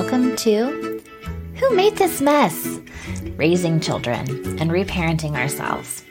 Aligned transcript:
Welcome 0.00 0.36
to 0.36 1.02
Who 1.56 1.74
Made 1.74 1.96
This 1.96 2.20
Mess? 2.20 2.78
Raising 3.36 3.80
Children 3.80 4.28
and 4.60 4.70
Reparenting 4.70 5.34
Ourselves. 5.34 6.04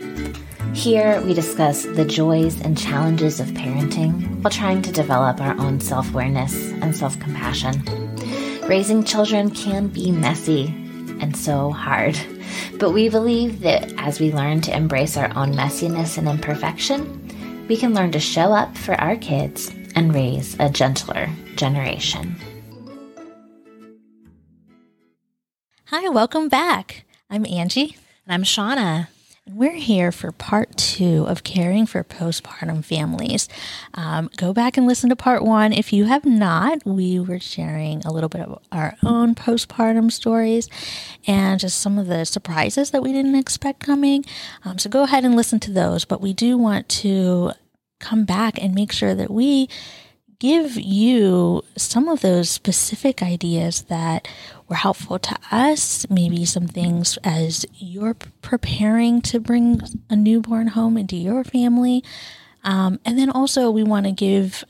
Here 0.74 1.22
we 1.22 1.34
discuss 1.34 1.84
the 1.84 2.04
joys 2.04 2.60
and 2.60 2.78
challenges 2.78 3.40
of 3.40 3.48
parenting 3.48 4.42
while 4.44 4.52
trying 4.52 4.82
to 4.82 4.92
develop 4.92 5.40
our 5.40 5.58
own 5.58 5.80
self 5.80 6.10
awareness 6.10 6.74
and 6.74 6.94
self 6.94 7.18
compassion. 7.22 7.82
Raising 8.68 9.06
children 9.06 9.52
can 9.52 9.88
be 9.88 10.12
messy 10.12 10.66
and 11.22 11.38
so 11.38 11.72
hard, 11.72 12.20
but 12.80 12.92
we 12.92 13.08
believe 13.08 13.62
that 13.62 13.94
as 13.98 14.20
we 14.20 14.34
learn 14.34 14.60
to 14.64 14.76
embrace 14.76 15.16
our 15.16 15.32
own 15.38 15.54
messiness 15.54 16.18
and 16.18 16.28
imperfection, 16.28 17.66
we 17.70 17.78
can 17.78 17.94
learn 17.94 18.12
to 18.12 18.20
show 18.20 18.52
up 18.52 18.78
for 18.78 18.96
our 18.96 19.16
kids 19.16 19.74
and 19.96 20.14
raise 20.14 20.58
a 20.60 20.70
gentler 20.70 21.30
generation. 21.56 22.36
Hi, 25.90 26.10
welcome 26.10 26.50
back. 26.50 27.06
I'm 27.30 27.46
Angie. 27.46 27.96
And 28.26 28.34
I'm 28.34 28.44
Shauna. 28.44 29.08
And 29.46 29.56
we're 29.56 29.78
here 29.78 30.12
for 30.12 30.34
part 30.34 30.76
two 30.76 31.24
of 31.30 31.46
caring 31.46 31.86
for 31.86 32.04
postpartum 32.04 32.84
families. 32.84 33.48
Um, 33.94 34.30
go 34.36 34.52
back 34.52 34.76
and 34.76 34.86
listen 34.86 35.10
to 35.12 35.16
part 35.16 35.44
one. 35.44 35.72
If 35.72 35.94
you 35.94 36.04
have 36.04 36.26
not, 36.26 36.86
we 36.86 37.22
were 37.22 37.40
sharing 37.40 38.02
a 38.02 38.12
little 38.12 38.28
bit 38.28 38.42
of 38.42 38.62
our 38.70 38.98
own 39.02 39.34
postpartum 39.34 40.12
stories 40.12 40.68
and 41.26 41.58
just 41.58 41.80
some 41.80 41.98
of 41.98 42.08
the 42.08 42.26
surprises 42.26 42.92
that 42.92 43.02
we 43.02 43.14
didn't 43.14 43.36
expect 43.36 43.80
coming. 43.80 44.26
Um, 44.66 44.80
so 44.80 44.90
go 44.90 45.04
ahead 45.04 45.24
and 45.24 45.38
listen 45.38 45.62
to 45.62 45.72
those. 45.72 46.04
But 46.04 46.20
we 46.20 46.34
do 46.34 46.58
want 46.58 46.90
to 46.90 47.54
come 48.02 48.26
back 48.26 48.62
and 48.62 48.76
make 48.76 48.92
sure 48.92 49.16
that 49.16 49.32
we 49.32 49.70
give 50.40 50.76
you 50.76 51.64
some 51.76 52.08
of 52.08 52.22
those 52.22 52.50
specific 52.50 53.24
ideas 53.24 53.84
that 53.84 54.28
were 54.68 54.76
helpful 54.76 55.18
to 55.18 55.36
us, 55.52 56.08
maybe 56.10 56.46
some 56.46 56.68
things 56.68 57.18
as 57.24 57.66
you're 57.76 58.16
preparing 58.42 59.22
to 59.22 59.40
bring 59.40 59.82
a 60.10 60.16
newborn 60.16 60.68
home 60.68 60.98
into 60.98 61.16
your 61.16 61.44
family. 61.44 62.04
Um, 62.64 63.00
and 63.06 63.18
then 63.18 63.30
also, 63.30 63.72
we 63.72 63.84
want 63.84 64.06
to 64.06 64.12
give 64.12 64.64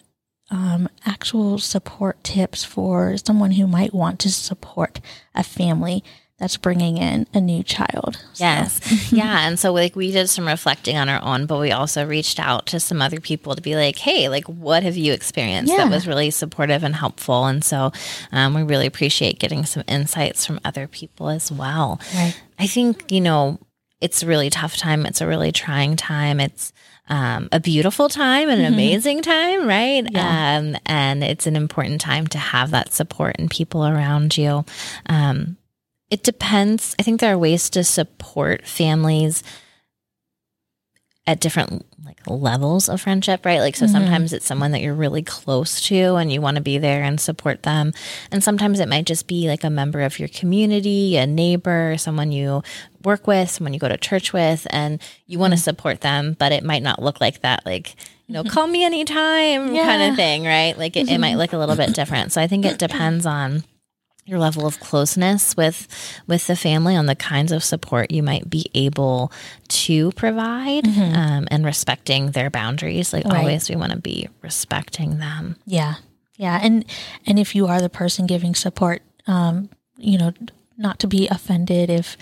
um, 0.50 0.88
actual 1.06 1.58
support 1.58 2.24
tips 2.24 2.64
for 2.64 3.18
someone 3.18 3.52
who 3.52 3.68
might 3.68 3.94
want 3.94 4.20
to 4.20 4.32
support 4.32 5.02
a 5.36 5.44
family 5.44 6.04
that's 6.40 6.56
bringing 6.56 6.98
in 6.98 7.26
a 7.34 7.42
new 7.42 7.64
child. 7.64 8.18
So. 8.34 8.44
Yes. 8.44 9.12
yeah. 9.12 9.48
And 9.48 9.60
so 9.60 9.74
like 9.74 9.96
we 9.96 10.12
did 10.12 10.30
some 10.30 10.46
reflecting 10.46 10.96
on 10.96 11.10
our 11.10 11.22
own, 11.24 11.48
but 11.48 11.60
we 11.60 11.72
also 11.72 12.06
reached 12.06 12.40
out 12.40 12.68
to 12.68 12.80
some 12.80 13.02
other 13.02 13.20
people 13.20 13.56
to 13.56 13.62
be 13.62 13.76
like, 13.76 13.98
hey, 13.98 14.30
like 14.30 14.46
what 14.46 14.84
have 14.84 14.96
you 14.96 15.14
experienced 15.14 15.72
yeah. 15.72 15.80
that 15.80 15.90
was 15.90 16.08
really 16.08 16.30
supportive 16.30 16.84
and 16.84 16.96
helpful? 16.96 17.46
And 17.46 17.64
so 17.64 17.92
um, 18.32 18.54
we 18.54 18.62
really 18.62 18.86
appreciate 18.86 19.40
getting 19.40 19.66
some 19.66 19.84
insights 19.88 20.46
from 20.46 20.60
other 20.64 20.88
people 20.88 21.30
as 21.30 21.52
well. 21.52 22.00
Right. 22.14 22.40
I 22.60 22.68
think, 22.68 23.12
you 23.12 23.22
know, 23.22 23.60
it's 24.00 24.22
a 24.22 24.28
really 24.28 24.52
tough 24.52 24.78
time. 24.78 25.08
It's 25.08 25.22
a 25.22 25.28
really 25.28 25.52
trying 25.52 25.96
time. 25.96 26.40
It's 26.40 26.72
um, 27.10 27.50
a 27.52 27.60
beautiful 27.60 28.10
time 28.10 28.50
and 28.50 28.62
an 28.62 28.68
mm-hmm. 28.68 28.74
amazing 28.76 29.22
time, 29.24 29.68
right? 29.68 30.06
Yeah. 30.12 30.58
Um, 30.58 30.78
and 30.86 31.24
it's 31.24 31.48
an 31.48 31.56
important 31.56 32.00
time 32.00 32.28
to 32.28 32.38
have 32.38 32.70
that 32.72 32.94
support 32.94 33.38
and 33.40 33.50
people 33.50 33.88
around 33.88 34.38
you. 34.38 34.66
Um, 35.08 35.58
it 36.10 36.24
depends. 36.24 36.96
I 37.00 37.04
think 37.04 37.20
there 37.20 37.34
are 37.34 37.38
ways 37.38 37.70
to 37.72 37.84
support 37.84 38.66
families 38.66 39.44
at 41.28 41.42
different 41.42 41.86
like 42.06 42.22
levels 42.26 42.88
of 42.88 43.02
friendship, 43.02 43.46
right? 43.46 43.60
Like 43.60 43.76
so 43.76 43.86
mm-hmm. 43.86 43.94
sometimes 43.94 44.32
it's 44.32 44.46
someone 44.46 44.72
that 44.72 44.80
you're 44.80 44.94
really 44.94 45.22
close 45.22 45.82
to 45.88 46.16
and 46.16 46.32
you 46.32 46.40
want 46.40 46.56
to 46.56 46.64
be 46.64 46.78
there 46.78 47.04
and 47.04 47.20
support 47.20 47.64
them. 47.64 47.92
And 48.32 48.42
sometimes 48.42 48.80
it 48.80 48.88
might 48.88 49.06
just 49.06 49.28
be 49.28 49.50
like 49.50 49.66
a 49.66 49.70
member 49.70 50.02
of 50.02 50.18
your 50.20 50.30
community, 50.30 51.18
a 51.18 51.28
neighbor, 51.28 51.98
someone 51.98 52.32
you 52.32 52.64
work 53.04 53.28
with, 53.28 53.50
someone 53.50 53.74
you 53.74 53.80
go 53.80 53.90
to 53.90 53.98
church 53.98 54.32
with 54.32 54.66
and 54.70 55.02
you 55.26 55.38
want 55.38 55.52
to 55.52 55.58
mm-hmm. 55.58 55.64
support 55.64 56.00
them, 56.00 56.38
but 56.40 56.54
it 56.54 56.64
might 56.64 56.84
not 56.84 57.04
look 57.04 57.20
like 57.20 57.42
that 57.42 57.66
like 57.66 57.96
you 58.28 58.34
know, 58.34 58.44
call 58.44 58.68
me 58.68 58.84
anytime 58.84 59.74
yeah. 59.74 59.84
kind 59.84 60.12
of 60.12 60.18
thing, 60.18 60.44
right? 60.44 60.78
Like 60.78 60.98
it, 60.98 61.10
it 61.10 61.18
might 61.18 61.36
look 61.36 61.54
a 61.54 61.58
little 61.58 61.78
bit 61.78 61.94
different. 61.94 62.34
So 62.34 62.42
I 62.42 62.48
think 62.48 62.66
it 62.66 62.78
depends 62.80 63.26
on 63.26 63.64
your 64.28 64.40
level 64.40 64.68
of 64.68 64.80
closeness 64.80 65.56
with 65.56 65.88
with 66.28 66.46
the 66.48 66.56
family 66.56 66.96
on 66.96 67.06
the 67.06 67.16
kinds 67.16 67.52
of 67.52 67.64
support 67.64 68.12
you 68.12 68.22
might 68.22 68.50
be 68.50 68.70
able 68.74 69.32
to 69.70 70.12
provide 70.12 70.84
mm-hmm. 70.84 71.16
um, 71.16 71.48
and 71.50 71.66
respecting 71.66 72.32
their 72.32 72.50
boundaries 72.50 73.14
like 73.14 73.26
right. 73.26 73.40
always 73.40 73.70
we 73.70 73.76
want 73.76 73.92
to 73.92 73.98
be 73.98 74.28
respecting 74.42 75.18
them 75.18 75.56
yeah 75.66 75.96
yeah 76.36 76.60
and 76.62 76.86
and 77.26 77.40
if 77.40 77.56
you 77.56 77.66
are 77.68 77.82
the 77.82 77.90
person 77.90 78.28
giving 78.28 78.54
support 78.54 79.02
um 79.28 79.70
you 79.98 80.18
know 80.18 80.34
not 80.78 81.00
to 81.00 81.08
be 81.08 81.28
offended 81.30 81.90
if 81.90 82.18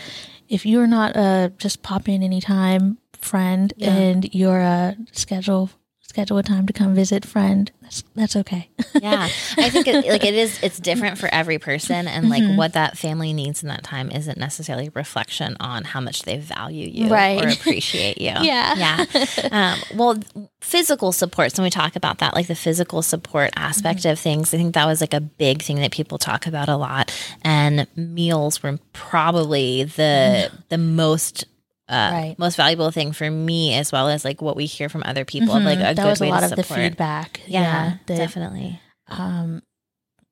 if 0.47 0.65
you're 0.65 0.87
not 0.87 1.15
a 1.15 1.51
just 1.57 1.81
pop 1.81 2.07
in 2.07 2.21
anytime 2.21 2.99
friend 3.13 3.73
yeah. 3.77 3.91
and 3.91 4.33
you're 4.33 4.59
a 4.59 4.95
schedule 5.11 5.71
schedule 6.07 6.37
a 6.37 6.43
time 6.43 6.67
to 6.67 6.71
come 6.71 6.93
visit 6.93 7.25
friend 7.25 7.71
that's 7.81 8.03
that's 8.15 8.35
okay 8.35 8.69
yeah 9.01 9.23
i 9.57 9.69
think 9.69 9.87
it, 9.87 10.05
like 10.07 10.23
it 10.23 10.33
is 10.33 10.61
it's 10.61 10.79
different 10.79 11.17
for 11.17 11.27
every 11.33 11.57
person 11.57 12.07
and 12.07 12.29
like 12.29 12.43
mm-hmm. 12.43 12.55
what 12.57 12.73
that 12.73 12.97
family 12.97 13.33
needs 13.33 13.63
in 13.63 13.69
that 13.69 13.83
time 13.83 14.11
isn't 14.11 14.37
necessarily 14.37 14.87
a 14.87 14.91
reflection 14.93 15.57
on 15.59 15.83
how 15.83 15.99
much 15.99 16.21
they 16.21 16.37
value 16.37 16.87
you 16.87 17.09
right. 17.09 17.43
or 17.43 17.49
appreciate 17.49 18.19
you 18.19 18.27
yeah 18.41 18.75
yeah 18.75 19.05
um, 19.51 19.79
well 19.97 20.15
physical 20.61 21.11
support 21.11 21.51
so 21.51 21.61
when 21.61 21.67
we 21.67 21.71
talk 21.71 21.95
about 21.95 22.19
that 22.19 22.33
like 22.33 22.47
the 22.47 22.55
physical 22.55 23.01
support 23.01 23.49
aspect 23.55 24.01
mm-hmm. 24.01 24.11
of 24.11 24.19
things 24.19 24.53
i 24.53 24.57
think 24.57 24.73
that 24.75 24.85
was 24.85 25.01
like 25.01 25.13
a 25.13 25.21
big 25.21 25.61
thing 25.61 25.77
that 25.77 25.91
people 25.91 26.17
talk 26.17 26.45
about 26.45 26.69
a 26.69 26.77
lot 26.77 27.11
and 27.41 27.87
meals 27.95 28.61
were 28.61 28.77
probably 28.93 29.83
the 29.83 30.49
mm. 30.51 30.63
the 30.69 30.77
most 30.77 31.45
uh, 31.87 32.09
right. 32.11 32.35
most 32.39 32.55
valuable 32.55 32.91
thing 32.91 33.11
for 33.11 33.29
me 33.29 33.75
as 33.75 33.91
well 33.91 34.09
as 34.09 34.25
like 34.25 34.41
what 34.41 34.55
we 34.55 34.65
hear 34.65 34.89
from 34.89 35.03
other 35.05 35.23
people 35.25 35.53
mm-hmm. 35.53 35.65
like 35.65 35.79
a 35.79 35.93
that 35.93 35.97
good 35.97 36.05
was 36.05 36.21
a 36.21 36.25
lot 36.25 36.43
of 36.43 36.49
support. 36.49 36.67
the 36.67 36.75
feedback 36.75 37.41
yeah, 37.45 37.61
yeah 37.61 37.97
that, 38.07 38.17
definitely 38.17 38.79
um 39.07 39.61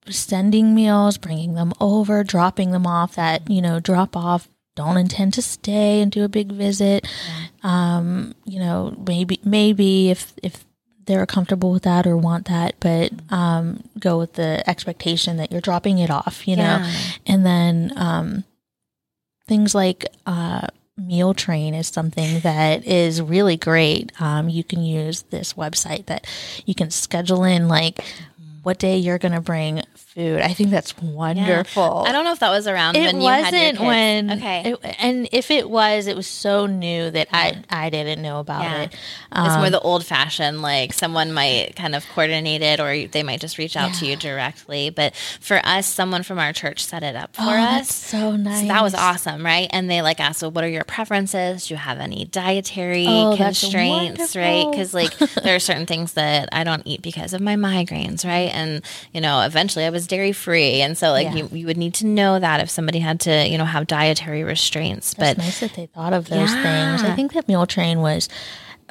sending 0.09 0.73
meals 0.73 1.17
bringing 1.17 1.53
them 1.53 1.71
over 1.79 2.23
dropping 2.23 2.71
them 2.71 2.87
off 2.87 3.15
that 3.15 3.47
you 3.49 3.61
know 3.61 3.79
drop 3.79 4.17
off 4.17 4.49
don't 4.75 4.97
intend 4.97 5.33
to 5.33 5.41
stay 5.41 6.01
and 6.01 6.11
do 6.11 6.23
a 6.23 6.29
big 6.29 6.51
visit 6.51 7.07
um 7.61 8.33
you 8.45 8.59
know 8.59 8.95
maybe 9.07 9.39
maybe 9.43 10.09
if 10.09 10.33
if 10.41 10.65
they're 11.05 11.25
comfortable 11.25 11.71
with 11.71 11.83
that 11.83 12.07
or 12.07 12.17
want 12.17 12.47
that 12.47 12.75
but 12.79 13.11
um 13.29 13.83
go 13.99 14.17
with 14.17 14.33
the 14.33 14.67
expectation 14.67 15.37
that 15.37 15.51
you're 15.51 15.61
dropping 15.61 15.99
it 15.99 16.09
off 16.09 16.47
you 16.47 16.55
yeah. 16.55 16.79
know 16.79 16.93
and 17.27 17.45
then 17.45 17.93
um 17.95 18.43
things 19.47 19.75
like 19.75 20.05
uh 20.25 20.67
meal 20.97 21.33
train 21.33 21.73
is 21.73 21.87
something 21.87 22.39
that 22.41 22.85
is 22.85 23.21
really 23.21 23.57
great. 23.57 24.11
Um, 24.21 24.49
you 24.49 24.63
can 24.63 24.83
use 24.83 25.23
this 25.23 25.53
website 25.53 26.05
that 26.05 26.27
you 26.65 26.75
can 26.75 26.91
schedule 26.91 27.43
in 27.43 27.67
like 27.67 28.03
what 28.61 28.79
day 28.79 28.97
you're 28.97 29.17
going 29.17 29.33
to 29.33 29.41
bring 29.41 29.81
food. 30.13 30.41
I 30.41 30.53
think 30.53 30.69
that's 30.69 30.97
wonderful. 30.97 32.03
Yeah. 32.03 32.09
I 32.09 32.11
don't 32.11 32.23
know 32.23 32.33
if 32.33 32.39
that 32.39 32.49
was 32.49 32.67
around 32.67 32.95
it 32.95 33.05
when 33.05 33.17
you 33.17 33.23
wasn't 33.23 33.79
when 33.79 34.31
okay, 34.31 34.71
it, 34.71 34.95
and 34.99 35.27
if 35.31 35.49
it 35.49 35.69
was, 35.69 36.07
it 36.07 36.15
was 36.15 36.27
so 36.27 36.65
new 36.65 37.09
that 37.11 37.27
I 37.31 37.63
I 37.69 37.89
didn't 37.89 38.21
know 38.21 38.39
about 38.39 38.63
yeah. 38.63 38.81
it. 38.83 38.95
Um, 39.31 39.45
it's 39.47 39.55
more 39.55 39.65
um, 39.65 39.71
the 39.71 39.81
old 39.81 40.05
fashioned, 40.05 40.61
like 40.61 40.93
someone 40.93 41.33
might 41.33 41.75
kind 41.75 41.95
of 41.95 42.07
coordinate 42.09 42.61
it, 42.61 42.79
or 42.79 43.07
they 43.07 43.23
might 43.23 43.41
just 43.41 43.57
reach 43.57 43.75
out 43.75 43.93
to 43.95 44.05
you 44.05 44.15
directly. 44.15 44.89
But 44.89 45.15
for 45.39 45.59
us, 45.63 45.87
someone 45.87 46.23
from 46.23 46.39
our 46.39 46.53
church 46.53 46.85
set 46.85 47.03
it 47.03 47.15
up 47.15 47.35
for 47.35 47.43
oh, 47.43 47.77
us. 47.79 47.93
so 47.93 48.35
nice. 48.35 48.61
So 48.61 48.67
that 48.67 48.83
was 48.83 48.93
awesome, 48.93 49.43
right? 49.45 49.67
And 49.71 49.89
they 49.89 50.01
like 50.01 50.19
asked, 50.19 50.41
well, 50.41 50.51
what 50.51 50.63
are 50.63 50.69
your 50.69 50.83
preferences? 50.83 51.67
Do 51.67 51.73
you 51.73 51.77
have 51.77 51.99
any 51.99 52.25
dietary 52.25 53.05
oh, 53.07 53.35
constraints, 53.35 54.35
right? 54.35 54.65
Because 54.69 54.93
like 54.93 55.17
there 55.43 55.55
are 55.55 55.59
certain 55.59 55.85
things 55.85 56.13
that 56.13 56.49
I 56.51 56.63
don't 56.63 56.83
eat 56.85 57.01
because 57.01 57.33
of 57.33 57.41
my 57.41 57.55
migraines, 57.55 58.25
right? 58.25 58.53
And 58.53 58.83
you 59.11 59.21
know, 59.21 59.41
eventually 59.41 59.85
I 59.85 59.89
was 59.89 60.02
was 60.03 60.07
dairy 60.07 60.31
free, 60.31 60.81
and 60.81 60.97
so 60.97 61.11
like 61.11 61.27
yeah. 61.27 61.35
you, 61.35 61.49
you 61.51 61.65
would 61.65 61.77
need 61.77 61.93
to 61.95 62.05
know 62.05 62.39
that 62.39 62.59
if 62.59 62.69
somebody 62.69 62.99
had 62.99 63.19
to 63.21 63.47
you 63.47 63.57
know 63.57 63.65
have 63.65 63.87
dietary 63.87 64.43
restraints. 64.43 65.13
That's 65.13 65.37
but 65.37 65.43
nice 65.43 65.59
that 65.61 65.73
they 65.73 65.87
thought 65.87 66.13
of 66.13 66.27
those 66.29 66.51
yeah. 66.51 66.97
things. 66.97 67.09
I 67.09 67.15
think 67.15 67.33
that 67.33 67.47
meal 67.47 67.65
train 67.65 67.99
was 67.99 68.29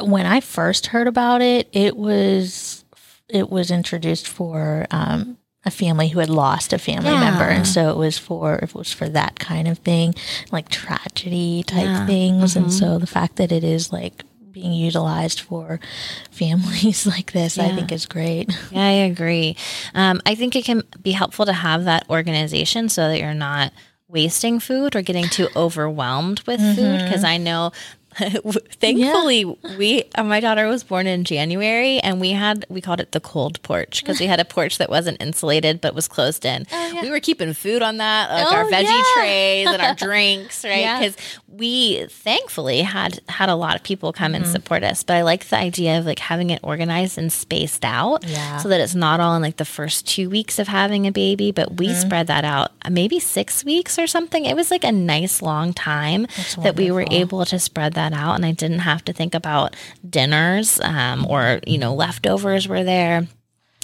when 0.00 0.26
I 0.26 0.40
first 0.40 0.86
heard 0.86 1.06
about 1.06 1.42
it. 1.42 1.68
It 1.72 1.96
was 1.96 2.84
it 3.28 3.50
was 3.50 3.70
introduced 3.70 4.28
for 4.28 4.86
um, 4.90 5.38
a 5.64 5.70
family 5.70 6.08
who 6.08 6.18
had 6.18 6.28
lost 6.28 6.72
a 6.72 6.78
family 6.78 7.10
yeah. 7.10 7.20
member 7.30 7.44
and 7.44 7.66
so 7.66 7.88
it 7.88 7.96
was 7.96 8.18
for 8.18 8.56
it 8.56 8.74
was 8.74 8.92
for 8.92 9.08
that 9.08 9.38
kind 9.38 9.68
of 9.68 9.78
thing 9.78 10.12
like 10.50 10.68
tragedy 10.68 11.62
type 11.62 11.84
yeah. 11.84 12.06
things 12.06 12.54
mm-hmm. 12.54 12.64
and 12.64 12.72
so 12.72 12.98
the 12.98 13.06
fact 13.06 13.36
that 13.36 13.52
it 13.52 13.62
is 13.62 13.92
like 13.92 14.24
being 14.52 14.72
utilized 14.72 15.40
for 15.40 15.80
families 16.30 17.06
like 17.14 17.32
this, 17.32 17.56
yeah. 17.56 17.64
I 17.64 17.74
think 17.74 17.92
is 17.92 18.06
great. 18.06 18.50
Yeah, 18.70 18.86
I 18.86 18.90
agree. 18.90 19.56
Um, 19.94 20.20
I 20.26 20.34
think 20.34 20.56
it 20.56 20.64
can 20.64 20.82
be 21.02 21.12
helpful 21.12 21.46
to 21.46 21.52
have 21.52 21.84
that 21.84 22.08
organization 22.08 22.88
so 22.88 23.08
that 23.08 23.18
you're 23.18 23.34
not 23.34 23.72
wasting 24.08 24.60
food 24.60 24.94
or 24.94 25.02
getting 25.02 25.24
too 25.24 25.48
overwhelmed 25.56 26.42
with 26.46 26.60
mm-hmm. 26.60 26.74
food 26.74 27.04
because 27.04 27.24
I 27.24 27.38
know 27.38 27.72
thankfully 28.80 29.44
we 29.78 30.04
uh, 30.14 30.22
my 30.22 30.40
daughter 30.40 30.66
was 30.68 30.84
born 30.84 31.06
in 31.06 31.24
January 31.24 31.98
and 32.00 32.20
we 32.20 32.30
had 32.30 32.66
we 32.68 32.80
called 32.80 33.00
it 33.00 33.12
the 33.12 33.20
cold 33.20 33.62
porch 33.62 34.02
because 34.02 34.20
we 34.20 34.26
had 34.26 34.40
a 34.40 34.44
porch 34.44 34.78
that 34.78 34.90
wasn't 34.90 35.20
insulated 35.20 35.80
but 35.80 35.94
was 35.94 36.08
closed 36.08 36.44
in. 36.44 36.66
Oh, 36.72 36.92
yeah. 36.92 37.02
We 37.02 37.10
were 37.10 37.20
keeping 37.20 37.52
food 37.54 37.82
on 37.82 37.98
that, 37.98 38.30
like 38.30 38.46
oh, 38.46 38.56
our 38.56 38.64
veggie 38.64 38.84
yeah. 38.84 39.02
trays 39.14 39.68
and 39.68 39.82
our 39.82 39.94
drinks, 40.06 40.64
right? 40.64 41.00
Because 41.00 41.16
yeah. 41.16 41.56
we 41.58 42.06
thankfully 42.06 42.82
had 42.82 43.20
had 43.28 43.48
a 43.48 43.54
lot 43.54 43.76
of 43.76 43.82
people 43.82 44.12
come 44.12 44.32
mm-hmm. 44.32 44.42
and 44.42 44.46
support 44.46 44.82
us. 44.82 45.02
But 45.02 45.16
I 45.16 45.22
like 45.22 45.48
the 45.48 45.56
idea 45.56 45.98
of 45.98 46.06
like 46.06 46.18
having 46.18 46.50
it 46.50 46.60
organized 46.62 47.18
and 47.18 47.32
spaced 47.32 47.84
out 47.84 48.24
so 48.60 48.68
that 48.68 48.80
it's 48.80 48.94
not 48.94 49.20
all 49.20 49.34
in 49.36 49.42
like 49.42 49.56
the 49.56 49.64
first 49.64 50.06
two 50.06 50.28
weeks 50.28 50.58
of 50.58 50.68
having 50.68 51.06
a 51.06 51.12
baby, 51.12 51.52
but 51.52 51.78
we 51.78 51.88
mm-hmm. 51.88 52.00
spread 52.00 52.26
that 52.26 52.44
out 52.44 52.72
uh, 52.84 52.90
maybe 52.90 53.18
six 53.20 53.64
weeks 53.64 53.98
or 53.98 54.06
something. 54.06 54.44
It 54.44 54.56
was 54.56 54.70
like 54.70 54.84
a 54.84 54.92
nice 54.92 55.40
long 55.40 55.72
time 55.72 56.26
that 56.58 56.76
we 56.76 56.90
were 56.90 57.06
able 57.10 57.44
to 57.44 57.58
spread 57.58 57.94
that 57.94 58.01
out 58.10 58.34
and 58.34 58.44
I 58.44 58.52
didn't 58.52 58.80
have 58.80 59.04
to 59.04 59.12
think 59.12 59.34
about 59.34 59.76
dinners 60.08 60.80
um, 60.80 61.26
or, 61.28 61.60
you 61.66 61.78
know, 61.78 61.94
leftovers 61.94 62.66
were 62.66 62.82
there. 62.82 63.28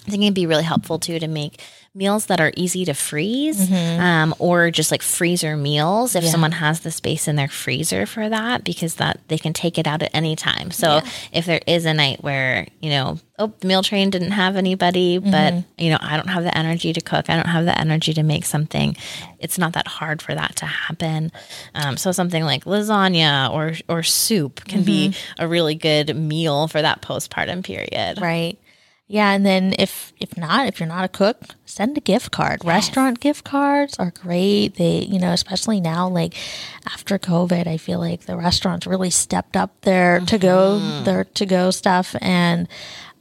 I 0.06 0.10
think 0.10 0.22
it'd 0.22 0.34
be 0.34 0.46
really 0.46 0.64
helpful 0.64 0.98
too 0.98 1.18
to 1.18 1.28
make 1.28 1.60
meals 1.94 2.26
that 2.26 2.40
are 2.40 2.52
easy 2.56 2.84
to 2.84 2.94
freeze 2.94 3.68
mm-hmm. 3.68 4.00
um, 4.00 4.34
or 4.38 4.70
just 4.70 4.90
like 4.90 5.02
freezer 5.02 5.56
meals 5.56 6.14
if 6.14 6.22
yeah. 6.22 6.30
someone 6.30 6.52
has 6.52 6.80
the 6.80 6.90
space 6.90 7.26
in 7.26 7.36
their 7.36 7.48
freezer 7.48 8.06
for 8.06 8.28
that 8.28 8.62
because 8.62 8.96
that 8.96 9.20
they 9.28 9.38
can 9.38 9.52
take 9.52 9.78
it 9.78 9.86
out 9.86 10.02
at 10.02 10.10
any 10.14 10.36
time 10.36 10.70
so 10.70 10.96
yeah. 10.96 11.08
if 11.32 11.46
there 11.46 11.60
is 11.66 11.86
a 11.86 11.94
night 11.94 12.22
where 12.22 12.66
you 12.80 12.90
know 12.90 13.18
oh 13.38 13.52
the 13.60 13.66
meal 13.66 13.82
train 13.82 14.10
didn't 14.10 14.30
have 14.30 14.56
anybody 14.56 15.18
mm-hmm. 15.18 15.30
but 15.30 15.54
you 15.82 15.90
know 15.90 15.98
i 16.00 16.16
don't 16.16 16.28
have 16.28 16.44
the 16.44 16.56
energy 16.56 16.92
to 16.92 17.00
cook 17.00 17.28
i 17.30 17.34
don't 17.34 17.48
have 17.48 17.64
the 17.64 17.78
energy 17.78 18.12
to 18.12 18.22
make 18.22 18.44
something 18.44 18.96
it's 19.38 19.58
not 19.58 19.72
that 19.72 19.88
hard 19.88 20.20
for 20.20 20.34
that 20.34 20.54
to 20.54 20.66
happen 20.66 21.32
um, 21.74 21.96
so 21.96 22.12
something 22.12 22.44
like 22.44 22.64
lasagna 22.64 23.50
or 23.50 23.74
or 23.88 24.02
soup 24.02 24.64
can 24.66 24.80
mm-hmm. 24.80 25.10
be 25.10 25.16
a 25.38 25.48
really 25.48 25.74
good 25.74 26.14
meal 26.14 26.68
for 26.68 26.82
that 26.82 27.00
postpartum 27.02 27.64
period 27.64 28.20
right 28.20 28.58
yeah, 29.10 29.32
and 29.32 29.44
then 29.44 29.74
if 29.78 30.12
if 30.20 30.36
not, 30.36 30.66
if 30.68 30.78
you're 30.78 30.88
not 30.88 31.04
a 31.04 31.08
cook, 31.08 31.42
send 31.64 31.96
a 31.96 32.00
gift 32.00 32.30
card. 32.30 32.60
Yes. 32.62 32.66
Restaurant 32.66 33.20
gift 33.20 33.42
cards 33.42 33.98
are 33.98 34.10
great. 34.10 34.74
They, 34.74 34.98
you 34.98 35.18
know, 35.18 35.32
especially 35.32 35.80
now 35.80 36.08
like 36.08 36.34
after 36.84 37.18
COVID, 37.18 37.66
I 37.66 37.78
feel 37.78 38.00
like 38.00 38.26
the 38.26 38.36
restaurants 38.36 38.86
really 38.86 39.08
stepped 39.08 39.56
up 39.56 39.80
their 39.80 40.18
mm-hmm. 40.18 40.26
to 40.26 40.38
go 40.38 41.02
their 41.04 41.24
to 41.24 41.46
go 41.46 41.70
stuff 41.70 42.14
and 42.20 42.68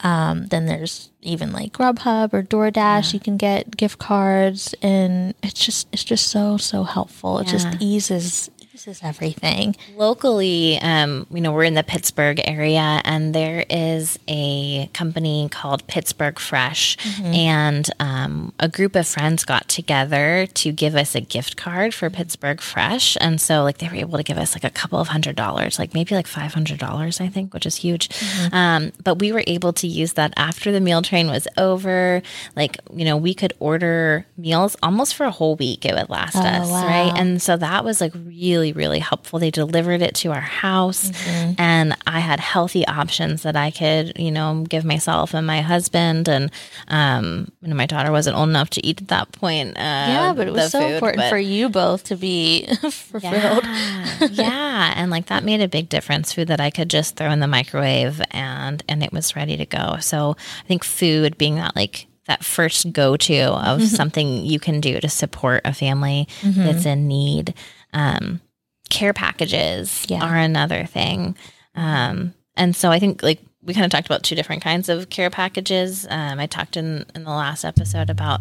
um, 0.02 0.48
then 0.48 0.66
there's 0.66 1.10
even 1.22 1.52
like 1.52 1.74
Grubhub 1.74 2.34
or 2.34 2.44
DoorDash. 2.44 2.76
Yeah. 2.76 3.14
You 3.14 3.20
can 3.20 3.38
get 3.38 3.78
gift 3.78 3.98
cards, 3.98 4.76
and 4.82 5.34
it's 5.42 5.66
just 5.66 5.88
it's 5.92 6.04
just 6.04 6.28
so 6.28 6.58
so 6.58 6.84
helpful. 6.84 7.40
It 7.40 7.48
just 7.48 7.68
eases 7.80 8.50
is 8.86 9.00
everything. 9.02 9.76
Locally, 9.96 10.78
um, 10.82 11.26
you 11.32 11.40
know, 11.40 11.54
we're 11.54 11.64
in 11.64 11.74
the 11.74 11.84
Pittsburgh 11.84 12.42
area, 12.44 13.02
and 13.06 13.34
there 13.34 13.66
is 13.70 14.20
a 14.28 14.88
company 14.88 15.48
called 15.50 15.88
Pittsburgh 15.88 16.38
Fresh, 16.38 16.98
mm-hmm. 16.98 17.26
and 17.26 17.90
um, 18.00 18.54
a 18.60 18.68
group 18.68 18.96
of 18.96 19.08
friends 19.08 19.46
got 19.46 19.68
together 19.70 20.48
to 20.54 20.72
give 20.72 20.96
us 20.96 21.16
a 21.16 21.22
gift 21.22 21.56
card 21.56 21.94
for 21.94 22.10
Pittsburgh 22.10 22.60
Fresh, 22.62 23.18
and 23.22 23.40
so 23.40 23.64
like 23.64 23.78
they 23.78 23.88
were 23.88 23.96
able 23.96 24.18
to 24.18 24.24
give 24.24 24.38
us 24.38 24.54
like 24.54 24.66
a 24.66 24.70
couple 24.70 25.00
of 25.00 25.08
hundred 25.08 25.36
dollars, 25.36 25.80
like 25.80 25.94
maybe 25.94 26.14
like 26.14 26.28
five 26.28 26.54
hundred 26.54 26.78
dollars, 26.78 27.22
I 27.22 27.30
think, 27.30 27.54
which 27.54 27.66
is 27.66 27.78
huge. 27.78 28.10
Mm-hmm. 28.10 28.56
Um, 28.56 28.92
but 29.04 29.16
we 29.16 29.32
were 29.32 29.44
able 29.48 29.74
to 29.74 29.88
use 29.88 30.14
that 30.14 30.34
after 30.36 30.72
the 30.72 30.82
meal 30.82 31.02
train 31.02 31.28
was 31.28 31.48
over. 31.58 32.22
Like 32.56 32.78
you 32.94 33.06
know, 33.06 33.16
we 33.16 33.34
could 33.34 33.54
order 33.60 34.26
meals 34.38 34.76
almost 34.84 35.16
for 35.16 35.26
a 35.26 35.32
whole 35.32 35.56
week. 35.56 35.86
It 35.86 35.96
would 35.96 36.10
last 36.10 36.36
oh, 36.36 36.42
us, 36.42 36.70
wow. 36.70 36.86
right? 36.86 37.14
And 37.18 37.42
so 37.42 37.56
that 37.58 37.86
was 37.86 38.02
like 38.02 38.14
really 38.14 38.67
really 38.74 39.00
helpful. 39.00 39.40
They 39.40 39.52
delivered 39.52 40.02
it 40.02 40.16
to 40.16 40.32
our 40.32 40.42
house, 40.42 41.12
mm-hmm. 41.12 41.54
and 41.58 41.98
I 42.06 42.20
had 42.20 42.40
healthy 42.40 42.86
options 42.88 43.44
that 43.44 43.56
I 43.56 43.72
could, 43.72 44.14
you 44.18 44.32
know, 44.32 44.66
give 44.68 44.86
myself 44.86 45.34
and 45.34 45.46
my 45.46 45.62
husband. 45.62 46.28
And 46.28 46.52
um, 46.88 47.52
you 47.62 47.70
know, 47.70 47.76
my 47.76 47.86
daughter 47.86 48.12
wasn't 48.12 48.38
old 48.38 48.50
enough 48.50 48.70
to 48.72 48.86
eat 48.86 49.02
at 49.02 49.08
that 49.10 49.32
point. 49.32 49.78
Uh, 49.78 49.82
yeah, 49.82 50.34
but 50.36 50.48
it 50.48 50.54
was 50.54 50.72
so 50.72 50.80
food, 50.80 50.94
important 50.94 51.18
but, 51.18 51.30
for 51.30 51.38
you 51.38 51.70
both 51.70 52.04
to 52.06 52.16
be 52.16 52.68
fulfilled. 52.90 53.64
Yeah, 53.64 54.28
yeah, 54.32 54.94
and 54.96 55.12
like 55.12 55.28
that 55.28 55.44
made 55.44 55.62
a 55.62 55.68
big 55.68 55.90
difference. 55.90 56.34
Food 56.34 56.48
that 56.50 56.60
I 56.60 56.70
could 56.70 56.90
just 56.90 57.16
throw 57.16 57.32
in 57.32 57.40
the 57.40 57.48
microwave 57.48 58.22
and 58.32 58.84
and 58.88 59.04
it 59.04 59.12
was 59.12 59.36
ready 59.36 59.58
to 59.58 59.66
go. 59.66 59.98
So 60.00 60.36
I 60.64 60.68
think 60.68 60.84
food 60.84 61.38
being 61.38 61.56
that 61.56 61.76
like 61.76 62.08
that 62.28 62.44
first 62.44 62.92
go 62.94 63.18
to 63.18 63.38
of 63.38 63.80
mm-hmm. 63.80 63.86
something 63.86 64.46
you 64.46 64.60
can 64.60 64.80
do 64.80 65.00
to 65.00 65.10
support 65.10 65.62
a 65.66 65.74
family 65.74 66.28
mm-hmm. 66.42 66.64
that's 66.64 66.86
in 66.86 67.08
need. 67.08 67.54
Um, 67.94 68.42
care 68.90 69.14
packages 69.14 70.06
yeah. 70.08 70.24
are 70.24 70.36
another 70.36 70.86
thing. 70.86 71.36
Um, 71.76 72.34
and 72.56 72.76
so 72.76 72.90
I 72.90 73.00
think 73.00 73.24
like 73.24 73.40
we 73.62 73.74
kind 73.74 73.86
of 73.86 73.92
talked 73.92 74.08
about 74.08 74.24
two 74.24 74.36
different 74.36 74.64
kinds 74.64 74.90
of 74.90 75.10
care 75.10 75.30
packages. 75.30 76.08
Um, 76.10 76.40
I 76.40 76.48
talked 76.48 76.78
in, 76.78 77.06
in 77.14 77.24
the 77.24 77.32
last 77.32 77.66
episode 77.66 78.10
about 78.10 78.40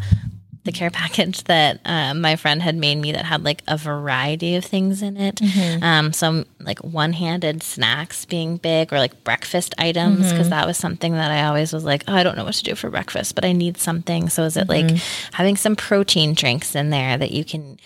the 0.67 0.73
care 0.73 0.91
package 0.93 1.43
that 1.45 1.81
um, 1.85 2.21
my 2.21 2.37
friend 2.37 2.63
had 2.63 2.77
made 2.77 2.97
me 2.97 3.13
that 3.13 3.25
had 3.25 3.43
like 3.43 3.63
a 3.67 3.77
variety 3.77 4.57
of 4.57 4.65
things 4.65 5.03
in 5.03 5.17
it. 5.17 5.37
Mm-hmm. 5.37 5.83
Um, 5.83 6.13
some 6.13 6.47
like 6.61 6.79
one 6.85 7.13
handed 7.13 7.63
snacks 7.63 8.25
being 8.25 8.57
big 8.57 8.93
or 8.93 8.99
like 8.99 9.25
breakfast 9.25 9.75
items, 9.79 10.31
because 10.31 10.47
mm-hmm. 10.47 10.51
that 10.51 10.67
was 10.67 10.77
something 10.77 11.13
that 11.13 11.31
I 11.31 11.47
always 11.47 11.73
was 11.73 11.85
like, 11.85 12.05
oh, 12.07 12.15
I 12.15 12.23
don't 12.23 12.37
know 12.37 12.45
what 12.45 12.55
to 12.55 12.63
do 12.63 12.75
for 12.75 12.91
breakfast, 12.91 13.35
but 13.35 13.45
I 13.45 13.53
need 13.53 13.79
something. 13.79 14.29
So 14.29 14.45
is 14.45 14.57
it 14.57 14.69
mm-hmm. 14.69 14.95
like 14.95 15.03
having 15.33 15.57
some 15.57 15.77
protein 15.77 16.35
drinks 16.35 16.75
in 16.75 16.91
there 16.91 17.17
that 17.17 17.33
you 17.33 17.45
can 17.45 17.79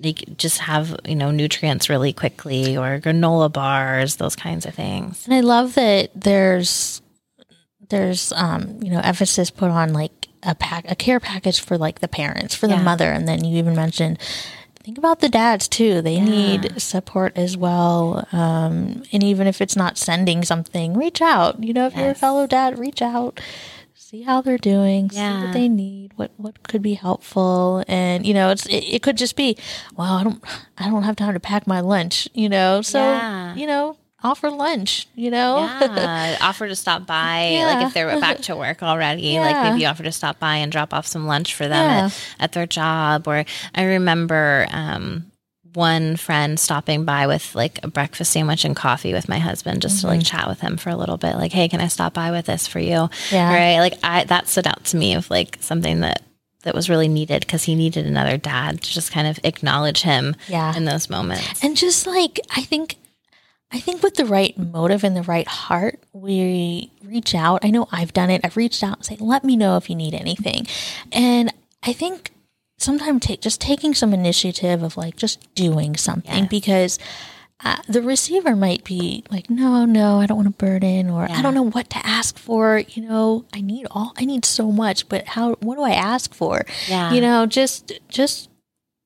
they 0.00 0.12
just 0.12 0.58
have 0.58 0.96
you 1.04 1.16
know 1.16 1.30
nutrients 1.30 1.88
really 1.88 2.12
quickly 2.12 2.76
or 2.76 3.00
granola 3.00 3.52
bars 3.52 4.16
those 4.16 4.36
kinds 4.36 4.66
of 4.66 4.74
things 4.74 5.24
and 5.26 5.34
i 5.34 5.40
love 5.40 5.74
that 5.74 6.10
there's 6.14 7.02
there's 7.88 8.32
um 8.32 8.78
you 8.82 8.90
know 8.90 9.00
emphasis 9.00 9.50
put 9.50 9.70
on 9.70 9.92
like 9.92 10.28
a 10.42 10.54
pack 10.54 10.90
a 10.90 10.94
care 10.94 11.20
package 11.20 11.60
for 11.60 11.76
like 11.76 12.00
the 12.00 12.08
parents 12.08 12.54
for 12.54 12.66
the 12.66 12.74
yeah. 12.74 12.82
mother 12.82 13.10
and 13.10 13.26
then 13.26 13.44
you 13.44 13.58
even 13.58 13.74
mentioned 13.74 14.18
think 14.82 14.96
about 14.96 15.20
the 15.20 15.28
dads 15.28 15.68
too 15.68 16.00
they 16.00 16.14
yeah. 16.14 16.24
need 16.24 16.80
support 16.80 17.36
as 17.36 17.56
well 17.56 18.26
um 18.32 19.02
and 19.12 19.22
even 19.22 19.46
if 19.46 19.60
it's 19.60 19.76
not 19.76 19.98
sending 19.98 20.44
something 20.44 20.94
reach 20.94 21.20
out 21.20 21.62
you 21.62 21.72
know 21.72 21.86
if 21.86 21.92
yes. 21.94 22.00
you're 22.00 22.10
a 22.10 22.14
fellow 22.14 22.46
dad 22.46 22.78
reach 22.78 23.02
out 23.02 23.40
see 24.08 24.22
how 24.22 24.40
they're 24.40 24.56
doing, 24.56 25.10
yeah. 25.12 25.38
see 25.38 25.46
what 25.46 25.52
they 25.52 25.68
need, 25.68 26.12
what 26.16 26.30
what 26.38 26.62
could 26.66 26.80
be 26.80 26.94
helpful, 26.94 27.84
and 27.86 28.24
you 28.26 28.32
know, 28.32 28.48
it's 28.48 28.64
it, 28.64 28.84
it, 28.84 29.02
could 29.02 29.18
just 29.18 29.36
be, 29.36 29.54
well, 29.96 30.14
I 30.14 30.24
don't 30.24 30.42
I 30.78 30.88
don't 30.88 31.02
have 31.02 31.16
time 31.16 31.34
to 31.34 31.40
pack 31.40 31.66
my 31.66 31.80
lunch, 31.80 32.26
you 32.32 32.48
know, 32.48 32.80
so 32.82 33.00
yeah. 33.00 33.54
you 33.54 33.66
know. 33.66 33.96
Offer 34.20 34.50
lunch, 34.50 35.06
you 35.14 35.30
know. 35.30 35.58
Yeah, 35.58 36.38
offer 36.40 36.66
to 36.66 36.74
stop 36.74 37.06
by, 37.06 37.50
yeah. 37.52 37.66
like 37.66 37.86
if 37.86 37.94
they're 37.94 38.18
back 38.18 38.40
to 38.40 38.56
work 38.56 38.82
already, 38.82 39.22
yeah. 39.22 39.42
like 39.42 39.72
maybe 39.72 39.86
offer 39.86 40.02
to 40.02 40.10
stop 40.10 40.40
by 40.40 40.56
and 40.56 40.72
drop 40.72 40.92
off 40.92 41.06
some 41.06 41.28
lunch 41.28 41.54
for 41.54 41.68
them 41.68 41.88
at, 41.88 42.34
at 42.40 42.50
their 42.50 42.66
job. 42.66 43.28
Or 43.28 43.44
I 43.76 43.84
remember 43.84 44.66
um, 44.72 45.27
one 45.78 46.16
friend 46.16 46.58
stopping 46.58 47.04
by 47.04 47.28
with 47.28 47.54
like 47.54 47.78
a 47.84 47.88
breakfast 47.88 48.32
sandwich 48.32 48.64
and 48.64 48.74
coffee 48.74 49.12
with 49.12 49.28
my 49.28 49.38
husband 49.38 49.80
just 49.80 49.98
mm-hmm. 49.98 50.08
to 50.08 50.14
like 50.14 50.20
mm-hmm. 50.20 50.36
chat 50.36 50.48
with 50.48 50.60
him 50.60 50.76
for 50.76 50.90
a 50.90 50.96
little 50.96 51.16
bit 51.16 51.36
like 51.36 51.52
hey 51.52 51.68
can 51.68 51.80
i 51.80 51.86
stop 51.86 52.12
by 52.12 52.32
with 52.32 52.46
this 52.46 52.66
for 52.66 52.80
you 52.80 53.08
yeah 53.30 53.54
right 53.54 53.78
like 53.78 53.94
i 54.02 54.24
that 54.24 54.48
stood 54.48 54.66
out 54.66 54.84
to 54.84 54.96
me 54.96 55.14
of 55.14 55.30
like 55.30 55.56
something 55.60 56.00
that 56.00 56.22
that 56.64 56.74
was 56.74 56.90
really 56.90 57.06
needed 57.06 57.40
because 57.40 57.62
he 57.62 57.76
needed 57.76 58.06
another 58.06 58.36
dad 58.36 58.82
to 58.82 58.92
just 58.92 59.12
kind 59.12 59.28
of 59.28 59.38
acknowledge 59.44 60.02
him 60.02 60.34
yeah. 60.48 60.76
in 60.76 60.84
those 60.84 61.08
moments 61.08 61.62
and 61.62 61.76
just 61.76 62.06
like 62.06 62.40
i 62.56 62.62
think 62.62 62.96
I 63.70 63.80
think 63.80 64.02
with 64.02 64.14
the 64.14 64.24
right 64.24 64.56
motive 64.56 65.04
and 65.04 65.14
the 65.14 65.22
right 65.24 65.46
heart, 65.46 66.02
we 66.14 66.90
reach 67.04 67.34
out. 67.34 67.66
I 67.66 67.68
know 67.68 67.86
I've 67.92 68.14
done 68.14 68.30
it. 68.30 68.40
I've 68.42 68.56
reached 68.56 68.82
out 68.82 68.96
and 68.96 69.04
say, 69.04 69.18
let 69.20 69.44
me 69.44 69.58
know 69.58 69.76
if 69.76 69.90
you 69.90 69.94
need 69.94 70.14
anything. 70.14 70.66
And 71.12 71.52
I 71.82 71.92
think 71.92 72.32
sometimes 72.78 73.26
take 73.26 73.40
just 73.40 73.60
taking 73.60 73.94
some 73.94 74.14
initiative 74.14 74.82
of 74.82 74.96
like 74.96 75.16
just 75.16 75.52
doing 75.54 75.96
something 75.96 76.44
yeah. 76.44 76.48
because 76.48 76.98
uh, 77.64 77.76
the 77.88 78.00
receiver 78.00 78.54
might 78.54 78.84
be 78.84 79.24
like, 79.30 79.50
no, 79.50 79.84
no, 79.84 80.20
I 80.20 80.26
don't 80.26 80.36
want 80.36 80.46
to 80.46 80.64
burden, 80.64 81.10
or 81.10 81.26
yeah. 81.28 81.38
I 81.38 81.42
don't 81.42 81.54
know 81.54 81.68
what 81.68 81.90
to 81.90 82.06
ask 82.06 82.38
for. 82.38 82.78
You 82.78 83.08
know, 83.08 83.44
I 83.52 83.60
need 83.60 83.88
all, 83.90 84.12
I 84.16 84.24
need 84.24 84.44
so 84.44 84.70
much, 84.70 85.08
but 85.08 85.26
how? 85.26 85.54
What 85.54 85.74
do 85.74 85.82
I 85.82 85.90
ask 85.90 86.32
for? 86.32 86.64
Yeah. 86.88 87.12
You 87.12 87.20
know, 87.20 87.46
just, 87.46 87.98
just 88.08 88.48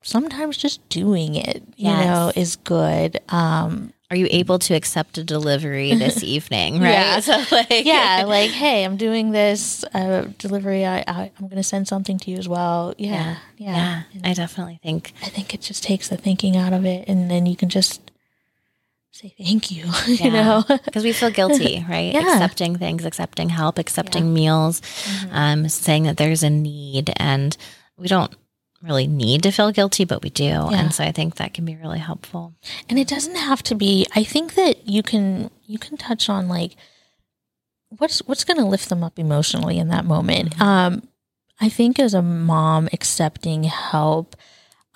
sometimes 0.03 0.59
just 0.59 0.87
doing 0.91 1.35
it, 1.35 1.63
you 1.77 1.89
yes. 1.89 2.05
know, 2.05 2.33
is 2.37 2.57
good. 2.57 3.21
Um, 3.31 3.95
are 4.13 4.17
you 4.17 4.29
able 4.31 4.59
to 4.59 4.75
accept 4.75 5.17
a 5.17 5.25
delivery 5.25 5.95
this 5.95 6.23
evening 6.37 6.75
right 6.75 6.91
yeah. 6.91 7.21
So 7.21 7.43
like 7.51 7.87
yeah 7.87 8.25
like 8.27 8.51
hey 8.51 8.85
i'm 8.85 8.99
doing 8.99 9.31
this 9.31 9.85
uh, 9.95 10.29
delivery 10.37 10.85
I, 10.85 11.03
I 11.07 11.33
am 11.41 11.49
going 11.49 11.57
to 11.57 11.63
send 11.63 11.89
something 11.89 12.19
to 12.19 12.31
you 12.31 12.37
as 12.37 12.47
well 12.47 12.95
yeah 12.99 13.39
yeah, 13.57 13.73
yeah. 13.73 14.03
yeah 14.13 14.31
i 14.31 14.35
definitely 14.35 14.79
think 14.83 15.15
i 15.23 15.31
think 15.31 15.55
it 15.55 15.63
just 15.63 15.83
takes 15.83 16.09
the 16.09 16.19
thinking 16.19 16.59
out 16.59 16.75
of 16.75 16.85
it 16.85 17.09
and 17.09 17.31
then 17.31 17.47
you 17.47 17.57
can 17.57 17.71
just 17.71 18.11
say 19.13 19.35
thank 19.39 19.71
you 19.71 19.87
you 20.07 20.31
know 20.31 20.63
because 20.85 21.05
we 21.05 21.13
feel 21.13 21.31
guilty 21.31 21.83
right 21.89 22.13
yeah. 22.13 22.21
accepting 22.21 22.77
things 22.77 23.07
accepting 23.07 23.49
help 23.49 23.79
accepting 23.79 24.35
meals 24.35 24.83
mm-hmm. 24.83 25.35
um, 25.35 25.69
saying 25.71 26.03
that 26.03 26.19
there's 26.19 26.43
a 26.43 26.51
need 26.51 27.11
and 27.17 27.57
we 27.97 28.09
don't 28.09 28.35
really 28.83 29.07
need 29.07 29.43
to 29.45 29.51
feel 29.53 29.71
guilty, 29.71 30.05
but 30.05 30.23
we 30.23 30.31
do. 30.31 30.45
And 30.45 30.93
so 30.93 31.05
I 31.05 31.13
think 31.13 31.37
that 31.37 31.55
can 31.55 31.65
be 31.65 31.77
really 31.77 31.99
helpful. 32.01 32.55
And 32.89 32.99
it 32.99 33.09
doesn't 33.09 33.37
have 33.37 33.63
to 33.65 33.75
be 33.75 34.07
I 34.15 34.25
think 34.25 34.55
that 34.55 34.89
you 34.89 35.03
can 35.03 35.51
you 35.67 35.79
can 35.79 35.97
touch 35.97 36.29
on 36.29 36.49
like 36.49 36.77
what's 37.99 38.21
what's 38.21 38.45
going 38.45 38.59
to 38.59 38.67
lift 38.67 38.89
them 38.89 39.05
up 39.05 39.19
emotionally 39.19 39.79
in 39.79 39.89
that 39.89 40.05
moment. 40.05 40.61
Um 40.61 41.09
I 41.61 41.69
think 41.69 41.99
as 41.99 42.13
a 42.15 42.23
mom 42.23 42.89
accepting 42.93 43.65
help, 43.65 44.35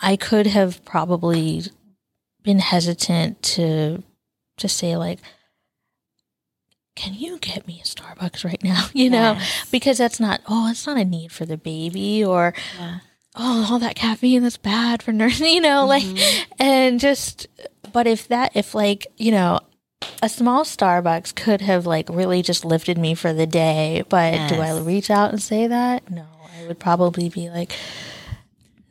I 0.01 0.17
could 0.17 0.47
have 0.49 0.85
probably 0.85 1.63
been 2.43 2.59
hesitant 2.59 3.43
to 3.43 4.03
to 4.57 4.69
say 4.69 4.97
like 4.97 5.21
can 6.97 7.13
you 7.13 7.39
get 7.39 7.69
me 7.69 7.79
a 7.81 7.87
Starbucks 7.87 8.43
right 8.43 8.63
now? 8.65 8.87
You 8.95 9.11
know, 9.11 9.39
because 9.71 9.99
that's 9.99 10.19
not 10.19 10.41
oh, 10.49 10.71
it's 10.71 10.87
not 10.87 10.97
a 10.97 11.05
need 11.05 11.31
for 11.31 11.45
the 11.45 11.59
baby 11.59 12.25
or 12.25 12.55
Yeah. 12.79 12.99
Oh, 13.37 13.69
all 13.71 13.79
that 13.79 13.95
caffeine 13.97 14.43
that's 14.43 14.57
bad 14.57 15.03
for 15.03 15.13
nursing, 15.13 15.47
you 15.55 15.61
know, 15.61 15.87
like, 15.87 16.03
mm-hmm. 16.03 16.53
and 16.59 17.01
just, 17.01 17.47
but 17.93 18.07
if 18.07 18.29
that, 18.29 18.53
if 18.57 18.75
like, 18.75 19.07
you 19.17 19.31
know, 19.31 19.61
a 20.23 20.29
small 20.29 20.65
Starbucks 20.65 21.35
could 21.35 21.61
have 21.61 21.87
like 21.87 22.09
really 22.09 22.43
just 22.43 22.65
lifted 22.65 22.99
me 22.99 23.15
for 23.15 23.33
the 23.33 23.47
day, 23.47 24.05
but 24.09 24.49
do 24.49 24.57
I 24.57 24.79
reach 24.79 25.11
out 25.11 25.31
and 25.31 25.43
say 25.43 25.67
that? 25.67 26.11
No, 26.11 26.27
I 26.59 26.67
would 26.67 26.79
probably 26.79 27.29
be 27.29 27.49
like, 27.51 27.73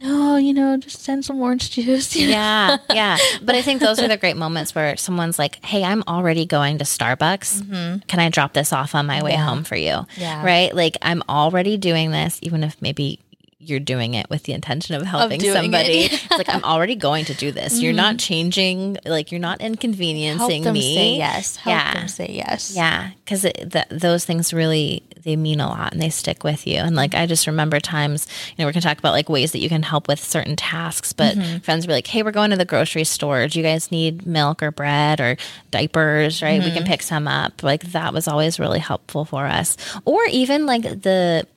no, 0.02 0.36
you 0.38 0.54
know, 0.54 0.78
just 0.78 1.02
send 1.02 1.26
some 1.26 1.40
orange 1.42 1.72
juice. 1.72 2.16
Yeah, 2.16 2.78
yeah. 2.94 3.18
But 3.42 3.56
I 3.56 3.62
think 3.62 3.82
those 3.82 4.00
are 4.00 4.08
the 4.08 4.18
great 4.18 4.38
moments 4.38 4.76
where 4.76 4.98
someone's 4.98 5.40
like, 5.40 5.64
"Hey, 5.66 5.84
I'm 5.84 6.04
already 6.08 6.46
going 6.46 6.78
to 6.80 6.84
Starbucks. 6.84 7.62
Mm-hmm. 7.62 8.00
Can 8.08 8.20
I 8.20 8.30
drop 8.30 8.54
this 8.54 8.74
off 8.74 8.94
on 8.94 9.06
my 9.06 9.24
way 9.24 9.32
Yeah. 9.32 9.46
home 9.46 9.64
for 9.64 9.76
you?" 9.76 10.06
Yeah. 10.18 10.46
Right? 10.46 10.76
Like 10.76 10.98
I'm 11.02 11.24
already 11.30 11.78
doing 11.78 12.12
this, 12.12 12.40
even 12.44 12.64
if 12.64 12.80
maybe 12.82 13.20
you're 13.58 13.80
doing 13.80 14.16
it 14.16 14.30
with 14.30 14.44
the 14.44 14.54
intention 14.54 14.96
of 14.96 15.04
helping 15.04 15.40
doing 15.40 15.54
somebody. 15.54 16.06
it. 16.06 16.14
it's 16.14 16.30
like 16.32 16.50
I'm 16.50 16.64
already 16.64 16.96
going 16.96 17.26
to 17.26 17.34
do 17.34 17.52
this. 17.52 17.80
You're 17.80 17.94
not 17.94 18.12
mm-hmm. 18.12 18.18
changing, 18.18 18.98
like 19.06 19.32
you're 19.32 19.40
not 19.40 19.62
Help 19.62 19.72
inconveniencing 19.72 20.64
them 20.64 20.74
me. 20.74 20.96
say 20.96 21.18
yes. 21.18 21.56
Help 21.56 21.76
Yeah. 21.76 21.94
them 21.94 22.08
say 22.10 22.32
yes. 22.32 22.74
Yeah, 22.76 23.12
because 23.24 23.42
th- 23.44 23.88
those 23.90 24.26
things 24.26 24.54
really 24.54 25.04
they 25.24 25.36
mean 25.36 25.60
a 25.60 25.68
lot 25.68 25.92
and 25.92 26.02
they 26.02 26.10
stick 26.10 26.44
with 26.44 26.68
you. 26.68 26.78
And 26.78 26.96
like 26.96 27.16
I 27.16 27.26
just 27.26 27.48
remember 27.48 27.80
times, 27.80 28.28
you 28.50 28.56
know, 28.62 28.68
we're 28.68 28.74
gonna 28.74 28.82
talk 28.82 29.00
about 29.00 29.14
like 29.14 29.30
ways 29.30 29.54
that 29.54 29.60
you 29.60 29.70
can 29.70 29.84
help 29.84 30.08
with 30.08 30.20
certain 30.20 30.56
tasks, 30.56 31.14
but 31.14 31.36
mm-hmm. 31.36 31.58
friends 31.60 31.88
were 31.88 31.94
like, 31.94 32.08
"Hey, 32.08 32.24
we're 32.24 32.32
going 32.32 32.52
to 32.52 32.58
the 32.58 32.66
grocery 32.66 33.06
store. 33.06 33.48
Do 33.48 33.58
you 33.58 33.64
guys 33.64 33.92
need 33.92 34.26
milk 34.28 34.62
or 34.62 34.72
bread 34.72 35.20
or 35.20 35.38
diapers? 35.72 36.42
Right? 36.42 36.62
We 36.62 36.72
can 36.72 36.84
mm-hmm. 36.84 36.88
pick 36.92 37.02
some 37.02 37.28
up." 37.28 37.64
Like 37.64 37.84
that 37.92 38.14
was 38.14 38.28
always 38.28 38.60
really 38.60 38.80
helpful 38.80 39.26
for 39.26 39.46
us. 39.46 39.78
Or 40.06 40.22
even 40.30 40.66
like 40.66 40.84
the 40.84 41.48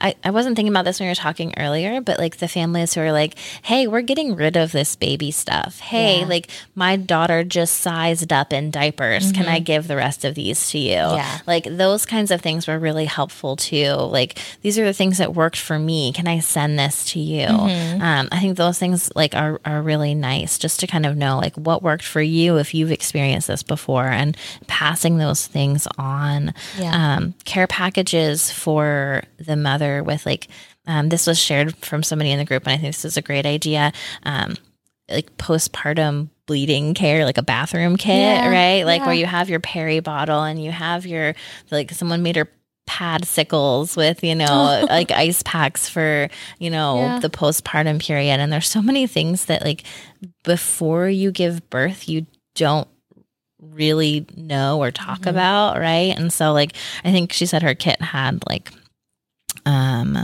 I, 0.00 0.14
I 0.22 0.30
wasn't 0.30 0.54
thinking 0.54 0.72
about 0.72 0.84
this 0.84 1.00
when 1.00 1.06
we 1.06 1.10
were 1.10 1.14
talking 1.16 1.52
earlier, 1.56 2.00
but 2.00 2.18
like 2.20 2.36
the 2.36 2.46
families 2.46 2.94
who 2.94 3.00
are 3.00 3.10
like, 3.10 3.36
hey, 3.62 3.88
we're 3.88 4.02
getting 4.02 4.36
rid 4.36 4.56
of 4.56 4.70
this 4.70 4.94
baby 4.94 5.32
stuff. 5.32 5.80
Hey, 5.80 6.20
Yeah. 6.20 6.26
like 6.26 6.48
my 6.76 6.94
daughter 6.94 7.42
just 7.42 7.78
sized 7.78 8.32
up 8.32 8.52
in 8.52 8.70
diapers. 8.70 9.32
Can 9.32 9.46
I 9.46 9.58
give 9.58 9.88
the 9.88 9.96
rest 9.96 10.24
of 10.24 10.36
these 10.36 10.70
to 10.70 10.78
you? 10.78 10.92
Yeah. 10.92 11.38
Like 11.48 11.64
those 11.64 12.06
kinds 12.06 12.30
of 12.30 12.40
things 12.40 12.68
were 12.68 12.78
really 12.78 13.06
helpful 13.06 13.56
too. 13.56 13.92
Like 13.94 14.38
these 14.62 14.78
are 14.78 14.84
the 14.84 14.92
things 14.92 15.18
that 15.18 15.34
worked 15.34 15.58
for 15.58 15.80
me. 15.80 16.12
Can 16.12 16.28
I 16.28 16.38
send 16.38 16.78
this 16.78 17.04
to 17.12 17.18
you? 17.18 17.46
Um, 17.48 18.28
I 18.30 18.38
think 18.40 18.56
those 18.56 18.78
things 18.78 19.10
like 19.16 19.34
are, 19.34 19.60
are 19.64 19.82
really 19.82 20.14
nice 20.14 20.58
just 20.58 20.78
to 20.80 20.86
kind 20.86 21.06
of 21.06 21.16
know 21.16 21.38
like 21.38 21.56
what 21.56 21.82
worked 21.82 22.04
for 22.04 22.22
you 22.22 22.58
if 22.58 22.72
you've 22.72 22.92
experienced 22.92 23.48
this 23.48 23.64
before 23.64 24.06
and 24.06 24.36
passing 24.68 25.18
those 25.18 25.46
things 25.48 25.88
on 25.98 26.54
Yeah. 26.78 27.16
um, 27.16 27.34
care 27.44 27.66
packages 27.66 28.52
for 28.52 29.24
the 29.38 29.56
mother 29.56 29.87
with 30.02 30.24
like 30.26 30.48
um, 30.86 31.08
this 31.10 31.26
was 31.26 31.38
shared 31.38 31.76
from 31.76 32.02
somebody 32.02 32.30
in 32.30 32.38
the 32.38 32.44
group 32.44 32.64
and 32.66 32.72
i 32.72 32.76
think 32.76 32.94
this 32.94 33.04
is 33.04 33.16
a 33.16 33.22
great 33.22 33.46
idea. 33.46 33.92
Um, 34.22 34.56
like 35.10 35.36
postpartum 35.38 36.28
bleeding 36.46 36.92
care 36.94 37.24
like 37.24 37.38
a 37.38 37.42
bathroom 37.42 37.96
kit 37.96 38.16
Yeah, 38.18 38.48
right? 38.50 38.84
Like 38.84 39.04
where 39.06 39.14
you 39.14 39.24
have 39.26 39.48
your 39.48 39.60
peri 39.60 40.00
bottle 40.00 40.42
and 40.42 40.62
you 40.62 40.70
have 40.70 41.06
your 41.06 41.34
like 41.70 41.90
someone 41.92 42.22
made 42.22 42.36
her 42.36 42.48
padsicles 42.88 43.96
with 43.96 44.22
you 44.22 44.34
know 44.34 44.84
like 44.88 45.10
ice 45.10 45.42
packs 45.44 45.88
for 45.88 46.28
you 46.58 46.70
know 46.70 46.96
Yeah. 46.98 47.18
the 47.20 47.30
postpartum 47.30 48.00
period. 48.02 48.38
And 48.40 48.52
there's 48.52 48.68
so 48.68 48.82
many 48.82 49.06
things 49.06 49.46
that 49.46 49.62
like 49.64 49.84
before 50.44 51.08
you 51.08 51.30
give 51.32 51.68
birth 51.70 52.08
you 52.08 52.26
don't 52.54 52.88
really 53.60 54.26
know 54.36 54.78
or 54.82 54.90
talk 54.90 55.20
Mm-hmm. 55.20 55.28
about 55.30 55.78
right? 55.78 56.14
And 56.16 56.32
so 56.32 56.52
like 56.52 56.74
i 57.04 57.10
think 57.12 57.32
she 57.32 57.46
said 57.46 57.62
her 57.62 57.74
kit 57.74 58.00
had 58.00 58.42
like 58.48 58.72
um 59.68 60.16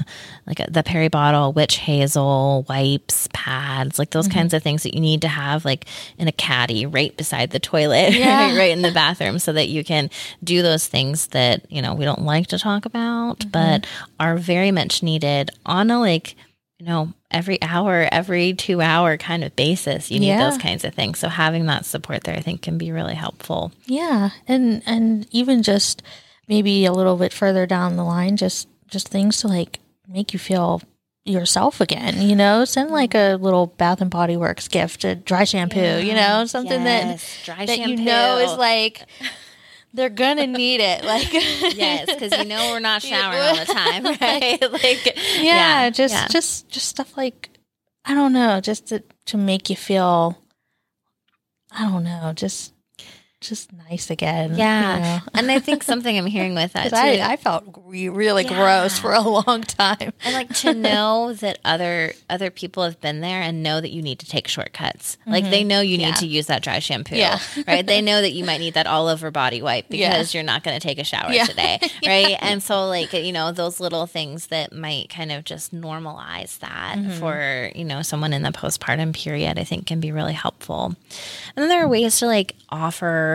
like 0.47 0.61
the 0.69 0.83
peri 0.83 1.09
bottle 1.09 1.53
witch 1.53 1.77
hazel 1.77 2.65
wipes 2.69 3.29
pads 3.33 3.99
like 3.99 4.09
Mm-hmm. 4.11 4.19
those 4.19 4.29
kinds 4.29 4.55
of 4.55 4.63
things 4.63 4.83
that 4.85 4.95
you 4.95 5.01
need 5.01 5.21
to 5.23 5.29
have 5.29 5.65
like 5.65 5.87
in 6.19 6.29
a 6.29 6.33
caddy 6.33 6.87
right 6.87 7.15
beside 7.17 7.51
the 7.51 7.59
toilet 7.61 8.13
Yeah. 8.15 8.47
right, 8.49 8.57
right 8.59 8.71
in 8.71 8.83
the 8.83 8.91
bathroom 8.93 9.39
so 9.39 9.53
that 9.53 9.69
you 9.69 9.85
can 9.85 10.09
do 10.43 10.63
those 10.63 10.87
things 10.89 11.29
that 11.29 11.71
you 11.71 11.83
know 11.83 11.95
we 11.95 12.05
don't 12.05 12.23
like 12.23 12.47
to 12.49 12.59
talk 12.59 12.87
about 12.87 13.39
Mm-hmm. 13.41 13.51
but 13.51 13.87
are 14.19 14.37
very 14.37 14.71
much 14.71 15.03
needed 15.03 15.51
on 15.67 15.91
a 15.91 15.99
like 16.01 16.37
you 16.79 16.87
know 16.87 17.13
every 17.31 17.61
hour 17.63 18.09
every 18.13 18.55
two 18.55 18.81
hour 18.81 19.17
kind 19.17 19.43
of 19.45 19.55
basis 19.57 20.11
you 20.11 20.21
need 20.21 20.29
Yeah. 20.29 20.49
those 20.51 20.59
kinds 20.59 20.85
of 20.85 20.95
things 20.95 21.19
so 21.19 21.29
having 21.29 21.67
that 21.67 21.85
support 21.85 22.25
there 22.25 22.37
i 22.37 22.41
think 22.41 22.63
can 22.63 22.79
be 22.79 22.93
really 22.93 23.15
helpful 23.15 23.73
Yeah, 23.87 24.31
and 24.49 24.83
and 24.87 25.27
even 25.33 25.63
just 25.63 26.03
maybe 26.49 26.85
a 26.85 26.93
little 26.93 27.17
bit 27.17 27.33
further 27.33 27.65
down 27.67 27.97
the 27.97 28.05
line, 28.05 28.37
just 28.37 28.69
just 28.89 29.09
things 29.09 29.39
to 29.39 29.49
like 29.49 29.81
make 30.09 30.33
you 30.33 30.39
feel 30.39 30.83
yourself 31.25 31.81
again. 31.81 32.21
You 32.21 32.37
know, 32.37 32.65
send 32.65 32.91
like 32.91 33.15
a 33.15 33.37
little 33.37 33.67
Bath 33.67 34.01
and 34.01 34.11
Body 34.11 34.37
Works 34.37 34.69
gift, 34.69 35.05
a 35.05 35.15
dry 35.15 35.45
shampoo. 35.45 36.01
You 36.01 36.15
know, 36.15 36.45
something 36.47 36.85
that 36.85 37.25
dry 37.45 37.67
that 37.67 37.79
you 37.79 37.97
know 37.97 38.39
is 38.39 38.57
like 38.59 39.07
they're 39.95 40.11
gonna 40.11 40.47
need 40.47 40.81
it. 40.81 41.05
Like 41.15 41.33
yes, 41.33 42.07
because 42.07 42.37
you 42.37 42.45
know 42.45 42.73
we're 42.73 42.81
not 42.81 43.03
showering 43.11 43.41
all 43.41 43.57
the 43.57 43.65
time, 43.65 44.05
right? 44.21 44.61
like 44.73 45.19
yeah, 45.39 45.91
just 45.91 46.15
yeah. 46.15 46.27
just 46.29 46.69
just 46.69 46.89
stuff 46.89 47.17
like 47.17 47.51
I 48.05 48.15
don't 48.15 48.33
know, 48.33 48.61
just 48.61 48.89
to 48.89 49.03
to 49.27 49.37
make 49.37 49.71
you 49.71 49.77
feel 49.77 50.39
I 51.71 51.91
don't 51.91 52.05
know, 52.05 52.33
just 52.35 52.74
just 53.49 53.71
nice 53.91 54.11
again. 54.11 54.53
you 54.53 54.59
yeah. 54.59 55.21
know? 55.25 55.31
And 55.41 55.51
I 55.51 55.59
think 55.59 55.83
something 55.83 56.17
I'm 56.17 56.27
hearing 56.27 56.55
with 56.55 56.73
that 56.75 56.91
too. 56.91 56.97
I, 56.97 57.33
I 57.33 57.37
felt 57.37 57.65
re- 57.87 58.09
really 58.09 58.45
gross 58.45 58.99
for 58.99 59.13
a 59.13 59.21
long 59.21 59.63
time. 59.63 60.13
and 60.25 60.35
like 60.35 60.49
to 60.57 60.73
know 60.89 61.33
that 61.35 61.59
other 61.65 62.13
other 62.31 62.51
people 62.51 62.83
have 62.85 63.01
been 63.01 63.21
there 63.21 63.41
and 63.43 63.63
know 63.63 63.81
that 63.81 63.91
you 63.91 64.03
need 64.03 64.19
to 64.21 64.27
take 64.27 64.49
shortcuts. 64.49 65.17
Like 65.27 65.45
they 65.51 65.65
know 65.65 65.81
you 65.81 65.99
need 65.99 66.05
Yeah. 66.09 66.15
to 66.15 66.27
use 66.27 66.47
that 66.47 66.63
dry 66.63 66.79
shampoo, 66.79 67.17
Yeah. 67.17 67.39
right? 67.67 67.87
They 67.87 68.01
know 68.01 68.21
that 68.23 68.31
you 68.33 68.45
might 68.45 68.59
need 68.59 68.75
that 68.75 68.87
all 68.87 69.09
over 69.09 69.31
body 69.31 69.61
wipe 69.63 69.87
Yeah. 69.91 70.11
because 70.11 70.35
you're 70.35 70.43
not 70.43 70.63
going 70.65 70.79
to 70.79 70.87
take 70.87 70.99
a 70.99 71.05
shower 71.05 71.33
Yeah. 71.33 71.45
today, 71.45 71.79
right? 72.07 72.37
And 72.41 72.63
so 72.63 72.87
like 72.87 73.13
you 73.13 73.33
know 73.33 73.53
those 73.53 73.81
little 73.81 74.07
things 74.07 74.47
that 74.49 74.73
might 74.73 75.09
kind 75.11 75.31
of 75.33 75.45
just 75.45 75.75
normalize 75.75 76.59
that 76.61 76.97
Mm-hmm. 76.99 77.19
for 77.19 77.71
you 77.75 77.85
know 77.85 78.03
someone 78.03 78.33
in 78.33 78.43
the 78.43 78.51
postpartum 78.51 79.15
period, 79.15 79.59
I 79.59 79.65
think 79.65 79.87
can 79.87 80.01
be 80.01 80.13
really 80.13 80.33
helpful. 80.33 80.95
And 81.57 81.63
then 81.63 81.69
there 81.69 81.83
are 81.85 81.89
ways 81.89 82.19
to 82.21 82.27
like 82.27 82.55
offer 82.71 83.34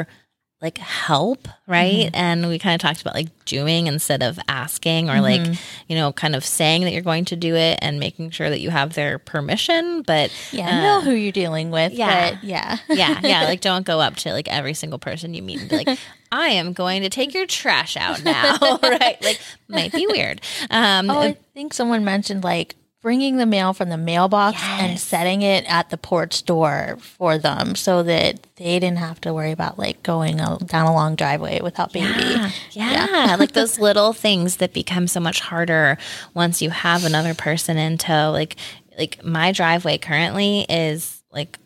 like 0.61 0.77
help, 0.77 1.47
right? 1.67 2.07
Mm-hmm. 2.07 2.15
And 2.15 2.49
we 2.49 2.59
kind 2.59 2.75
of 2.75 2.81
talked 2.81 2.99
about 2.99 3.13
like 3.15 3.29
doing 3.45 3.87
instead 3.87 4.21
of 4.21 4.37
asking 4.49 5.09
or 5.09 5.21
like, 5.21 5.39
Mm-hmm. 5.39 5.53
you 5.87 5.95
know, 5.95 6.11
kind 6.11 6.35
of 6.35 6.43
saying 6.43 6.81
that 6.83 6.91
you're 6.91 7.01
going 7.01 7.23
to 7.25 7.37
do 7.37 7.55
it 7.55 7.79
and 7.81 7.97
making 7.97 8.31
sure 8.31 8.49
that 8.49 8.59
you 8.59 8.69
have 8.69 8.93
their 8.93 9.19
permission. 9.19 10.01
But 10.01 10.33
Yeah, 10.51 10.67
uh, 10.67 10.81
know 10.81 11.01
who 11.01 11.11
you're 11.11 11.31
dealing 11.31 11.71
with. 11.71 11.93
yeah. 11.93 12.31
but 12.31 12.43
yeah, 12.43 12.77
yeah, 12.89 13.19
yeah, 13.23 13.43
like 13.45 13.61
don't 13.69 13.85
go 13.85 14.01
up 14.01 14.17
to 14.17 14.33
like 14.33 14.49
every 14.49 14.73
single 14.73 14.99
person 14.99 15.33
you 15.33 15.41
meet 15.41 15.61
and 15.61 15.69
be 15.69 15.77
like, 15.77 15.97
I 16.31 16.49
am 16.49 16.73
going 16.73 17.03
to 17.03 17.09
take 17.09 17.33
your 17.33 17.45
trash 17.47 17.95
out 17.95 18.21
now, 18.25 18.57
right? 18.83 19.17
Like 19.23 19.39
might 19.69 19.93
be 19.93 20.07
weird. 20.07 20.41
Um, 20.69 21.09
Oh, 21.09 21.19
I 21.19 21.37
think 21.53 21.73
someone 21.73 22.03
mentioned 22.03 22.43
like 22.43 22.75
bringing 23.01 23.37
the 23.37 23.45
mail 23.45 23.73
from 23.73 23.89
the 23.89 23.97
mailbox 23.97 24.61
and 24.63 24.99
setting 24.99 25.41
it 25.41 25.65
at 25.71 25.89
the 25.89 25.97
porch 25.97 26.43
door 26.45 26.97
for 26.99 27.37
them, 27.37 27.75
so 27.75 28.03
that 28.03 28.45
they 28.57 28.79
didn't 28.79 28.97
have 28.97 29.21
to 29.21 29.33
worry 29.33 29.51
about 29.51 29.79
like 29.79 30.03
going 30.03 30.39
a, 30.39 30.57
down 30.65 30.85
a 30.85 30.93
long 30.93 31.15
driveway 31.15 31.61
without 31.61 31.93
baby. 31.93 32.23
Yeah, 32.71 33.07
yeah. 33.27 33.35
like 33.39 33.53
those 33.53 33.79
little 33.79 34.13
things 34.13 34.57
that 34.57 34.73
become 34.73 35.07
so 35.07 35.19
much 35.19 35.39
harder 35.39 35.97
once 36.33 36.61
you 36.61 36.69
have 36.69 37.05
another 37.05 37.33
person 37.33 37.77
in 37.77 37.97
tow. 37.97 38.31
Like, 38.31 38.55
like 38.97 39.23
my 39.23 39.51
driveway 39.51 39.97
currently 39.97 40.65
is 40.69 41.23
like 41.31 41.57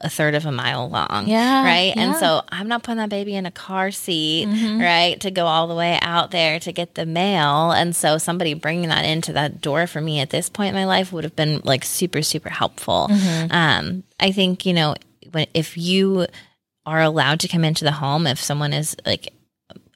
a 0.00 0.10
third 0.10 0.34
of 0.34 0.44
a 0.44 0.52
mile 0.52 0.88
long. 0.90 1.26
Yeah, 1.26 1.64
Right. 1.64 1.92
And 1.96 2.00
yeah. 2.00 2.10
Mm-hmm. 2.12 2.18
so 2.18 2.42
I'm 2.50 2.68
not 2.68 2.82
putting 2.82 2.98
that 2.98 3.08
baby 3.08 3.34
in 3.34 3.46
a 3.46 3.50
car 3.50 3.90
seat, 3.90 4.46
right, 4.46 5.18
to 5.20 5.30
go 5.30 5.46
all 5.46 5.68
the 5.68 5.74
way 5.74 5.98
out 6.02 6.30
there 6.30 6.60
to 6.60 6.72
get 6.72 6.94
the 6.94 7.06
mail. 7.06 7.72
And 7.72 7.96
so 7.96 8.18
somebody 8.18 8.54
bringing 8.54 8.90
that 8.90 9.04
into 9.04 9.32
that 9.32 9.60
door 9.60 9.86
for 9.86 10.00
me 10.00 10.20
at 10.20 10.30
this 10.30 10.50
point 10.50 10.70
in 10.70 10.74
my 10.74 10.84
life 10.84 11.12
would 11.12 11.24
have 11.24 11.36
been 11.36 11.60
like 11.64 11.84
super, 11.84 12.20
super 12.20 12.50
helpful. 12.50 13.08
Mm-hmm. 13.10 13.52
Um, 13.52 14.02
I 14.20 14.32
think, 14.32 14.66
you 14.66 14.74
know, 14.74 14.96
when, 15.30 15.46
if 15.54 15.78
you 15.78 16.26
are 16.84 17.00
allowed 17.00 17.40
to 17.40 17.48
come 17.48 17.64
into 17.64 17.84
the 17.84 17.92
home, 17.92 18.26
if 18.26 18.40
someone 18.40 18.72
is 18.72 18.96
like 19.06 19.32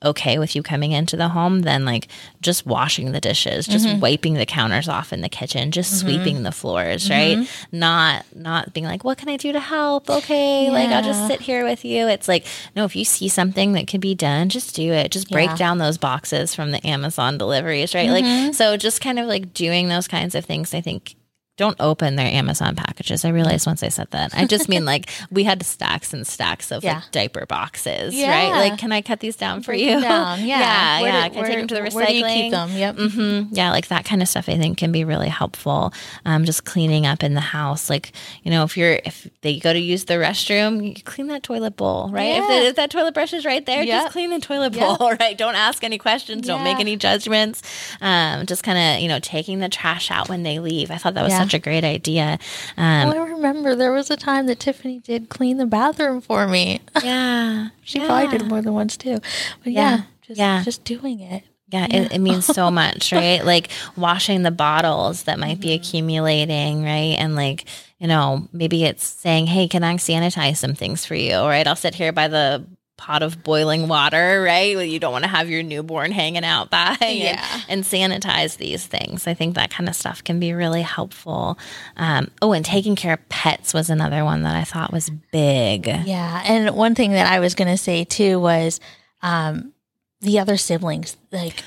okay 0.02 0.38
with 0.38 0.57
you 0.57 0.62
coming 0.62 0.92
into 0.92 1.16
the 1.16 1.28
home, 1.28 1.61
then 1.61 1.85
like 1.85 2.09
just 2.40 2.64
washing 2.66 3.12
the 3.12 3.21
dishes, 3.21 3.66
just 3.66 3.87
Mm-hmm. 3.87 4.00
wiping 4.00 4.35
the 4.35 4.47
counters 4.47 4.88
off 4.88 5.12
in 5.12 5.21
the 5.21 5.28
kitchen, 5.28 5.71
just 5.71 5.99
sweeping 6.00 6.42
the 6.42 6.52
floors, 6.52 7.11
right? 7.11 7.37
Mm-hmm. 7.38 7.78
Not 7.78 8.25
not 8.35 8.73
being 8.73 8.87
like, 8.87 9.04
what 9.04 9.19
can 9.19 9.28
I 9.28 9.37
do 9.37 9.52
to 9.52 9.61
help? 9.61 10.09
Okay, 10.09 10.71
like 10.71 10.88
I'll 10.88 11.02
just 11.02 11.26
sit 11.26 11.40
here 11.40 11.64
with 11.64 11.85
you. 11.85 12.09
It's 12.09 12.28
like, 12.28 12.47
no, 12.75 12.85
if 12.85 12.97
you 12.97 13.04
see 13.04 13.28
something 13.28 13.73
that 13.73 13.87
can 13.87 14.00
be 14.00 14.14
done, 14.14 14.49
just 14.49 14.75
do 14.75 14.92
it. 14.92 15.11
Just 15.11 15.30
break 15.30 15.50
Yeah. 15.50 15.57
down 15.57 15.78
those 15.78 15.99
boxes 15.99 16.54
from 16.54 16.71
the 16.71 16.87
Amazon 16.87 17.37
deliveries, 17.38 17.95
right? 17.95 18.11
Like 18.11 18.54
so 18.54 18.76
just 18.76 19.00
kind 19.00 19.19
of 19.19 19.26
like 19.26 19.52
doing 19.54 19.88
those 19.88 20.09
kinds 20.09 20.35
of 20.35 20.45
things, 20.45 20.73
I 20.75 20.80
think 20.80 21.14
don't 21.57 21.76
open 21.78 22.16
their 22.16 22.26
Amazon 22.26 22.75
packages. 22.75 23.23
I 23.23 23.28
realized 23.28 23.66
once 23.66 23.83
I 23.83 23.88
said 23.88 24.11
that. 24.12 24.35
I 24.35 24.47
just 24.47 24.66
mean 24.69 24.85
like 24.87 25.11
we 25.30 25.45
had 25.45 25.62
stacks 25.66 26.14
and 26.14 26.26
stacks 26.26 26.71
of 26.71 26.83
Yeah. 26.83 26.95
like 26.97 27.11
diaper 27.12 27.45
boxes, 27.45 28.14
Yeah. 28.14 28.30
right? 28.30 28.50
Like, 28.71 28.78
can 28.78 28.92
I 28.92 29.02
cut 29.02 29.21
these 29.21 29.37
down 29.37 29.61
for 29.62 29.73
Break 29.73 29.83
you? 29.83 30.00
down. 30.00 30.40
Yeah. 30.47 30.59
yeah, 30.59 31.00
Where 31.02 31.12
yeah. 31.12 31.28
do- 31.28 31.35
can 31.35 31.45
I 31.45 31.49
take 31.49 31.59
them 31.59 31.69
to 31.69 31.75
the 31.75 31.80
recycling? 31.83 31.95
Where 31.95 32.07
do 32.07 32.14
you 32.14 32.25
keep 32.25 32.50
them? 32.52 32.71
Yep. 32.71 32.97
hmm 32.97 33.42
Yeah, 33.52 33.71
like 33.73 33.88
that 33.88 34.07
kind 34.07 34.23
of 34.23 34.28
stuff 34.28 34.49
I 34.49 34.57
think 34.57 34.78
can 34.78 34.90
be 34.90 35.04
really 35.04 35.28
helpful. 35.28 35.92
Um, 36.25 36.47
just 36.47 36.64
cleaning 36.64 37.04
up 37.04 37.23
in 37.23 37.35
the 37.35 37.40
house. 37.42 37.90
Like, 37.90 38.12
you 38.42 38.50
know, 38.50 38.64
if 38.64 38.78
you're, 38.78 38.99
if 39.04 39.28
they 39.42 39.59
go 39.59 39.73
to 39.75 39.78
use 39.78 40.07
the 40.07 40.14
restroom, 40.14 40.83
you 40.97 41.02
clean 41.04 41.26
that 41.26 41.42
toilet 41.42 41.76
bowl, 41.76 42.09
right? 42.11 42.38
If, 42.38 42.49
the, 42.49 42.54
if 42.69 42.76
that 42.76 42.90
toilet 42.90 43.12
brush 43.12 43.35
is 43.35 43.45
right 43.45 43.66
there, 43.66 43.83
Yep. 43.83 44.02
just 44.04 44.12
clean 44.12 44.30
the 44.30 44.40
toilet 44.40 44.73
Yep. 44.75 44.99
bowl, 44.99 45.11
right? 45.21 45.37
Don't 45.37 45.57
ask 45.57 45.85
any 45.85 45.99
questions. 45.99 46.47
Don't 46.47 46.64
make 46.64 46.78
any 46.80 46.97
judgments. 46.97 47.62
Um, 48.00 48.47
just 48.47 48.62
kind 48.62 48.78
of, 48.97 49.02
you 49.02 49.09
know, 49.09 49.19
taking 49.21 49.59
the 49.59 49.69
trash 49.69 50.11
out 50.11 50.30
when 50.30 50.42
they 50.42 50.59
leave. 50.59 50.90
I 50.90 50.97
thought 50.97 51.12
that 51.14 51.23
was 51.23 51.33
Yeah. 51.33 51.40
Such 51.50 51.59
a 51.59 51.62
great 51.62 51.85
idea. 51.85 52.38
Um, 52.76 53.09
Well, 53.09 53.14
I 53.25 53.28
remember 53.28 53.75
there 53.75 53.92
was 53.92 54.11
a 54.11 54.16
time 54.16 54.47
that 54.47 54.61
Tiffany 54.61 55.00
did 55.00 55.28
clean 55.28 55.57
the 55.57 55.66
bathroom 55.66 56.21
for 56.21 56.47
me. 56.47 56.80
yeah. 57.02 57.69
She 57.83 57.99
yeah. 57.99 58.07
probably 58.07 58.38
did 58.38 58.47
more 58.49 58.62
than 58.62 58.75
once 58.75 58.97
too. 58.97 59.19
But 59.64 59.73
Yeah. 59.73 59.90
yeah, 59.97 60.02
just, 60.23 60.38
Yeah. 60.38 60.62
just 60.64 60.85
doing 60.85 61.21
it. 61.21 61.42
Yeah, 61.73 61.87
It, 61.90 62.12
it 62.12 62.19
means 62.19 62.47
so 62.47 62.71
much, 62.83 63.12
right? 63.12 63.45
Like 63.45 63.69
washing 63.97 64.42
the 64.42 64.50
bottles 64.50 65.25
that 65.25 65.38
might 65.38 65.54
Mm-hmm. 65.59 65.61
be 65.61 65.73
accumulating, 65.75 66.85
right? 66.85 67.16
And 67.19 67.35
like, 67.37 67.64
you 67.99 68.07
know, 68.07 68.49
maybe 68.52 68.85
it's 68.85 69.04
saying, 69.07 69.47
hey, 69.47 69.66
can 69.69 69.83
I 69.85 69.95
sanitize 69.97 70.57
some 70.57 70.75
things 70.75 71.04
for 71.04 71.14
you? 71.14 71.35
All 71.35 71.49
right, 71.49 71.66
I'll 71.66 71.76
sit 71.76 71.95
here 71.95 72.12
by 72.12 72.28
the 72.28 72.64
pot 73.00 73.23
of 73.23 73.42
boiling 73.42 73.88
water, 73.88 74.42
right? 74.42 74.76
You 74.87 74.99
don't 74.99 75.11
want 75.12 75.25
to 75.25 75.30
have 75.30 75.49
your 75.49 75.62
newborn 75.62 76.12
hanging 76.12 76.45
out 76.45 76.69
by 76.69 76.97
and, 77.00 77.19
Yeah. 77.19 77.61
and 77.69 77.83
sanitize 77.83 78.59
these 78.59 78.87
things. 78.87 79.26
I 79.26 79.33
think 79.33 79.54
that 79.54 79.71
kind 79.71 79.88
of 79.88 79.97
stuff 79.97 80.23
can 80.23 80.38
be 80.38 80.52
really 80.52 80.83
helpful. 80.83 81.59
Um, 81.97 82.28
oh, 82.42 82.52
and 82.52 82.62
taking 82.64 82.97
care 82.97 83.14
of 83.14 83.28
pets 83.30 83.73
was 83.73 83.88
another 83.88 84.23
one 84.23 84.42
that 84.42 84.54
I 84.54 84.64
thought 84.64 84.92
was 84.92 85.09
big. 85.33 85.87
Yeah, 85.87 86.42
and 86.45 86.76
one 86.76 86.95
thing 86.95 87.12
that 87.12 87.33
I 87.33 87.40
was 87.40 87.54
going 87.54 87.69
to 87.69 87.78
say 87.78 88.04
too 88.04 88.38
was 88.38 88.80
um, 89.23 89.73
the 90.21 90.38
other 90.38 90.59
siblings. 90.59 91.16
Like, 91.33 91.64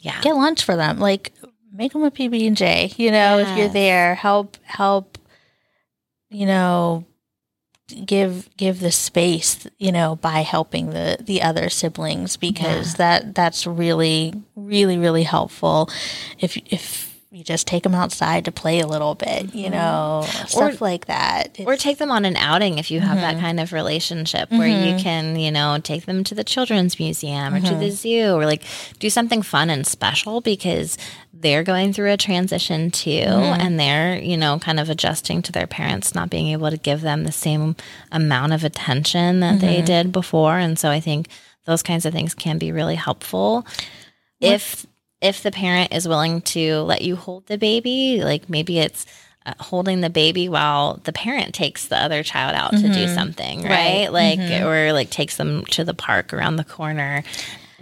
Yeah. 0.00 0.20
get 0.20 0.36
lunch 0.36 0.64
for 0.64 0.76
them. 0.76 0.98
Like, 1.00 1.32
make 1.72 1.92
them 1.94 2.02
a 2.04 2.10
PB 2.10 2.46
and 2.46 2.56
J. 2.56 2.92
You 2.98 3.10
know, 3.10 3.38
if 3.38 3.56
you're 3.56 3.68
there, 3.68 4.14
help 4.14 4.58
help. 4.64 5.16
You 6.30 6.46
know, 6.46 7.04
give 8.04 8.48
give 8.56 8.80
the 8.80 8.92
space. 8.92 9.66
You 9.78 9.92
know, 9.92 10.16
by 10.16 10.40
helping 10.40 10.90
the 10.90 11.18
the 11.20 11.42
other 11.42 11.68
siblings 11.68 12.36
because 12.36 12.94
that 12.94 13.34
that's 13.34 13.66
really 13.66 14.34
really 14.56 14.98
really 14.98 15.22
helpful. 15.24 15.88
If 16.38 16.56
if 16.72 17.12
you 17.30 17.42
just 17.42 17.66
take 17.66 17.82
them 17.82 17.96
outside 17.96 18.44
to 18.44 18.52
play 18.52 18.78
a 18.78 18.86
little 18.86 19.16
bit, 19.16 19.52
you 19.56 19.68
know, 19.68 20.24
stuff 20.46 20.80
like 20.80 21.06
that. 21.06 21.58
or 21.66 21.74
take 21.76 21.98
them 21.98 22.12
on 22.12 22.24
an 22.24 22.36
outing 22.36 22.78
if 22.78 22.92
you 22.92 23.00
have 23.00 23.18
Mm-hmm. 23.18 23.20
that 23.22 23.40
kind 23.40 23.58
of 23.58 23.72
relationship 23.72 24.52
where 24.52 24.68
you 24.68 24.96
can 25.02 25.36
you 25.36 25.50
know 25.50 25.78
take 25.82 26.06
them 26.06 26.22
to 26.24 26.34
the 26.36 26.44
children's 26.44 26.96
museum 27.00 27.52
or 27.52 27.58
Mm-hmm. 27.58 27.68
to 27.70 27.74
the 27.74 27.90
zoo 27.90 28.34
or 28.34 28.46
like 28.46 28.62
do 29.00 29.10
something 29.10 29.42
fun 29.42 29.68
and 29.68 29.84
special 29.84 30.40
because 30.42 30.96
they're 31.44 31.62
going 31.62 31.92
through 31.92 32.10
a 32.10 32.16
transition 32.16 32.90
too 32.90 33.10
Mm-hmm. 33.10 33.60
and 33.60 33.78
they're 33.78 34.16
you 34.18 34.36
know 34.36 34.58
kind 34.58 34.80
of 34.80 34.90
adjusting 34.90 35.42
to 35.42 35.52
their 35.52 35.68
parents 35.68 36.14
not 36.14 36.30
being 36.30 36.48
able 36.48 36.70
to 36.70 36.76
give 36.76 37.00
them 37.02 37.22
the 37.24 37.30
same 37.32 37.76
amount 38.10 38.52
of 38.52 38.64
attention 38.64 39.40
that 39.40 39.60
they 39.60 39.76
Mm-hmm. 39.76 39.84
did 39.84 40.12
before 40.12 40.58
and 40.58 40.78
so 40.78 40.88
i 40.90 40.98
think 41.00 41.28
those 41.66 41.82
kinds 41.82 42.04
of 42.06 42.12
things 42.12 42.34
can 42.34 42.58
be 42.58 42.72
really 42.72 42.96
helpful 42.96 43.64
if 44.40 44.86
if 45.20 45.42
the 45.42 45.50
parent 45.52 45.94
is 45.94 46.06
willing 46.08 46.40
to 46.42 46.80
let 46.80 47.02
you 47.02 47.16
hold 47.16 47.46
the 47.46 47.56
baby 47.58 48.20
like 48.22 48.48
maybe 48.50 48.78
it's 48.78 49.06
uh, 49.46 49.52
holding 49.60 50.00
the 50.00 50.10
baby 50.10 50.48
while 50.48 51.00
the 51.04 51.12
parent 51.12 51.54
takes 51.54 51.88
the 51.88 51.96
other 51.98 52.22
child 52.22 52.54
out 52.54 52.70
to 52.72 52.88
do 52.92 53.06
something 53.08 53.62
right, 53.62 54.08
Mm-hmm. 54.08 54.14
Right. 54.14 54.38
Mm-hmm. 54.38 54.52
like 54.52 54.62
or 54.62 54.92
like 54.92 55.10
takes 55.10 55.36
them 55.36 55.64
to 55.66 55.84
the 55.84 55.94
park 55.94 56.32
around 56.32 56.56
the 56.56 56.64
corner 56.64 57.22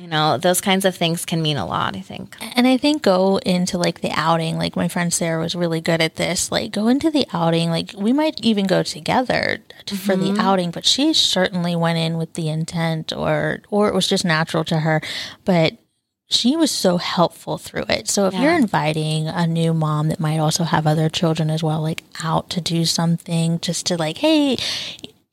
you 0.03 0.09
know 0.09 0.37
those 0.37 0.61
kinds 0.61 0.85
of 0.85 0.97
things 0.97 1.25
can 1.25 1.41
mean 1.41 1.57
a 1.57 1.65
lot 1.67 1.97
i 1.97 2.01
think 2.01 2.37
And 2.57 2.67
I 2.67 2.77
think 2.77 3.03
go 3.03 3.39
into 3.39 3.79
like 3.79 4.01
the 4.01 4.11
outing. 4.13 4.59
Like 4.59 4.77
my 4.77 4.89
friend 4.89 5.13
Sarah 5.13 5.41
was 5.41 5.55
really 5.55 5.81
good 5.81 6.01
at 6.01 6.17
this. 6.17 6.53
Like 6.53 6.73
go 6.73 6.89
into 6.89 7.11
the 7.11 7.27
outing. 7.33 7.71
Like 7.71 7.93
we 7.97 8.13
might 8.13 8.39
even 8.43 8.67
go 8.67 8.83
together 8.83 9.59
t- 9.87 9.97
for 9.97 10.17
the 10.17 10.27
mm-hmm. 10.27 10.41
outing, 10.41 10.71
but 10.71 10.85
she 10.85 11.13
certainly 11.13 11.75
went 11.75 11.99
in 11.99 12.19
with 12.19 12.35
the 12.35 12.49
intent, 12.49 13.13
or 13.13 13.61
or 13.71 13.89
it 13.89 13.95
was 13.95 14.07
just 14.07 14.25
natural 14.25 14.65
to 14.65 14.81
her. 14.81 15.01
But 15.45 15.79
she 16.29 16.57
was 16.57 16.71
so 16.71 16.97
helpful 16.97 17.59
through 17.59 17.85
it. 17.89 18.09
So 18.09 18.27
if 18.27 18.35
you're 18.35 18.57
inviting 18.57 19.29
a 19.29 19.47
new 19.47 19.75
mom 19.75 20.09
that 20.09 20.21
might 20.21 20.39
also 20.39 20.65
have 20.65 20.87
other 20.87 21.09
children 21.11 21.51
as 21.51 21.63
well, 21.63 21.83
like 21.83 22.03
out 22.23 22.49
to 22.51 22.61
do 22.61 22.85
something, 22.85 23.61
just 23.61 23.87
to 23.87 23.97
like, 23.97 24.19
hey, 24.19 24.57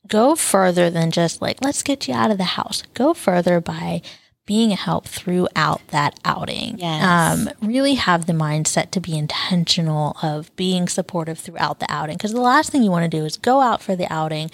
go 0.06 0.34
further 0.34 0.90
than 0.90 1.10
just 1.10 1.40
like, 1.40 1.62
let's 1.62 1.82
get 1.82 2.06
you 2.06 2.12
out 2.12 2.30
of 2.30 2.36
the 2.36 2.44
house. 2.44 2.82
Go 2.92 3.14
further 3.14 3.60
by 3.60 4.02
being 4.50 4.72
a 4.72 4.74
help 4.74 5.06
throughout 5.06 5.80
that 5.92 6.18
outing. 6.24 6.76
Yes. 6.76 7.04
Um, 7.04 7.50
really 7.62 7.94
have 7.94 8.26
the 8.26 8.32
mindset 8.32 8.90
to 8.90 8.98
be 8.98 9.16
intentional 9.16 10.16
of 10.24 10.50
being 10.56 10.88
supportive 10.88 11.38
throughout 11.38 11.78
the 11.78 11.86
outing. 11.88 12.16
Because 12.16 12.32
the 12.32 12.40
last 12.40 12.72
thing 12.72 12.82
you 12.82 12.90
want 12.90 13.08
to 13.08 13.16
do 13.16 13.24
is 13.24 13.36
go 13.36 13.60
out 13.60 13.80
for 13.80 13.94
the 13.94 14.12
outing 14.12 14.50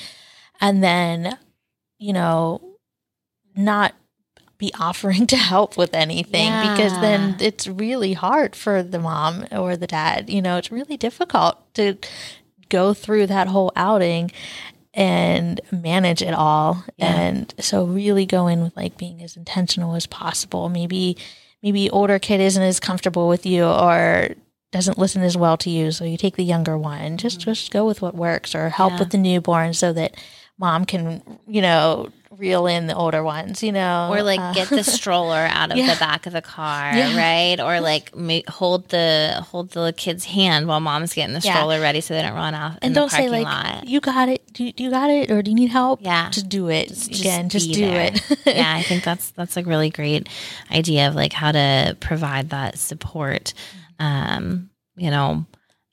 and 0.60 0.84
then, 0.84 1.38
you 1.96 2.12
know, 2.12 2.60
not 3.56 3.94
be 4.58 4.70
offering 4.78 5.26
to 5.28 5.36
help 5.38 5.78
with 5.78 5.94
anything 5.94 6.52
because 6.60 6.92
then 7.00 7.34
it's 7.40 7.66
really 7.66 8.12
hard 8.12 8.54
for 8.54 8.82
the 8.82 8.98
mom 8.98 9.46
or 9.50 9.78
the 9.78 9.86
dad. 9.86 10.28
You 10.28 10.42
know, 10.42 10.58
it's 10.58 10.70
really 10.70 10.98
difficult 10.98 11.72
to 11.72 11.96
go 12.68 12.92
through 12.92 13.28
that 13.28 13.48
whole 13.48 13.72
outing 13.74 14.30
and 14.96 15.60
manage 15.70 16.22
it 16.22 16.34
all. 16.34 16.82
Yeah. 16.96 17.14
And 17.14 17.54
so 17.60 17.84
really 17.84 18.26
go 18.26 18.48
in 18.48 18.62
with 18.62 18.76
like 18.76 18.96
being 18.96 19.22
as 19.22 19.36
intentional 19.36 19.94
as 19.94 20.06
possible. 20.06 20.68
Maybe 20.68 21.16
maybe 21.62 21.88
older 21.90 22.18
kid 22.18 22.40
isn't 22.40 22.62
as 22.62 22.80
comfortable 22.80 23.28
with 23.28 23.46
you 23.46 23.64
or 23.64 24.30
doesn't 24.72 24.98
listen 24.98 25.22
as 25.22 25.36
well 25.36 25.56
to 25.58 25.70
you, 25.70 25.90
so 25.92 26.04
you 26.04 26.16
take 26.16 26.36
the 26.36 26.44
younger 26.44 26.76
one. 26.76 27.16
Just 27.18 27.38
just 27.40 27.70
go 27.70 27.86
with 27.86 28.02
what 28.02 28.14
works 28.16 28.54
or 28.54 28.70
help 28.70 28.92
Mm-hmm. 28.92 28.96
Yeah. 28.96 29.00
with 29.04 29.12
the 29.12 29.18
newborn 29.18 29.74
so 29.74 29.92
that 29.92 30.16
mom 30.58 30.84
can, 30.86 31.22
you 31.46 31.60
know, 31.60 32.08
reel 32.30 32.66
in 32.66 32.86
the 32.86 32.94
older 32.94 33.22
ones, 33.22 33.62
you 33.62 33.72
know. 33.72 34.08
or 34.12 34.22
like 34.22 34.38
Uh, 34.40 34.52
get 34.52 34.68
the 34.68 34.84
stroller 34.98 35.48
out 35.50 35.70
of 35.70 35.78
Yeah. 35.78 35.94
the 35.94 35.98
back 36.00 36.26
of 36.26 36.32
the 36.34 36.42
car 36.42 36.94
Yeah. 36.94 37.16
right 37.16 37.58
or 37.60 37.80
like 37.80 38.14
ma- 38.14 38.40
hold 38.48 38.88
the 38.90 39.42
hold 39.50 39.70
the 39.70 39.94
kid's 39.96 40.24
hand 40.26 40.66
while 40.66 40.80
mom's 40.80 41.14
getting 41.14 41.32
the 41.34 41.40
Yeah. 41.40 41.54
stroller 41.54 41.80
ready 41.80 42.02
so 42.02 42.12
they 42.14 42.20
don't 42.22 42.34
run 42.34 42.54
off 42.54 42.72
in 42.74 42.78
and 42.82 42.94
the 42.96 43.00
don't 43.00 43.10
say 43.10 43.30
like 43.30 43.44
lot 43.44 43.86
you 43.86 44.00
got 44.00 44.28
it. 44.28 44.42
Do 44.52 44.64
you, 44.64 44.72
do 44.72 44.84
you 44.84 44.90
got 44.90 45.08
it 45.08 45.30
or 45.30 45.40
do 45.40 45.50
you 45.50 45.54
need 45.54 45.70
help? 45.70 46.00
Yeah. 46.02 46.28
Just 46.30 46.48
do 46.50 46.68
it. 46.68 46.90
Again, 47.06 47.48
just 47.48 47.68
be 47.68 47.74
do 47.74 47.80
there. 47.86 48.12
it. 48.12 48.38
yeah, 48.46 48.74
I 48.76 48.82
think 48.88 49.02
that's 49.04 49.30
that's 49.30 49.56
a 49.56 49.62
really 49.62 49.88
great 49.88 50.28
idea 50.70 51.08
of 51.08 51.14
like 51.14 51.32
how 51.32 51.52
to 51.52 51.96
provide 52.00 52.50
that 52.50 52.78
support. 52.78 53.54
Um, 53.98 54.68
you 54.96 55.10
know, 55.10 55.46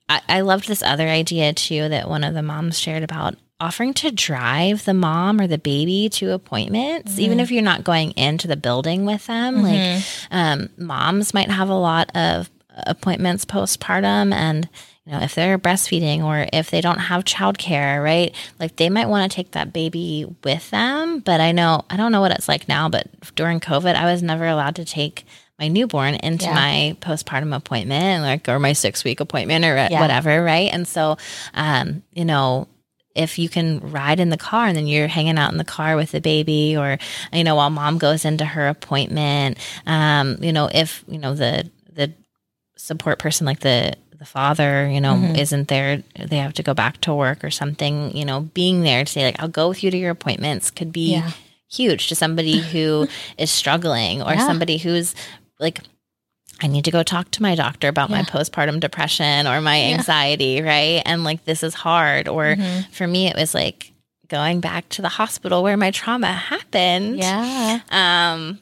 I, 0.10 0.21
I 0.28 0.41
loved 0.41 0.67
this 0.67 0.84
other 0.84 1.08
idea 1.08 1.54
too 1.54 1.88
that 1.89 2.10
one 2.10 2.23
of 2.23 2.34
the 2.34 2.43
moms 2.43 2.78
shared 2.80 3.04
about 3.04 3.36
offering 3.63 3.93
to 3.95 4.12
drive 4.12 4.86
the 4.86 4.93
mom 4.93 5.39
or 5.39 5.47
the 5.47 5.58
baby 5.58 6.10
to 6.10 6.32
appointments, 6.32 7.17
even 7.19 7.39
if 7.39 7.49
you're 7.52 7.62
not 7.63 7.84
going 7.84 8.12
into 8.12 8.47
the 8.47 8.58
building 8.58 9.06
with 9.06 9.26
them. 9.28 9.62
Like 9.63 10.04
um, 10.32 10.69
moms 10.78 11.34
might 11.34 11.49
have 11.49 11.69
a 11.69 11.73
lot 11.76 12.10
of 12.15 12.49
appointments 12.88 13.45
postpartum 13.45 14.34
and 14.34 14.67
you 15.06 15.12
know 15.12 15.19
if 15.21 15.36
they're 15.36 15.60
breastfeeding 15.60 16.23
or 16.23 16.47
if 16.52 16.71
they 16.71 16.82
don't 16.82 16.97
have 16.97 17.23
childcare 17.23 18.04
right 18.04 18.34
like 18.60 18.76
they 18.78 18.89
might 18.89 19.06
want 19.08 19.30
to 19.32 19.36
take 19.36 19.52
that 19.52 19.71
baby 19.71 20.26
with 20.43 20.67
them 20.71 21.19
but 21.19 21.39
i 21.39 21.52
know 21.52 21.86
i 21.91 21.95
don't 21.95 22.12
know 22.12 22.19
what 22.19 22.32
it's 22.32 22.47
like 22.47 22.67
now 22.67 22.89
but 22.89 23.06
during 23.36 23.60
covid 23.60 23.93
i 23.93 24.12
was 24.12 24.23
never 24.23 24.47
allowed 24.47 24.76
to 24.76 24.84
take 24.84 25.23
my 25.60 25.67
newborn 25.67 26.15
into 26.15 26.45
Yeah. 26.45 26.56
my 26.56 26.97
postpartum 26.99 27.56
appointment 27.56 28.23
like 28.23 28.49
or 28.49 28.58
my 28.58 28.73
six 28.73 29.04
week 29.04 29.19
appointment 29.19 29.63
or 29.65 29.76
Yeah. 29.76 30.02
whatever 30.02 30.43
right 30.43 30.71
and 30.73 30.88
so 30.88 31.17
um 31.54 32.02
you 32.13 32.26
know 32.26 32.67
if 33.15 33.38
you 33.38 33.47
can 33.49 33.80
ride 33.91 34.19
in 34.19 34.30
the 34.30 34.38
car 34.38 34.65
and 34.67 34.76
then 34.76 34.88
you're 34.88 35.08
hanging 35.08 35.38
out 35.38 35.52
in 35.52 35.58
the 35.58 35.63
car 35.63 35.95
with 35.95 36.12
the 36.12 36.19
baby 36.21 36.76
or 36.76 36.97
you 37.32 37.43
know 37.43 37.56
while 37.56 37.69
mom 37.69 37.97
goes 37.97 38.26
into 38.26 38.43
her 38.45 38.67
appointment 38.67 39.58
um 39.86 40.38
you 40.41 40.52
know 40.52 40.69
if 40.73 41.04
you 41.08 41.17
know 41.19 41.34
the 41.36 41.69
the 41.93 42.12
support 42.76 43.19
person 43.19 43.45
like 43.45 43.60
the 43.60 43.93
the 44.17 44.26
father 44.26 44.89
you 44.89 44.99
know 45.02 45.13
Mm-hmm. 45.15 45.36
isn't 45.36 45.67
there 45.67 46.02
they 46.19 46.38
have 46.38 46.54
to 46.54 46.63
go 46.63 46.73
back 46.73 46.99
to 47.02 47.13
work 47.13 47.43
or 47.43 47.52
something 47.52 48.15
you 48.17 48.26
know 48.26 48.41
being 48.54 48.82
there 48.82 49.04
to 49.06 49.12
say 49.12 49.23
like 49.26 49.39
i'll 49.39 49.47
go 49.47 49.69
with 49.69 49.84
you 49.84 49.91
to 49.91 49.97
your 49.97 50.12
appointments 50.12 50.71
could 50.71 50.91
be 50.91 51.12
Yeah. 51.12 51.32
huge 51.69 52.08
to 52.08 52.15
somebody 52.15 52.60
who 52.62 53.08
is 53.38 53.52
struggling 53.52 54.21
or 54.21 54.34
Yeah. 54.34 54.45
somebody 54.47 54.78
who's 54.78 55.13
like 55.60 55.82
I 56.61 56.67
need 56.67 56.85
to 56.85 56.91
go 56.91 57.03
talk 57.03 57.29
to 57.31 57.41
my 57.41 57.55
doctor 57.55 57.87
about 57.89 58.09
my 58.09 58.21
postpartum 58.21 58.79
depression 58.79 59.47
or 59.47 59.59
my 59.59 59.77
Yeah. 59.77 59.95
anxiety, 59.97 60.61
right? 60.61 61.01
And 61.05 61.23
like 61.23 61.43
this 61.45 61.61
is 61.63 61.73
hard. 61.73 62.27
Or 62.27 62.55
Mhm. 62.55 62.89
for 62.91 63.05
me, 63.07 63.27
it 63.27 63.35
was 63.35 63.53
like 63.53 63.91
going 64.29 64.59
back 64.61 64.87
to 64.89 65.01
the 65.01 65.09
hospital 65.09 65.61
where 65.63 65.75
my 65.77 65.91
trauma 65.91 66.31
happened. 66.31 67.17
Yeah. 67.17 67.79
Um, 67.89 68.59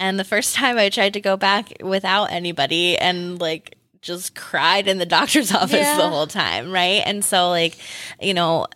and 0.00 0.18
the 0.18 0.24
first 0.24 0.54
time 0.60 0.78
I 0.78 0.88
tried 0.88 1.12
to 1.14 1.20
go 1.20 1.36
back 1.36 1.72
without 1.82 2.32
anybody 2.32 2.96
and 2.96 3.40
like 3.40 3.76
just 4.00 4.34
cried 4.34 4.88
in 4.88 4.98
the 4.98 5.06
doctor's 5.06 5.52
office 5.54 5.72
Yeah. 5.72 5.96
the 5.96 6.08
whole 6.08 6.26
time, 6.26 6.72
right? 6.72 7.02
And 7.04 7.24
so, 7.24 7.50
like, 7.50 7.76
you 8.20 8.34
know, 8.34 8.66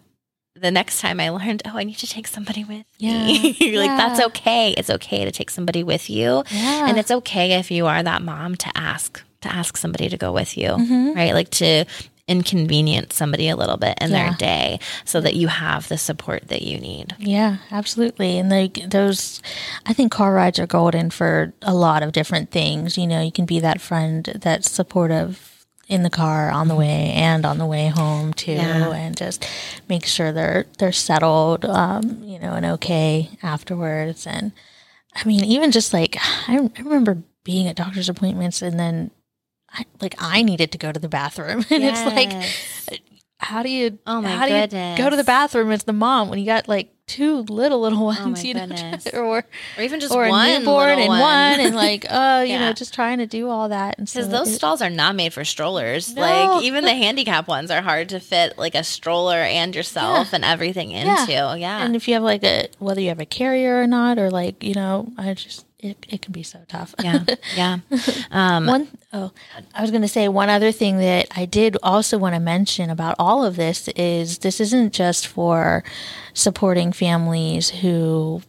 the 0.60 0.70
next 0.70 1.00
time 1.00 1.20
I 1.20 1.28
learned, 1.30 1.62
oh, 1.66 1.76
I 1.76 1.84
need 1.84 1.98
to 1.98 2.06
take 2.06 2.26
somebody 2.26 2.62
with 2.64 2.84
me. 3.00 3.56
Yeah. 3.58 3.78
like, 3.80 3.96
that's 3.98 4.20
okay. 4.28 4.72
It's 4.72 4.90
okay 4.90 5.24
to 5.24 5.30
take 5.30 5.50
somebody 5.50 5.82
with 5.82 6.08
you. 6.10 6.42
Yeah. 6.50 6.88
And 6.88 6.98
it's 6.98 7.10
okay 7.10 7.52
if 7.54 7.70
you 7.70 7.86
are 7.86 8.02
that 8.02 8.22
mom 8.22 8.54
to 8.56 8.70
ask, 8.74 9.22
to 9.42 9.52
ask 9.52 9.76
somebody 9.76 10.08
to 10.08 10.16
go 10.16 10.32
with 10.32 10.56
you, 10.56 10.70
Mhm. 10.70 11.14
right? 11.14 11.34
Like 11.34 11.50
to 11.50 11.84
inconvenience 12.28 13.14
somebody 13.14 13.48
a 13.48 13.56
little 13.56 13.76
bit 13.76 13.96
in 14.00 14.10
Yeah. 14.10 14.16
their 14.30 14.34
day 14.36 14.80
so 15.04 15.20
that 15.20 15.34
you 15.36 15.46
have 15.48 15.86
the 15.88 15.96
support 15.96 16.48
that 16.48 16.62
you 16.62 16.78
need. 16.80 17.14
Yeah, 17.18 17.58
absolutely. 17.70 18.38
And 18.38 18.50
they, 18.50 18.68
those, 18.86 19.40
I 19.86 19.92
think 19.92 20.10
car 20.12 20.32
rides 20.34 20.58
are 20.58 20.66
golden 20.66 21.10
for 21.10 21.52
a 21.62 21.72
lot 21.74 22.02
of 22.02 22.12
different 22.12 22.50
things. 22.50 22.98
You 22.98 23.06
know, 23.06 23.22
you 23.22 23.30
can 23.32 23.46
be 23.46 23.60
that 23.60 23.80
friend 23.80 24.24
that's 24.42 24.68
supportive 24.70 25.55
in 25.88 26.02
the 26.02 26.10
car 26.10 26.50
on 26.50 26.68
the 26.68 26.74
way 26.74 27.12
and 27.14 27.44
on 27.46 27.58
the 27.58 27.66
way 27.66 27.88
home 27.88 28.32
too, 28.32 28.52
Yeah. 28.52 28.90
and 28.92 29.16
just 29.16 29.46
make 29.88 30.04
sure 30.06 30.32
they're 30.32 30.66
they're 30.78 30.92
settled, 30.92 31.64
um, 31.64 32.22
you 32.24 32.38
know, 32.38 32.52
and 32.54 32.66
okay 32.66 33.30
afterwards. 33.42 34.26
And 34.26 34.52
I 35.14 35.24
mean, 35.24 35.44
even 35.44 35.70
just 35.70 35.92
like 35.92 36.16
I, 36.48 36.58
I 36.76 36.82
remember 36.82 37.22
being 37.44 37.68
at 37.68 37.76
doctor's 37.76 38.08
appointments 38.08 38.62
and 38.62 38.78
then. 38.78 39.10
I, 39.68 39.84
like 40.00 40.14
I 40.18 40.42
needed 40.42 40.72
to 40.72 40.78
go 40.78 40.90
to 40.90 40.98
the 40.98 41.08
bathroom, 41.08 41.58
and 41.70 41.82
it's 41.84 42.04
like, 42.06 42.32
how 43.38 43.62
do 43.62 43.68
you? 43.68 43.98
Oh 44.06 44.22
my 44.22 44.30
how 44.30 44.46
do 44.46 44.54
you 44.54 44.60
goodness. 44.60 44.96
go 44.96 45.10
to 45.10 45.16
the 45.16 45.24
bathroom 45.24 45.70
as 45.70 45.82
the 45.84 45.92
mom 45.92 46.30
when 46.30 46.38
you 46.38 46.46
got 46.46 46.66
like 46.68 46.94
two 47.06 47.38
little 47.48 47.80
little 47.80 48.04
ones? 48.04 48.40
Oh 48.40 48.42
you 48.42 48.54
know, 48.54 48.66
or 49.14 49.44
or 49.76 49.82
even 49.82 50.00
just 50.00 50.12
or 50.14 50.28
one 50.28 50.48
a 50.50 50.58
newborn 50.58 50.98
and 50.98 51.08
one, 51.08 51.60
and 51.60 51.74
like 51.76 52.04
uh, 52.08 52.42
you 52.46 52.52
Yeah. 52.52 52.60
know, 52.60 52.72
just 52.72 52.94
trying 52.94 53.18
to 53.18 53.26
do 53.26 53.48
all 53.48 53.68
that 53.68 53.98
and 53.98 54.08
so 54.08 54.20
Because 54.20 54.30
those 54.30 54.48
it- 54.50 54.54
stalls 54.56 54.80
are 54.82 54.90
not 54.90 55.14
made 55.14 55.32
for 55.32 55.44
strollers. 55.44 56.14
No. 56.14 56.22
Like 56.22 56.64
even 56.64 56.84
the 56.84 56.94
handicap 56.94 57.48
ones 57.48 57.70
are 57.70 57.82
hard 57.82 58.08
to 58.10 58.20
fit 58.20 58.56
like 58.58 58.74
a 58.74 58.82
stroller 58.84 59.36
and 59.36 59.74
yourself 59.74 60.32
and 60.32 60.44
everything 60.44 60.90
into. 60.92 61.32
Yeah. 61.32 61.84
And 61.84 61.94
if 61.96 62.08
you 62.08 62.14
have 62.14 62.22
like 62.22 62.44
a 62.44 62.68
whether 62.78 63.00
you 63.00 63.08
have 63.08 63.20
a 63.20 63.26
carrier 63.26 63.80
or 63.82 63.86
not, 63.86 64.18
or 64.18 64.30
like 64.30 64.62
you 64.62 64.74
know, 64.74 65.12
I 65.18 65.34
just 65.34 65.65
it, 65.86 66.06
it 66.08 66.22
can 66.22 66.32
be 66.32 66.42
so 66.42 66.60
tough. 66.68 66.94
yeah. 67.02 67.24
Yeah. 67.54 67.78
Um, 68.30 68.66
one 68.66 68.88
oh, 69.12 69.32
I 69.74 69.80
was 69.80 69.90
going 69.90 70.02
to 70.02 70.08
say 70.08 70.28
one 70.28 70.48
other 70.48 70.72
thing 70.72 70.98
that 70.98 71.28
I 71.34 71.44
did 71.44 71.76
also 71.82 72.18
want 72.18 72.34
to 72.34 72.40
mention 72.40 72.90
about 72.90 73.16
all 73.18 73.44
of 73.44 73.56
this 73.56 73.88
is 73.88 74.38
this 74.38 74.60
isn't 74.60 74.92
just 74.92 75.26
for 75.26 75.84
supporting 76.34 76.92
families 76.92 77.70
who 77.70 78.42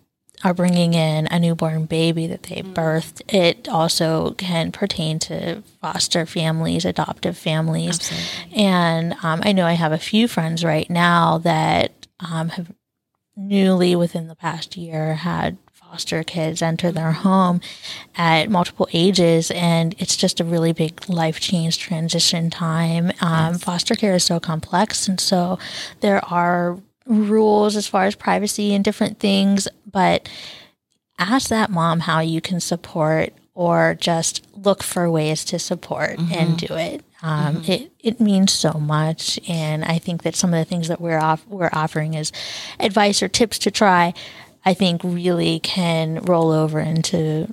are 0.43 0.53
bringing 0.53 0.93
in 0.93 1.27
a 1.27 1.39
newborn 1.39 1.85
baby 1.85 2.27
that 2.27 2.43
they 2.43 2.61
birthed. 2.61 3.21
It 3.33 3.67
also 3.67 4.31
can 4.31 4.71
pertain 4.71 5.19
to 5.19 5.63
foster 5.81 6.25
families, 6.25 6.85
adoptive 6.85 7.37
families. 7.37 7.99
Absolutely. 7.99 8.63
And 8.63 9.13
um, 9.23 9.41
I 9.43 9.51
know 9.51 9.65
I 9.65 9.73
have 9.73 9.91
a 9.91 9.97
few 9.97 10.27
friends 10.27 10.63
right 10.63 10.89
now 10.89 11.39
that 11.39 12.07
um, 12.19 12.49
have 12.49 12.71
newly 13.35 13.95
within 13.95 14.27
the 14.27 14.35
past 14.35 14.77
year 14.77 15.15
had 15.15 15.57
foster 15.89 16.23
kids 16.23 16.61
enter 16.61 16.91
their 16.91 17.11
home 17.11 17.61
at 18.15 18.49
multiple 18.49 18.87
ages 18.93 19.51
and 19.51 19.95
it's 19.99 20.17
just 20.17 20.39
a 20.39 20.43
really 20.43 20.73
big 20.73 21.07
life 21.09 21.39
change 21.39 21.79
transition 21.79 22.49
time. 22.49 23.11
Um, 23.21 23.57
foster 23.57 23.95
care 23.95 24.15
is 24.15 24.23
so 24.23 24.39
complex 24.39 25.07
and 25.07 25.19
so 25.19 25.57
there 26.01 26.23
are 26.25 26.77
rules 27.05 27.75
as 27.75 27.87
far 27.87 28.03
as 28.05 28.15
privacy 28.15 28.73
and 28.73 28.83
different 28.83 29.19
things 29.19 29.67
but 29.89 30.27
ask 31.17 31.49
that 31.49 31.69
mom 31.69 32.01
how 32.01 32.19
you 32.19 32.41
can 32.41 32.59
support 32.59 33.33
or 33.53 33.95
just 33.99 34.45
look 34.55 34.83
for 34.83 35.09
ways 35.09 35.43
to 35.45 35.57
support 35.57 36.19
and 36.19 36.57
do 36.59 36.73
it. 36.75 37.03
Um, 37.23 37.63
It 37.65 37.91
it 37.99 38.19
means 38.19 38.51
so 38.51 38.73
much, 38.73 39.39
and 39.49 39.83
I 39.83 39.97
think 39.97 40.21
that 40.21 40.35
some 40.35 40.53
of 40.53 40.59
the 40.59 40.65
things 40.65 40.87
that 40.89 41.01
we're 41.01 41.17
off 41.17 41.43
we're 41.47 41.71
offering 41.73 42.13
is 42.13 42.31
advice 42.79 43.23
or 43.23 43.27
tips 43.27 43.57
to 43.59 43.71
try, 43.71 44.13
I 44.69 44.73
think 44.73 45.01
really 45.03 45.59
can 45.59 46.21
roll 46.23 46.51
over 46.51 46.79
into 46.79 47.47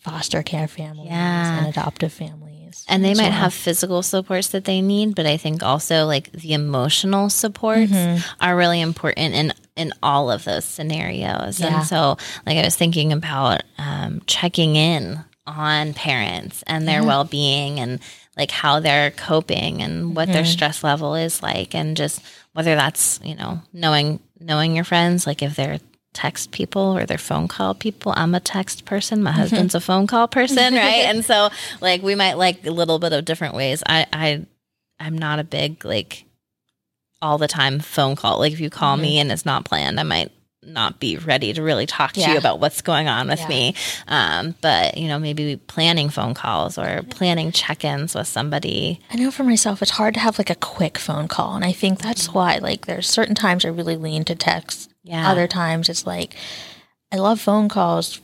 foster 0.00 0.42
care 0.42 0.68
families 0.68 1.08
Yeah. 1.10 1.58
and 1.58 1.66
adoptive 1.68 2.12
families, 2.12 2.84
and 2.88 3.04
they 3.04 3.14
might 3.14 3.30
well. 3.30 3.32
have 3.44 3.54
physical 3.54 4.02
supports 4.02 4.48
that 4.48 4.64
they 4.64 4.80
need, 4.82 5.14
but 5.14 5.26
I 5.26 5.36
think 5.36 5.62
also 5.62 6.06
like 6.06 6.30
the 6.32 6.52
emotional 6.54 7.30
supports 7.30 7.92
Mm-hmm. 7.92 8.20
are 8.44 8.56
really 8.56 8.80
important 8.80 9.34
in 9.34 9.52
in 9.76 9.92
all 10.02 10.30
of 10.30 10.44
those 10.44 10.64
scenarios. 10.66 11.58
Yeah. 11.60 11.78
And 11.78 11.86
so, 11.86 12.16
like 12.46 12.58
I 12.58 12.64
was 12.64 12.76
thinking 12.76 13.12
about 13.12 13.62
um, 13.78 14.20
checking 14.26 14.76
in 14.76 15.18
on 15.46 15.94
parents 15.94 16.62
and 16.66 16.86
their 16.86 17.02
well 17.02 17.24
being 17.24 17.80
and 17.80 17.98
like 18.36 18.50
how 18.50 18.80
they're 18.80 19.10
coping 19.10 19.82
and 19.82 20.14
what 20.16 20.24
Mm-hmm. 20.28 20.32
their 20.34 20.44
stress 20.44 20.82
level 20.84 21.14
is 21.14 21.42
like, 21.42 21.74
and 21.74 21.96
just 21.96 22.20
whether 22.54 22.74
that's 22.74 23.20
you 23.24 23.34
know 23.36 23.60
knowing 23.72 24.20
knowing 24.40 24.74
your 24.76 24.84
friends, 24.84 25.26
like 25.26 25.42
if 25.42 25.54
they're 25.56 25.78
text 26.12 26.50
people 26.52 26.96
or 26.96 27.06
they're 27.06 27.16
phone 27.18 27.48
call 27.48 27.74
people. 27.74 28.12
I'm 28.16 28.34
a 28.34 28.40
text 28.40 28.84
person. 28.84 29.22
My 29.22 29.32
husband's 29.32 29.74
a 29.74 29.80
phone 29.80 30.06
call 30.06 30.28
person, 30.38 30.74
right? 30.74 31.04
and 31.06 31.24
so 31.24 31.48
like 31.80 32.02
we 32.02 32.14
might 32.14 32.34
like 32.34 32.66
a 32.66 32.70
little 32.70 32.98
bit 32.98 33.12
of 33.12 33.24
different 33.24 33.54
ways. 33.54 33.82
I 33.86 34.06
I 34.12 34.46
I'm 35.00 35.16
not 35.16 35.38
a 35.38 35.44
big 35.44 35.84
like 35.84 36.24
all 37.20 37.38
the 37.38 37.48
time 37.48 37.78
phone 37.80 38.16
call. 38.16 38.38
Like 38.40 38.52
if 38.52 38.60
you 38.60 38.68
call 38.70 38.96
me 38.96 39.18
and 39.20 39.30
it's 39.32 39.46
not 39.46 39.64
planned, 39.64 39.98
I 40.00 40.02
might 40.02 40.32
not 40.64 41.00
be 41.00 41.16
ready 41.16 41.52
to 41.52 41.60
really 41.62 41.86
talk 41.86 42.12
to 42.12 42.20
Yeah. 42.20 42.32
you 42.32 42.38
about 42.38 42.60
what's 42.60 42.82
going 42.82 43.08
on 43.08 43.26
with 43.28 43.40
Yeah. 43.40 43.48
me. 43.48 43.74
Um, 44.06 44.54
but 44.60 44.96
you 44.96 45.08
know, 45.08 45.18
maybe 45.18 45.56
planning 45.56 46.08
phone 46.08 46.34
calls 46.34 46.78
or 46.78 47.02
planning 47.10 47.50
check-ins 47.50 48.14
with 48.14 48.28
somebody. 48.28 49.00
I 49.10 49.16
know 49.16 49.32
for 49.32 49.42
myself, 49.42 49.82
it's 49.82 49.90
hard 49.92 50.14
to 50.14 50.20
have 50.20 50.38
like 50.38 50.50
a 50.50 50.54
quick 50.54 50.98
phone 50.98 51.26
call. 51.26 51.56
And 51.56 51.64
I 51.64 51.72
think 51.72 51.98
that's 52.00 52.32
why, 52.32 52.58
like, 52.58 52.86
there's 52.86 53.08
certain 53.08 53.34
times 53.34 53.64
I 53.64 53.68
really 53.70 53.96
lean 53.96 54.24
to 54.26 54.36
text. 54.36 54.88
Yeah. 55.02 55.30
Other 55.30 55.46
times 55.46 55.88
it's 55.88 56.06
like, 56.06 56.36
I 57.10 57.16
love 57.16 57.40
phone 57.40 57.68
calls, 57.68 58.20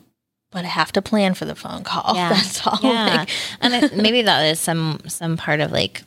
but 0.50 0.64
I 0.64 0.68
have 0.68 0.92
to 0.92 1.02
plan 1.02 1.34
for 1.34 1.44
the 1.44 1.54
phone 1.54 1.84
call. 1.84 2.14
Yeah. 2.16 2.30
That's 2.30 2.66
all. 2.66 2.78
Yeah. 2.82 3.16
Like, 3.18 3.30
and 3.60 3.74
it, 3.74 3.96
maybe 3.96 4.22
that 4.22 4.42
is 4.46 4.60
some 4.60 5.00
some 5.06 5.36
part 5.36 5.60
of 5.60 5.72
like 5.72 6.02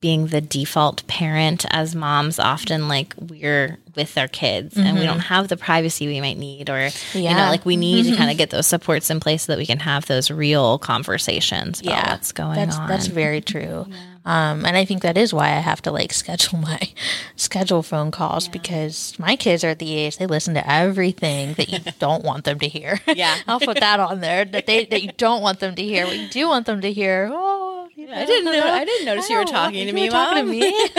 being 0.00 0.28
the 0.28 0.40
default 0.40 1.06
parent 1.06 1.66
as 1.70 1.94
moms 1.94 2.38
often 2.38 2.88
like 2.88 3.14
we're 3.18 3.78
with 4.00 4.16
our 4.18 4.28
kids 4.28 4.76
and 4.76 4.98
we 4.98 5.04
don't 5.04 5.20
have 5.20 5.48
the 5.48 5.56
privacy 5.56 6.06
we 6.06 6.20
might 6.20 6.38
need 6.38 6.70
or 6.70 6.88
you 7.12 7.28
know 7.28 7.48
like 7.48 7.64
we 7.66 7.76
need 7.76 8.04
to 8.04 8.16
kind 8.16 8.30
of 8.30 8.36
get 8.36 8.50
those 8.50 8.66
supports 8.66 9.10
in 9.10 9.20
place 9.20 9.44
so 9.44 9.52
that 9.52 9.58
we 9.58 9.66
can 9.66 9.78
have 9.78 10.06
those 10.06 10.30
real 10.30 10.78
conversations 10.78 11.80
about 11.80 11.90
yeah. 11.90 12.12
what's 12.12 12.32
going 12.32 12.54
that's, 12.56 12.76
on 12.76 12.88
That's 12.88 13.06
very 13.06 13.40
true. 13.40 13.86
Um, 14.24 14.66
and 14.66 14.76
I 14.76 14.84
think 14.84 15.02
that 15.02 15.16
is 15.16 15.32
why 15.32 15.48
I 15.48 15.60
have 15.60 15.80
to 15.82 15.90
like 15.90 16.12
schedule 16.22 16.58
my 16.58 16.80
schedule 17.36 17.82
phone 17.82 18.10
calls 18.10 18.48
because 18.48 19.18
my 19.18 19.36
kids 19.36 19.64
are 19.64 19.68
at 19.68 19.78
the 19.78 19.94
age 19.94 20.18
they 20.18 20.26
listen 20.26 20.54
to 20.54 20.70
everything 20.70 21.54
that 21.54 21.68
you 21.70 21.78
don't 21.98 22.24
want 22.24 22.44
them 22.44 22.58
to 22.58 22.68
hear. 22.68 23.00
Yeah. 23.06 23.38
I'll 23.46 23.60
put 23.60 23.80
that 23.80 24.00
on 24.00 24.20
there 24.20 24.44
that 24.44 24.66
they 24.66 24.84
that 24.86 25.02
you 25.02 25.12
don't 25.16 25.42
want 25.42 25.60
them 25.60 25.74
to 25.74 25.82
hear. 25.82 26.06
What 26.06 26.16
you 26.16 26.28
do 26.28 26.48
want 26.48 26.66
them 26.66 26.80
to 26.80 26.92
hear. 26.92 27.30
Oh, 27.32 27.88
you 27.94 28.08
I 28.10 28.24
didn't 28.26 28.44
know 28.44 28.62
I 28.62 28.84
didn't 28.84 29.06
notice 29.06 29.28
you 29.28 29.36
were 29.36 29.44
talking 29.44 29.86
to 29.86 29.92
me 29.92 30.08
talking 30.08 30.46
to 30.46 30.50
me. 30.50 30.90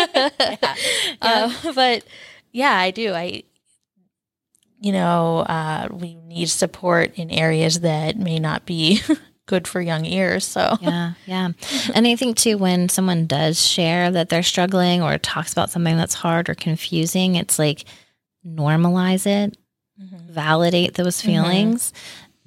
Um, 1.21 1.53
but 1.75 2.03
yeah, 2.51 2.75
I 2.75 2.91
do. 2.91 3.13
I, 3.13 3.43
you 4.79 4.91
know, 4.91 5.39
uh, 5.39 5.87
we 5.91 6.15
need 6.15 6.49
support 6.49 7.13
in 7.15 7.29
areas 7.29 7.81
that 7.81 8.17
may 8.17 8.39
not 8.39 8.65
be 8.65 9.01
good 9.45 9.67
for 9.67 9.81
young 9.81 10.05
ears. 10.05 10.45
So 10.45 10.77
yeah, 10.81 11.13
yeah. 11.25 11.49
And 11.93 12.07
I 12.07 12.15
think 12.15 12.37
too, 12.37 12.57
when 12.57 12.89
someone 12.89 13.27
does 13.27 13.61
share 13.65 14.11
that 14.11 14.29
they're 14.29 14.43
struggling 14.43 15.01
or 15.01 15.17
talks 15.17 15.51
about 15.51 15.69
something 15.69 15.97
that's 15.97 16.13
hard 16.13 16.49
or 16.49 16.55
confusing, 16.55 17.35
it's 17.35 17.59
like 17.59 17.85
normalize 18.45 19.27
it, 19.27 19.57
validate 19.97 20.95
those 20.95 21.21
feelings. 21.21 21.93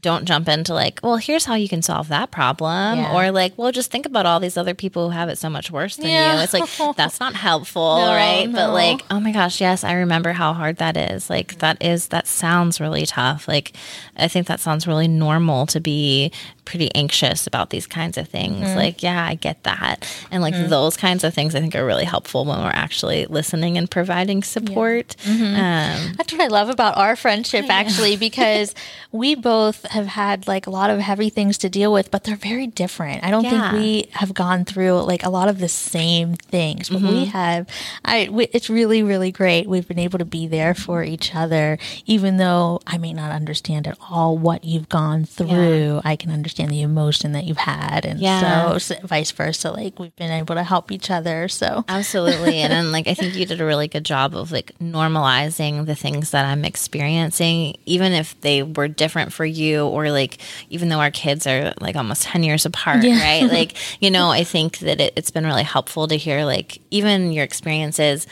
Don't 0.04 0.26
jump 0.26 0.48
into 0.48 0.72
like, 0.74 1.00
well, 1.02 1.16
here's 1.16 1.44
how 1.44 1.54
you 1.54 1.68
can 1.68 1.82
solve 1.82 2.08
that 2.08 2.30
problem. 2.30 2.98
Yeah. 3.00 3.12
Or 3.12 3.32
like, 3.32 3.54
well, 3.58 3.72
just 3.72 3.90
think 3.90 4.06
about 4.06 4.26
all 4.26 4.38
these 4.38 4.56
other 4.56 4.74
people 4.74 5.06
who 5.10 5.10
have 5.16 5.28
it 5.28 5.38
so 5.38 5.50
much 5.50 5.70
worse 5.72 5.96
than 5.96 6.06
Yeah. 6.06 6.36
you. 6.36 6.42
It's 6.42 6.52
like, 6.52 6.68
that's 6.96 7.18
not 7.18 7.34
helpful, 7.48 7.96
No, 7.98 8.12
right? 8.14 8.46
But 8.52 8.72
like, 8.72 9.00
oh 9.10 9.18
my 9.18 9.32
gosh, 9.32 9.60
yes, 9.60 9.82
I 9.82 9.94
remember 9.94 10.32
how 10.32 10.52
hard 10.52 10.76
that 10.76 10.96
is. 10.96 11.28
Like, 11.28 11.58
that 11.58 11.82
is, 11.82 12.08
that 12.08 12.28
sounds 12.28 12.80
really 12.80 13.06
tough. 13.06 13.48
Like, 13.48 13.72
I 14.16 14.28
think 14.28 14.46
that 14.46 14.60
sounds 14.60 14.86
really 14.86 15.08
normal 15.08 15.66
to 15.66 15.80
be 15.80 16.30
pretty 16.64 16.94
anxious 16.94 17.46
about 17.46 17.70
these 17.70 17.86
kinds 17.86 18.16
of 18.16 18.28
things. 18.28 18.66
Mm-hmm. 18.66 18.76
Like, 18.78 19.02
yeah, 19.02 19.24
I 19.24 19.34
get 19.34 19.62
that. 19.64 20.06
And 20.30 20.42
like, 20.42 20.54
those 20.54 20.96
kinds 20.96 21.24
of 21.24 21.34
things 21.34 21.54
I 21.54 21.60
think 21.60 21.74
are 21.74 21.84
really 21.84 22.04
helpful 22.04 22.44
when 22.44 22.58
we're 22.58 22.68
actually 22.68 23.26
listening 23.26 23.76
and 23.76 23.90
providing 23.90 24.42
support. 24.42 25.16
Mm-hmm. 25.24 25.44
Um, 25.56 26.12
That's 26.16 26.32
what 26.32 26.40
I 26.40 26.46
love 26.46 26.68
about 26.68 26.96
our 26.96 27.16
friendship, 27.16 27.66
actually, 27.68 28.16
because 28.16 28.74
we 29.12 29.34
both 29.34 29.84
have 29.94 30.06
had 30.06 30.46
like 30.46 30.66
a 30.66 30.70
lot 30.70 30.90
of 30.90 31.00
heavy 31.00 31.30
things 31.30 31.58
to 31.58 31.68
deal 31.70 31.92
with, 31.92 32.10
but 32.10 32.24
they're 32.24 32.36
very 32.36 32.66
different. 32.66 33.24
I 33.24 33.30
don't 33.30 33.44
Yeah. 33.44 33.70
think 33.70 33.72
we 33.72 34.06
have 34.12 34.34
gone 34.34 34.64
through 34.64 35.02
like 35.02 35.24
a 35.24 35.30
lot 35.30 35.48
of 35.48 35.58
the 35.58 35.68
same 35.68 36.34
things, 36.34 36.88
but 36.90 37.00
we 37.00 37.08
mm-hmm. 37.08 37.30
have. 37.30 37.66
I. 38.04 38.28
We, 38.30 38.44
it's 38.52 38.68
really, 38.68 39.02
really 39.02 39.32
great. 39.32 39.66
We've 39.68 39.86
been 39.88 39.98
able 39.98 40.18
to 40.18 40.24
be 40.24 40.46
there 40.46 40.74
for 40.74 41.02
each 41.02 41.34
other, 41.34 41.78
even 42.06 42.36
though 42.36 42.80
I 42.86 42.98
may 42.98 43.12
not 43.12 43.32
understand 43.32 43.86
at 43.86 43.96
all 44.10 44.36
what 44.36 44.64
you've 44.64 44.88
gone 44.88 45.24
through. 45.24 46.00
I 46.04 46.16
can 46.16 46.30
understand 46.30 46.70
the 46.70 46.82
emotion 46.82 47.32
that 47.32 47.44
you've 47.44 47.56
had, 47.58 48.04
and 48.04 48.20
Yeah. 48.20 48.72
so, 48.72 48.78
so 48.78 48.94
vice 49.06 49.30
versa. 49.30 49.70
Like 49.70 49.98
we've 49.98 50.14
been 50.16 50.30
able 50.30 50.54
to 50.54 50.62
help 50.64 50.90
each 50.92 51.10
other. 51.10 51.48
So 51.48 51.84
Absolutely. 51.88 52.58
and 52.58 52.72
then 52.72 52.92
like 52.92 53.06
I 53.06 53.14
think 53.18 53.34
you 53.36 53.46
did 53.46 53.60
a 53.60 53.64
really 53.64 53.88
good 53.88 54.04
job 54.04 54.34
of 54.36 54.50
like 54.52 54.72
normalizing 54.80 55.86
the 55.86 55.94
things 55.94 56.30
that 56.32 56.44
I'm 56.44 56.64
experiencing, 56.64 57.76
even 57.86 58.12
if 58.12 58.38
they 58.40 58.62
were 58.62 58.88
different 58.88 59.32
for 59.32 59.44
you 59.44 59.83
or 59.88 60.10
like 60.10 60.38
even 60.70 60.88
though 60.88 60.98
our 61.00 61.10
kids 61.10 61.46
are 61.46 61.72
like 61.80 61.96
almost 61.96 62.22
10 62.22 62.42
years 62.42 62.66
apart, 62.66 63.02
Yeah. 63.04 63.20
right? 63.20 63.50
Like, 63.54 63.76
you 64.02 64.10
know, 64.10 64.30
I 64.30 64.42
think 64.44 64.78
that 64.78 65.00
it, 65.00 65.12
it's 65.16 65.30
been 65.30 65.44
really 65.46 65.62
helpful 65.62 66.08
to 66.08 66.16
hear 66.16 66.44
like 66.44 66.78
even 66.90 67.32
your 67.32 67.44
experiences. 67.44 68.26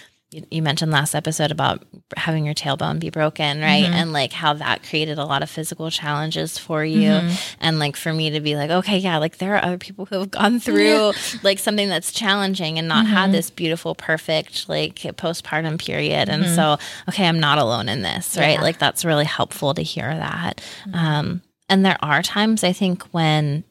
You, 0.50 0.62
mentioned 0.62 0.90
last 0.90 1.14
episode 1.14 1.50
about 1.50 1.84
having 2.16 2.46
your 2.46 2.54
tailbone 2.54 2.98
be 2.98 3.10
broken, 3.10 3.60
right? 3.60 3.84
Mm-hmm. 3.84 3.92
And 3.92 4.12
like 4.12 4.32
how 4.32 4.54
that 4.54 4.82
created 4.82 5.18
a 5.18 5.24
lot 5.24 5.42
of 5.42 5.50
physical 5.50 5.90
challenges 5.90 6.56
for 6.56 6.84
you. 6.84 7.10
Mm-hmm. 7.10 7.34
And 7.60 7.78
like 7.78 7.96
for 7.96 8.12
me 8.12 8.30
to 8.30 8.40
be 8.40 8.56
like, 8.56 8.70
okay, 8.70 8.96
yeah, 8.96 9.18
like 9.18 9.38
there 9.38 9.54
are 9.56 9.64
other 9.64 9.78
people 9.78 10.06
who 10.06 10.20
have 10.20 10.30
gone 10.30 10.58
through 10.58 11.12
like 11.42 11.58
something 11.58 11.88
that's 11.88 12.12
challenging 12.12 12.78
and 12.78 12.88
not 12.88 13.06
had 13.06 13.24
mm-hmm. 13.24 13.32
this 13.32 13.50
beautiful, 13.50 13.94
perfect 13.94 14.68
like 14.68 14.96
postpartum 14.96 15.78
period. 15.78 16.28
And 16.28 16.46
so, 16.46 16.78
okay, 17.08 17.26
I'm 17.26 17.40
not 17.40 17.58
alone 17.58 17.88
in 17.88 18.02
this, 18.02 18.36
right? 18.36 18.54
Yeah. 18.54 18.62
Like 18.62 18.78
that's 18.78 19.04
really 19.04 19.26
helpful 19.26 19.74
to 19.74 19.82
hear 19.82 20.08
that. 20.08 20.62
Um, 20.94 21.42
and 21.68 21.84
there 21.84 21.98
are 22.00 22.22
times 22.22 22.64
I 22.64 22.72
think 22.72 23.02
when 23.12 23.64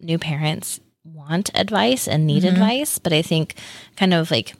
new 0.00 0.18
parents 0.18 0.80
want 1.04 1.50
advice 1.54 2.06
and 2.06 2.26
need 2.26 2.42
Mhm. 2.42 2.52
advice, 2.52 2.98
but 2.98 3.12
I 3.12 3.22
think 3.22 3.54
kind 3.96 4.14
of 4.14 4.30
like 4.30 4.54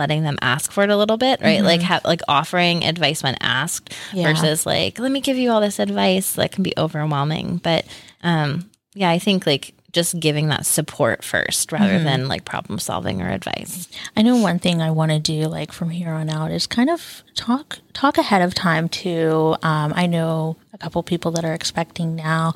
letting 0.00 0.22
them 0.24 0.38
ask 0.42 0.72
for 0.72 0.82
it 0.82 0.90
a 0.90 0.96
little 0.96 1.16
bit, 1.18 1.40
right? 1.40 1.60
Mhm. 1.60 1.64
Like 1.64 1.82
ha- 1.82 2.00
like 2.04 2.22
offering 2.26 2.84
advice 2.84 3.22
when 3.22 3.36
asked 3.40 3.94
yeah. 4.12 4.24
versus 4.32 4.64
like 4.66 4.98
let 4.98 5.12
me 5.12 5.20
give 5.20 5.36
you 5.36 5.50
all 5.52 5.60
this 5.60 5.78
advice 5.78 6.32
that 6.32 6.50
can 6.52 6.62
be 6.64 6.72
overwhelming. 6.76 7.58
But 7.62 7.84
um 8.22 8.68
yeah, 8.94 9.10
I 9.10 9.18
think 9.20 9.46
like 9.46 9.74
just 9.92 10.20
giving 10.20 10.48
that 10.48 10.64
support 10.66 11.24
first 11.24 11.72
rather 11.72 11.98
Mhm. 11.98 12.04
than 12.04 12.28
like 12.28 12.44
problem 12.44 12.78
solving 12.78 13.20
or 13.22 13.28
advice. 13.28 13.88
I 14.16 14.22
know 14.22 14.36
one 14.36 14.60
thing 14.60 14.80
I 14.80 14.90
want 14.92 15.10
to 15.10 15.18
do, 15.18 15.48
like 15.48 15.72
from 15.72 15.90
here 15.90 16.12
on 16.12 16.30
out, 16.30 16.52
is 16.52 16.66
kind 16.68 16.88
of 16.90 17.22
talk 17.34 17.78
talk 17.92 18.16
ahead 18.16 18.40
of 18.42 18.54
time 18.54 18.88
to. 19.02 19.56
Um, 19.62 19.92
I 19.96 20.06
know 20.06 20.56
a 20.72 20.78
couple 20.78 21.02
people 21.02 21.32
that 21.32 21.44
are 21.44 21.54
expecting 21.54 22.14
now. 22.14 22.54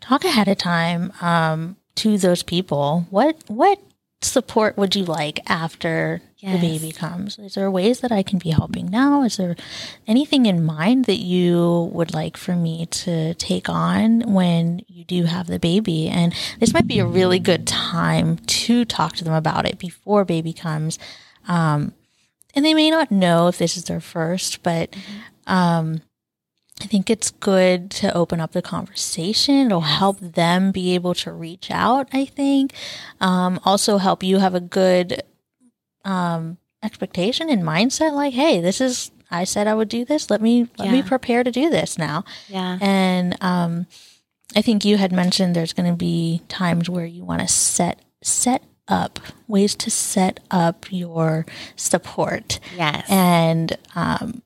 Talk 0.00 0.24
ahead 0.24 0.46
of 0.48 0.58
time 0.58 1.12
um, 1.20 1.76
to 1.96 2.18
those 2.18 2.42
people. 2.44 3.04
What 3.10 3.36
what 3.48 3.78
support 4.22 4.76
would 4.78 4.94
you 4.94 5.04
like 5.04 5.40
after 5.50 6.20
the 6.42 6.58
baby 6.58 6.92
comes? 6.92 7.38
Is 7.38 7.54
there 7.54 7.70
ways 7.70 8.00
that 8.00 8.12
I 8.12 8.22
can 8.22 8.38
be 8.38 8.50
helping 8.50 8.86
now? 8.86 9.22
Is 9.22 9.36
there 9.36 9.56
anything 10.06 10.46
in 10.46 10.64
mind 10.64 11.04
that 11.04 11.18
you 11.18 11.90
would 11.92 12.14
like 12.14 12.36
for 12.36 12.56
me 12.56 12.86
to 12.86 13.34
take 13.34 13.68
on 13.68 14.32
when 14.32 14.82
you 14.88 15.04
do 15.04 15.24
have 15.24 15.46
the 15.46 15.58
baby? 15.58 16.08
And 16.08 16.34
this 16.58 16.72
might 16.72 16.86
be 16.86 16.98
a 16.98 17.06
really 17.06 17.38
good 17.38 17.66
time 17.66 18.38
to 18.38 18.84
talk 18.84 19.16
to 19.16 19.24
them 19.24 19.34
about 19.34 19.66
it 19.66 19.78
before 19.78 20.24
baby 20.24 20.52
comes. 20.52 20.98
Um, 21.46 21.92
and 22.54 22.64
they 22.64 22.74
may 22.74 22.90
not 22.90 23.10
know 23.10 23.48
if 23.48 23.58
this 23.58 23.76
is 23.76 23.84
their 23.84 24.00
first, 24.00 24.62
but 24.62 24.94
um, 25.46 26.00
I 26.80 26.86
think 26.86 27.10
it's 27.10 27.30
good 27.30 27.90
to 27.92 28.14
open 28.14 28.40
up 28.40 28.52
the 28.52 28.62
conversation. 28.62 29.66
It'll 29.66 29.82
help 29.82 30.18
them 30.20 30.72
be 30.72 30.94
able 30.94 31.14
to 31.14 31.32
reach 31.32 31.70
out, 31.70 32.08
I 32.12 32.24
think. 32.24 32.72
Um, 33.20 33.60
also 33.64 33.98
help 33.98 34.22
you 34.22 34.38
have 34.38 34.54
a 34.54 34.60
good 34.60 35.22
um, 36.04 36.58
expectation 36.82 37.48
and 37.50 37.62
mindset 37.62 38.12
like, 38.12 38.32
hey, 38.34 38.60
this 38.60 38.80
is 38.80 39.10
I 39.30 39.44
said 39.44 39.66
I 39.66 39.74
would 39.74 39.88
do 39.88 40.04
this. 40.04 40.28
Let 40.30 40.40
me 40.40 40.66
let 40.78 40.90
me 40.90 41.02
prepare 41.02 41.44
to 41.44 41.52
do 41.52 41.70
this 41.70 41.96
now. 41.98 42.24
Yeah. 42.48 42.78
And 42.80 43.36
um, 43.40 43.86
I 44.56 44.62
think 44.62 44.84
you 44.84 44.96
had 44.96 45.12
mentioned 45.12 45.54
there's 45.54 45.72
going 45.72 45.88
to 45.90 45.96
be 45.96 46.42
times 46.48 46.90
where 46.90 47.06
you 47.06 47.24
want 47.24 47.40
to 47.42 47.46
set 47.48 48.00
set 48.22 48.62
up 48.88 49.20
ways 49.46 49.76
to 49.76 49.90
set 49.90 50.40
up 50.50 50.86
your 50.90 51.46
support 51.76 52.58
Yes. 52.76 53.06
and 53.08 53.78
um, 53.94 54.42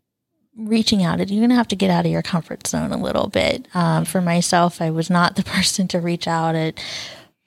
reaching 0.54 1.02
out. 1.02 1.18
You're 1.18 1.40
going 1.40 1.48
to 1.48 1.56
have 1.56 1.68
to 1.68 1.76
get 1.76 1.88
out 1.90 2.04
of 2.04 2.12
your 2.12 2.20
comfort 2.22 2.66
zone 2.66 2.92
a 2.92 2.98
little 2.98 3.28
bit. 3.28 3.66
Um, 3.74 4.04
for 4.04 4.20
myself, 4.20 4.82
I 4.82 4.90
was 4.90 5.08
not 5.08 5.36
the 5.36 5.42
person 5.54 5.88
to 5.88 5.98
reach 6.00 6.28
out 6.28 6.54
at 6.54 6.78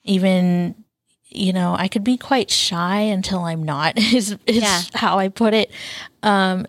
even. 0.04 0.76
You 1.30 1.54
know, 1.54 1.76
I 1.78 1.88
could 1.88 2.04
be 2.04 2.18
quite 2.18 2.50
shy 2.50 3.02
until 3.02 3.40
I'm 3.46 3.64
not. 3.64 3.98
Is 3.98 4.36
is 4.46 4.58
Yeah. 4.64 4.82
how 4.94 5.20
I 5.20 5.28
put 5.30 5.54
it. 5.54 5.72
Um, 6.24 6.66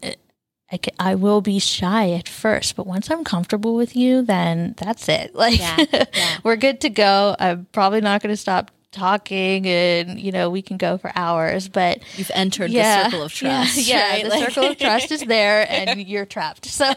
I, 0.70 0.76
ca- 0.76 0.94
I 0.98 1.14
will 1.14 1.40
be 1.40 1.58
shy 1.60 2.10
at 2.10 2.28
first, 2.28 2.76
but 2.76 2.86
once 2.86 3.10
I'm 3.10 3.24
comfortable 3.24 3.74
with 3.74 3.96
you, 3.96 4.20
then 4.22 4.74
that's 4.76 5.08
it. 5.08 5.34
Like 5.34 5.58
Yeah, 5.58 5.76
yeah. 5.92 6.38
we're 6.44 6.56
good 6.56 6.80
to 6.82 6.90
go. 6.90 7.34
I'm 7.38 7.66
probably 7.72 8.00
not 8.02 8.20
going 8.20 8.32
to 8.32 8.36
stop 8.36 8.70
talking, 8.90 9.66
and 9.66 10.18
you 10.20 10.32
know 10.32 10.50
we 10.50 10.60
can 10.60 10.76
go 10.76 10.98
for 10.98 11.10
hours. 11.14 11.68
But 11.68 12.00
You've 12.16 12.30
entered 12.34 12.70
yeah, 12.70 13.04
the 13.04 13.10
circle 13.10 13.22
of 13.24 13.32
trust. 13.40 13.76
Yeah, 13.78 13.96
yeah, 13.96 14.10
right? 14.12 14.22
the 14.24 14.28
Like- 14.30 14.50
circle 14.50 14.70
of 14.72 14.78
trust 14.78 15.10
is 15.12 15.22
there, 15.22 15.66
and 15.70 16.06
you're 16.06 16.26
trapped. 16.26 16.66
So, 16.66 16.92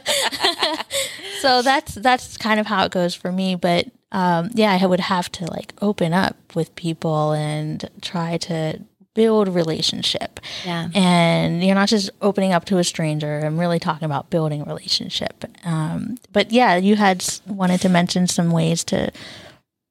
so 1.41 1.61
that's 1.61 1.95
that's 1.95 2.37
kind 2.37 2.59
of 2.59 2.65
how 2.67 2.85
it 2.85 2.91
goes 2.91 3.15
for 3.15 3.31
me. 3.31 3.55
But 3.55 3.87
um, 4.11 4.49
yeah, 4.53 4.77
I 4.79 4.85
would 4.85 4.99
have 4.99 5.31
to 5.33 5.45
like 5.45 5.73
open 5.81 6.13
up 6.13 6.35
with 6.55 6.75
people 6.75 7.31
and 7.31 7.89
try 8.01 8.37
to 8.37 8.81
build 9.13 9.47
relationship. 9.49 10.39
Yeah. 10.65 10.89
And 10.93 11.63
you're 11.63 11.75
not 11.75 11.89
just 11.89 12.09
opening 12.21 12.53
up 12.53 12.65
to 12.65 12.77
a 12.77 12.83
stranger. 12.83 13.41
I'm 13.43 13.59
really 13.59 13.79
talking 13.79 14.05
about 14.05 14.29
building 14.29 14.63
relationship. 14.63 15.43
Um, 15.65 16.17
but 16.31 16.51
yeah, 16.51 16.77
you 16.77 16.95
had 16.95 17.25
wanted 17.45 17.81
to 17.81 17.89
mention 17.89 18.27
some 18.27 18.51
ways 18.51 18.83
to 18.85 19.11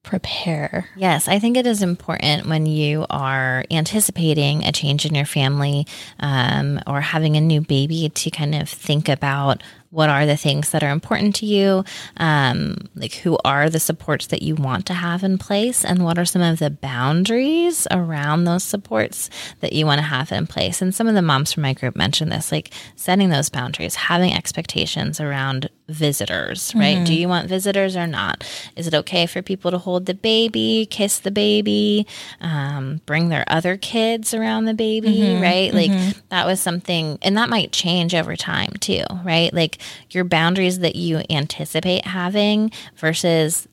prepare. 0.03 0.89
Yes, 0.97 1.29
I 1.29 1.39
think 1.39 1.57
it 1.57 1.67
is 1.67 1.83
important 1.83 2.47
when 2.47 2.65
you 2.65 3.05
are 3.11 3.65
anticipating 3.71 4.65
a 4.65 4.73
change 4.73 5.05
in 5.05 5.15
your 5.15 5.27
family 5.27 5.87
um, 6.19 6.81
or 6.87 7.03
having 7.03 7.37
a 7.37 7.41
new 7.41 7.61
baby 7.61 8.09
to 8.09 8.31
kind 8.31 8.55
of 8.55 8.69
think 8.69 9.09
about 9.09 9.63
what 9.91 10.09
are 10.09 10.25
the 10.25 10.37
things 10.37 10.71
that 10.71 10.83
are 10.83 10.91
important 10.91 11.35
to 11.37 11.47
you, 11.47 11.85
um, 12.17 12.77
like 12.95 13.15
who 13.15 13.37
are 13.45 13.69
the 13.69 13.81
supports 13.81 14.29
that 14.29 14.43
you 14.43 14.55
want 14.55 14.87
to 14.87 14.95
have 14.95 15.23
in 15.25 15.37
place, 15.37 15.85
and 15.85 16.05
what 16.05 16.19
are 16.19 16.25
some 16.25 16.43
of 16.43 16.59
the 16.59 16.71
boundaries 16.71 17.87
around 17.91 18.45
those 18.45 18.65
supports 18.65 19.29
that 19.61 19.73
you 19.73 19.85
want 19.85 19.99
to 19.99 20.05
have 20.07 20.31
in 20.33 20.47
place. 20.47 20.81
And 20.81 20.95
some 20.95 21.09
of 21.09 21.15
the 21.15 21.23
moms 21.23 21.53
from 21.53 21.63
my 21.63 21.73
group 21.73 21.97
mentioned 21.97 22.31
this, 22.31 22.53
like 22.53 22.73
setting 22.95 23.31
those 23.31 23.49
boundaries, 23.49 23.97
having 23.97 24.33
expectations 24.33 25.21
around 25.21 25.69
visitors, 25.91 26.73
right? 26.75 27.05
Do 27.05 27.15
you 27.15 27.29
want 27.29 27.49
visitors 27.49 27.97
or 27.97 28.07
not? 28.07 28.45
Is 28.77 28.87
it 28.87 28.95
okay 28.95 29.27
for 29.27 29.43
people 29.43 29.71
to 29.71 29.79
hold 29.79 30.07
the 30.07 30.15
baby, 30.15 30.87
kiss 30.91 31.19
the 31.19 31.31
baby, 31.31 32.07
um, 32.41 33.01
bring 33.07 33.29
their 33.29 33.45
other 33.49 33.77
kids 33.77 34.33
around 34.33 34.65
the 34.65 34.75
baby, 34.75 35.09
right? 35.43 35.75
Like 35.75 35.91
that 36.31 36.47
was 36.47 36.61
something, 36.61 37.19
and 37.23 37.37
that 37.37 37.49
might 37.49 37.73
change 37.73 38.15
over 38.15 38.37
time 38.37 38.73
too, 38.81 39.05
right? 39.25 39.53
Like 39.53 39.79
your 40.11 40.25
boundaries 40.25 40.79
that 40.81 40.97
you 40.97 41.23
anticipate 41.29 42.05
having 42.07 42.71
versus 42.97 43.67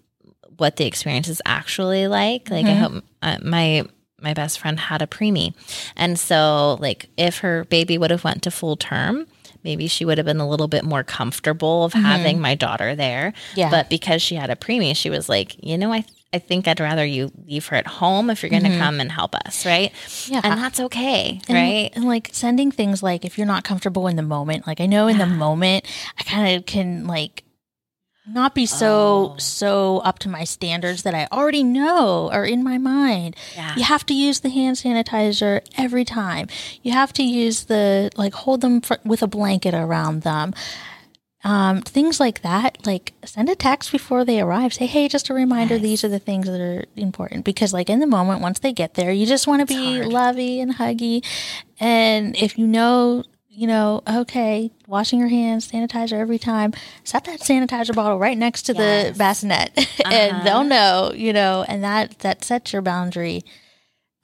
what 0.58 0.76
the 0.78 0.86
experience 0.86 1.28
is 1.28 1.42
actually 1.46 2.08
like. 2.08 2.50
Like 2.50 2.66
I 2.66 2.74
hope 2.74 3.04
uh, 3.22 3.38
my 3.44 3.84
my 4.20 4.34
best 4.34 4.60
friend 4.60 4.80
had 4.80 5.02
a 5.04 5.08
preemie, 5.08 5.54
and 5.96 6.18
so 6.20 6.78
like 6.80 7.08
if 7.18 7.40
her 7.40 7.66
baby 7.66 7.98
would 7.98 8.10
have 8.12 8.24
went 8.24 8.42
to 8.44 8.52
full 8.52 8.76
term. 8.76 9.28
Maybe 9.68 9.88
she 9.88 10.06
would 10.06 10.18
have 10.18 10.24
been 10.24 10.40
a 10.40 10.48
little 10.48 10.70
bit 10.70 10.86
more 10.86 11.04
comfortable 11.04 11.84
of 11.84 11.92
mm-hmm. 11.92 12.06
having 12.06 12.40
my 12.40 12.56
daughter 12.56 12.96
there. 12.96 13.34
Yeah. 13.54 13.70
But 13.70 13.90
because 13.90 14.22
she 14.22 14.36
had 14.36 14.50
a 14.50 14.56
preemie, 14.56 14.96
she 14.96 15.10
was 15.10 15.28
like, 15.28 15.62
you 15.62 15.78
know, 15.78 15.92
I 15.92 16.06
I 16.34 16.40
think 16.40 16.70
I'd 16.70 16.80
rather 16.80 17.06
you 17.06 17.32
leave 17.46 17.68
her 17.68 17.76
at 17.76 17.86
home 17.86 18.30
if 18.30 18.42
you're 18.42 18.50
going 18.50 18.64
to 18.64 18.70
mm-hmm. 18.70 18.80
come 18.80 19.02
and 19.02 19.12
help 19.12 19.36
us, 19.36 19.66
right? 19.66 19.92
Yeah. 20.28 20.40
And 20.42 20.58
that's 20.58 20.80
okay, 20.80 21.42
And- 21.50 21.56
right? 21.58 21.92
And 21.96 22.06
like 22.06 22.30
sending 22.32 22.72
things 22.72 23.04
like 23.04 23.26
if 23.26 23.38
you're 23.38 23.48
not 23.48 23.66
comfortable 23.66 24.08
in 24.08 24.16
the 24.16 24.24
moment, 24.24 24.66
like 24.68 24.80
I 24.80 24.86
know 24.86 25.08
in 25.08 25.18
the 25.18 25.26
moment 25.26 25.84
I 26.18 26.24
kind 26.24 26.56
of 26.56 26.66
can 26.66 27.08
like 27.08 27.44
not 28.28 28.54
be 28.54 28.66
so 28.66 29.34
oh. 29.34 29.36
so 29.38 30.00
up 30.00 30.20
to 30.20 30.30
my 30.30 30.44
standards 30.44 31.04
that 31.04 31.14
I 31.14 31.28
already 31.32 31.64
know 31.64 32.30
are 32.32 32.46
in 32.46 32.64
my 32.64 32.78
mind. 32.78 33.36
Yeah. 33.56 33.76
You 33.76 33.84
have 33.84 34.06
to 34.08 34.14
use 34.14 34.42
the 34.42 34.50
hand 34.50 34.78
sanitizer 34.78 35.62
every 35.78 36.06
time. 36.06 36.48
You 36.84 36.92
have 36.92 37.14
to 37.14 37.24
use 37.24 37.66
the 37.66 38.12
like 38.16 38.34
hold 38.34 38.62
them 38.62 38.82
for, 38.82 38.98
with 39.04 39.22
a 39.22 39.28
blanket 39.28 39.74
around 39.74 40.24
them. 40.24 40.54
Um, 41.44 41.82
things 41.82 42.20
like 42.20 42.42
that, 42.42 42.86
like 42.86 43.14
send 43.24 43.48
a 43.48 43.56
text 43.56 43.92
before 43.92 44.26
they 44.26 44.42
arrive. 44.42 44.74
Say, 44.74 44.86
hey, 44.86 45.08
just 45.08 45.30
a 45.30 45.34
reminder, 45.34 45.76
yes. 45.76 45.84
these 45.84 46.04
are 46.04 46.10
the 46.10 46.20
things 46.20 46.48
that 46.48 46.60
are 46.60 46.86
important. 46.96 47.46
Because, 47.46 47.72
like, 47.72 47.90
in 47.90 48.00
the 48.00 48.08
moment, 48.08 48.42
once 48.42 48.60
they 48.60 48.74
get 48.74 48.96
there, 48.96 49.12
you 49.12 49.26
just 49.26 49.48
want 49.48 49.62
to 49.62 49.66
be 49.66 50.00
hard. 50.00 50.08
lovey 50.08 50.60
and 50.60 50.76
huggy. 50.76 51.24
And 51.80 52.36
if 52.36 52.58
you 52.58 52.68
know 52.68 53.24
you 53.58 53.66
know, 53.66 54.04
okay, 54.08 54.72
washing 54.86 55.18
your 55.18 55.30
hands, 55.30 55.72
sanitizer 55.72 56.14
every 56.14 56.38
time. 56.38 56.74
Set 57.04 57.24
that 57.24 57.40
sanitizer 57.40 57.96
bottle 57.96 58.20
right 58.20 58.38
next 58.38 58.64
to 58.64 58.74
yes. 58.74 59.14
the 59.14 59.18
bassinet, 59.18 59.72
uh-huh. 59.78 60.14
and 60.14 60.46
they'll 60.46 60.64
know, 60.64 61.12
you 61.16 61.34
know, 61.34 61.66
and 61.68 61.84
that 61.84 62.20
that 62.20 62.46
sets 62.46 62.72
your 62.72 62.84
boundary. 62.84 63.44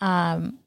Um, 0.01 0.59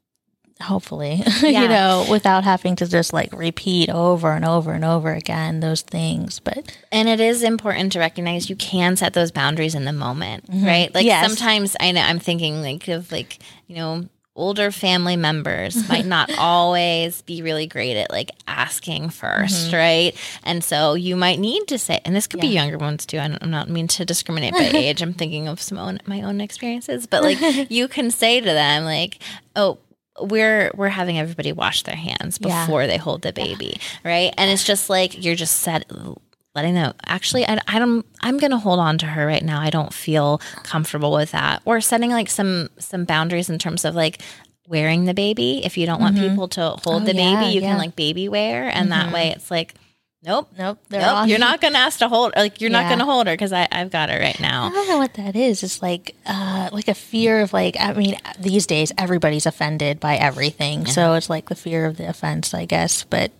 hopefully, 0.59 1.23
yeah. 1.41 1.61
you 1.61 1.69
know, 1.69 2.07
without 2.11 2.43
having 2.43 2.75
to 2.75 2.87
just 2.87 3.13
like 3.13 3.31
repeat 3.31 3.89
over 3.89 4.33
and 4.33 4.43
over 4.43 4.73
and 4.73 4.83
over 4.83 5.13
again 5.13 5.61
those 5.61 5.81
things. 5.81 6.41
But 6.41 6.77
and 6.91 7.07
it 7.07 7.21
is 7.21 7.43
important 7.43 7.93
to 7.93 7.99
recognize 7.99 8.49
you 8.49 8.57
can 8.57 8.97
set 8.97 9.13
those 9.13 9.31
boundaries 9.31 9.75
in 9.75 9.85
the 9.85 9.93
moment, 9.93 10.51
mm-hmm. 10.51 10.65
right? 10.65 10.93
Like 10.93 11.05
yes. 11.05 11.25
sometimes 11.25 11.77
I 11.79 11.93
know 11.93 12.01
I'm 12.01 12.19
thinking 12.19 12.61
like 12.61 12.85
of 12.89 13.13
like 13.13 13.39
you 13.67 13.77
know 13.77 14.09
older 14.37 14.71
family 14.71 15.17
members 15.17 15.89
might 15.89 16.05
not 16.05 16.31
always 16.37 17.21
be 17.23 17.41
really 17.41 17.67
great 17.67 17.97
at 17.97 18.09
like 18.11 18.31
asking 18.47 19.09
1st 19.09 19.45
mm-hmm. 19.45 19.75
right? 19.75 20.15
And 20.43 20.63
so 20.63 20.93
you 20.93 21.15
might 21.15 21.39
need 21.39 21.67
to 21.67 21.77
say, 21.77 21.99
and 22.05 22.15
this 22.15 22.27
could 22.27 22.41
yeah. 22.41 22.49
be 22.49 22.55
younger 22.55 22.77
ones 22.77 23.05
too. 23.05 23.17
I 23.17 23.25
am 23.25 23.51
not 23.51 23.69
mean 23.69 23.87
to 23.89 24.05
discriminate 24.05 24.53
by 24.53 24.59
age. 24.73 25.01
I'm 25.01 25.13
thinking 25.13 25.47
of 25.47 25.61
some 25.61 25.77
own 25.77 25.99
my 26.05 26.21
own 26.21 26.39
experiences, 26.39 27.07
but 27.07 27.23
like 27.23 27.37
you 27.69 27.87
can 27.87 28.11
say 28.11 28.39
to 28.39 28.45
them 28.45 28.85
like, 28.85 29.19
"Oh, 29.55 29.79
we're 30.21 30.71
we're 30.75 30.89
having 30.89 31.17
everybody 31.17 31.51
wash 31.51 31.83
their 31.83 31.95
hands 31.95 32.37
before 32.37 32.81
yeah. 32.81 32.87
they 32.87 32.97
hold 32.97 33.23
the 33.23 33.33
baby, 33.33 33.79
yeah. 33.79 34.09
right?" 34.09 34.33
And 34.37 34.51
it's 34.51 34.63
just 34.63 34.89
like 34.89 35.23
you're 35.23 35.35
just 35.35 35.57
set 35.57 35.85
letting 36.57 36.73
them 36.73 36.91
actually 37.05 37.47
I, 37.47 37.59
I 37.67 37.77
don't 37.77 38.03
i'm 38.21 38.39
gonna 38.39 38.57
hold 38.57 38.79
on 38.79 38.97
to 38.97 39.05
her 39.05 39.27
right 39.27 39.43
now. 39.43 39.61
I 39.61 39.69
don't 39.69 39.93
feel 39.93 40.41
comfortable 40.63 41.11
with 41.11 41.31
that. 41.31 41.61
Or 41.65 41.79
setting 41.81 42.09
like 42.09 42.29
some 42.29 42.69
some 42.79 43.05
boundaries 43.05 43.49
in 43.49 43.59
terms 43.59 43.85
of 43.85 43.93
like 43.93 44.21
wearing 44.67 45.05
the 45.05 45.13
baby. 45.13 45.63
If 45.63 45.77
you 45.77 45.85
don't 45.85 46.01
want 46.01 46.15
mm-hmm. 46.15 46.29
people 46.29 46.47
to 46.49 46.61
hold 46.83 47.03
oh, 47.03 47.05
the 47.05 47.13
baby 47.13 47.21
yeah, 47.21 47.49
you 47.49 47.61
yeah. 47.61 47.69
can 47.69 47.77
like 47.77 47.95
baby 47.95 48.27
wear. 48.27 48.63
And 48.63 48.89
mm-hmm. 48.89 48.89
that 48.89 49.13
way 49.13 49.29
it's 49.29 49.51
like 49.51 49.75
nope 50.23 50.49
nope 50.57 50.79
nope 50.89 51.27
you're 51.27 51.37
not 51.37 51.61
gonna 51.61 51.77
ask 51.77 51.99
to 51.99 52.09
hold 52.09 52.33
like 52.35 52.59
you're 52.59 52.71
yeah. 52.71 52.81
not 52.81 52.89
gonna 52.89 53.05
hold 53.05 53.27
her 53.27 53.33
because 53.33 53.53
i've 53.53 53.91
got 53.91 54.09
her 54.09 54.19
right 54.19 54.39
now. 54.39 54.65
I 54.65 54.69
don't 54.71 54.87
know 54.87 54.97
what 54.97 55.13
that 55.13 55.35
is. 55.35 55.61
It's 55.61 55.83
like 55.83 56.15
uh 56.25 56.69
like 56.73 56.87
a 56.87 56.95
fear 56.95 57.41
of 57.41 57.53
like 57.53 57.77
i 57.79 57.93
mean 57.93 58.17
these 58.39 58.65
days 58.65 58.91
everybody's 58.97 59.45
offended 59.45 59.99
by 59.99 60.15
everything. 60.15 60.87
So 60.87 61.13
it's 61.13 61.29
like 61.29 61.49
the 61.49 61.55
fear 61.55 61.85
of 61.85 61.97
the 61.97 62.09
offense 62.09 62.55
i 62.55 62.65
guess. 62.65 63.03
But 63.03 63.31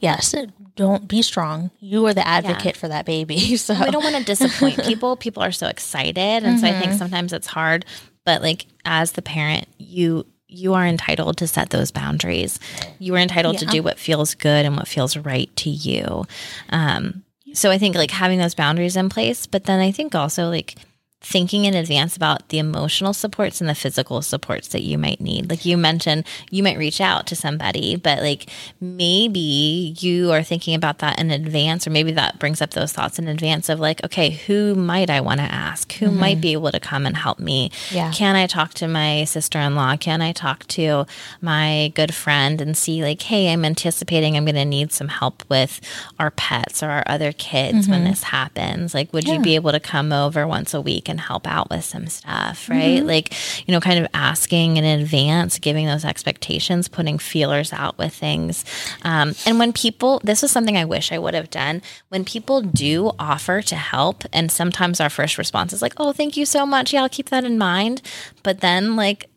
yes 0.00 0.34
don't 0.76 1.08
be 1.08 1.22
strong. 1.22 1.70
You 1.80 2.06
are 2.06 2.14
the 2.14 2.26
advocate 2.26 2.76
yeah. 2.76 2.80
for 2.80 2.88
that 2.88 3.06
baby. 3.06 3.36
So 3.56 3.74
we 3.74 3.90
don't 3.90 4.04
want 4.04 4.16
to 4.16 4.24
disappoint 4.24 4.84
people. 4.84 5.16
People 5.16 5.42
are 5.42 5.50
so 5.50 5.66
excited, 5.66 6.18
and 6.18 6.44
mm-hmm. 6.44 6.58
so 6.58 6.66
I 6.66 6.72
think 6.72 6.90
mm-hmm. 6.90 6.98
sometimes 6.98 7.32
it's 7.32 7.46
hard. 7.46 7.86
But 8.24 8.42
like 8.42 8.66
as 8.84 9.12
the 9.12 9.22
parent, 9.22 9.66
you 9.78 10.26
you 10.46 10.74
are 10.74 10.86
entitled 10.86 11.38
to 11.38 11.46
set 11.46 11.70
those 11.70 11.90
boundaries. 11.90 12.60
You 12.98 13.14
are 13.14 13.18
entitled 13.18 13.54
yeah. 13.54 13.60
to 13.60 13.66
do 13.66 13.82
what 13.82 13.98
feels 13.98 14.34
good 14.34 14.66
and 14.66 14.76
what 14.76 14.86
feels 14.86 15.16
right 15.16 15.54
to 15.56 15.70
you. 15.70 16.26
Um, 16.68 17.24
so 17.54 17.70
I 17.70 17.78
think 17.78 17.96
like 17.96 18.10
having 18.10 18.38
those 18.38 18.54
boundaries 18.54 18.96
in 18.96 19.08
place, 19.08 19.46
but 19.46 19.64
then 19.64 19.80
I 19.80 19.90
think 19.90 20.14
also 20.14 20.48
like 20.48 20.76
thinking 21.22 21.64
in 21.64 21.74
advance 21.74 22.14
about 22.16 22.48
the 22.50 22.58
emotional 22.58 23.12
supports 23.12 23.60
and 23.60 23.68
the 23.68 23.74
physical 23.74 24.20
supports 24.22 24.68
that 24.68 24.82
you 24.82 24.98
might 24.98 25.20
need. 25.20 25.48
Like 25.50 25.64
you 25.64 25.76
mentioned, 25.76 26.24
you 26.50 26.62
might 26.62 26.78
reach 26.78 27.00
out 27.00 27.26
to 27.28 27.36
somebody, 27.36 27.96
but 27.96 28.20
like 28.20 28.48
maybe 28.80 29.94
you 29.98 30.30
are 30.30 30.42
thinking 30.42 30.74
about 30.74 30.98
that 30.98 31.18
in 31.18 31.30
advance, 31.30 31.86
or 31.86 31.90
maybe 31.90 32.12
that 32.12 32.38
brings 32.38 32.60
up 32.60 32.70
those 32.70 32.92
thoughts 32.92 33.18
in 33.18 33.28
advance 33.28 33.68
of 33.68 33.80
like, 33.80 34.04
okay, 34.04 34.30
who 34.30 34.74
might 34.74 35.10
I 35.10 35.20
want 35.20 35.40
to 35.40 35.46
ask? 35.46 35.92
Who 35.94 36.06
mm-hmm. 36.06 36.20
might 36.20 36.40
be 36.40 36.52
able 36.52 36.70
to 36.70 36.78
come 36.78 37.06
and 37.06 37.16
help 37.16 37.38
me? 37.38 37.70
Yeah. 37.90 38.12
Can 38.12 38.36
I 38.36 38.46
talk 38.46 38.74
to 38.74 38.86
my 38.86 39.24
sister 39.24 39.58
in 39.58 39.74
law? 39.74 39.96
Can 39.96 40.20
I 40.20 40.32
talk 40.32 40.66
to 40.68 41.06
my 41.40 41.92
good 41.94 42.14
friend 42.14 42.60
and 42.60 42.76
see, 42.76 43.02
like, 43.02 43.22
hey, 43.22 43.52
I'm 43.52 43.64
anticipating 43.64 44.36
I'm 44.36 44.44
going 44.44 44.54
to 44.54 44.64
need 44.64 44.92
some 44.92 45.08
help 45.08 45.42
with 45.48 45.80
our 46.18 46.30
pets 46.30 46.82
or 46.82 46.90
our 46.90 47.04
other 47.06 47.32
kids 47.32 47.84
mm-hmm. 47.84 47.90
when 47.90 48.04
this 48.04 48.24
happens? 48.24 48.94
Like, 48.94 49.12
would 49.12 49.26
yeah. 49.26 49.34
you 49.34 49.40
be 49.40 49.54
able 49.54 49.72
to 49.72 49.80
come 49.80 50.12
over 50.12 50.46
once 50.46 50.74
a 50.74 50.80
week 50.80 51.05
can 51.06 51.16
help 51.16 51.46
out 51.46 51.70
with 51.70 51.84
some 51.84 52.06
stuff, 52.06 52.68
right? 52.68 52.98
Mm-hmm. 52.98 53.06
Like, 53.06 53.32
you 53.66 53.72
know, 53.72 53.80
kind 53.80 53.98
of 53.98 54.06
asking 54.12 54.76
in 54.76 54.84
advance, 54.84 55.58
giving 55.58 55.86
those 55.86 56.04
expectations, 56.04 56.88
putting 56.88 57.18
feelers 57.18 57.72
out 57.72 57.96
with 57.96 58.12
things. 58.12 58.64
Um, 59.02 59.34
and 59.46 59.58
when 59.58 59.72
people, 59.72 60.20
this 60.22 60.42
is 60.42 60.50
something 60.50 60.76
I 60.76 60.84
wish 60.84 61.12
I 61.12 61.18
would 61.18 61.32
have 61.32 61.48
done, 61.48 61.80
when 62.08 62.24
people 62.24 62.60
do 62.60 63.12
offer 63.18 63.62
to 63.62 63.76
help, 63.76 64.24
and 64.32 64.52
sometimes 64.52 65.00
our 65.00 65.08
first 65.08 65.38
response 65.38 65.72
is 65.72 65.80
like, 65.80 65.94
oh, 65.96 66.12
thank 66.12 66.36
you 66.36 66.44
so 66.44 66.66
much. 66.66 66.92
Yeah, 66.92 67.02
I'll 67.02 67.08
keep 67.08 67.30
that 67.30 67.44
in 67.44 67.56
mind. 67.56 68.02
But 68.42 68.60
then, 68.60 68.96
like, 68.96 69.30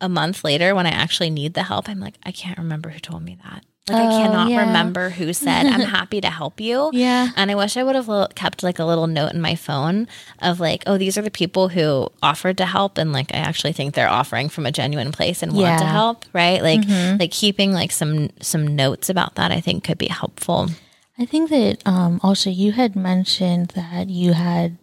a 0.00 0.08
month 0.08 0.44
later, 0.44 0.74
when 0.74 0.86
I 0.86 0.90
actually 0.90 1.30
need 1.30 1.54
the 1.54 1.62
help, 1.62 1.88
I'm 1.88 2.00
like, 2.00 2.16
I 2.24 2.32
can't 2.32 2.58
remember 2.58 2.90
who 2.90 2.98
told 2.98 3.22
me 3.22 3.38
that. 3.44 3.64
Like 3.88 4.02
oh, 4.02 4.06
I 4.06 4.22
cannot 4.22 4.50
yeah. 4.50 4.66
remember 4.66 5.10
who 5.10 5.34
said 5.34 5.66
I'm 5.66 5.80
happy 5.98 6.18
to 6.22 6.30
help 6.30 6.58
you. 6.58 6.88
Yeah. 6.94 7.28
And 7.36 7.50
I 7.50 7.54
wish 7.54 7.76
I 7.76 7.82
would 7.82 7.94
have 7.94 8.34
kept 8.34 8.62
like 8.62 8.78
a 8.78 8.84
little 8.84 9.06
note 9.06 9.34
in 9.34 9.42
my 9.42 9.56
phone 9.56 10.08
of 10.40 10.58
like, 10.58 10.84
oh, 10.86 10.96
these 10.96 11.18
are 11.18 11.22
the 11.22 11.30
people 11.30 11.68
who 11.68 12.08
offered 12.22 12.56
to 12.58 12.66
help 12.66 12.96
and 12.96 13.12
like 13.12 13.34
I 13.34 13.38
actually 13.38 13.74
think 13.74 13.94
they're 13.94 14.08
offering 14.08 14.48
from 14.48 14.64
a 14.64 14.72
genuine 14.72 15.12
place 15.12 15.42
and 15.42 15.52
yeah. 15.52 15.68
want 15.68 15.80
to 15.80 15.86
help, 15.86 16.24
right? 16.32 16.62
Like 16.62 16.80
mm-hmm. 16.80 17.18
like 17.18 17.30
keeping 17.30 17.72
like 17.72 17.92
some 17.92 18.30
some 18.40 18.74
notes 18.74 19.10
about 19.10 19.34
that 19.34 19.52
I 19.52 19.60
think 19.60 19.84
could 19.84 19.98
be 19.98 20.08
helpful. 20.08 20.70
I 21.18 21.26
think 21.26 21.50
that 21.50 21.82
um 21.84 22.20
also 22.22 22.48
you 22.48 22.72
had 22.72 22.96
mentioned 22.96 23.68
that 23.74 24.08
you 24.08 24.32
had 24.32 24.78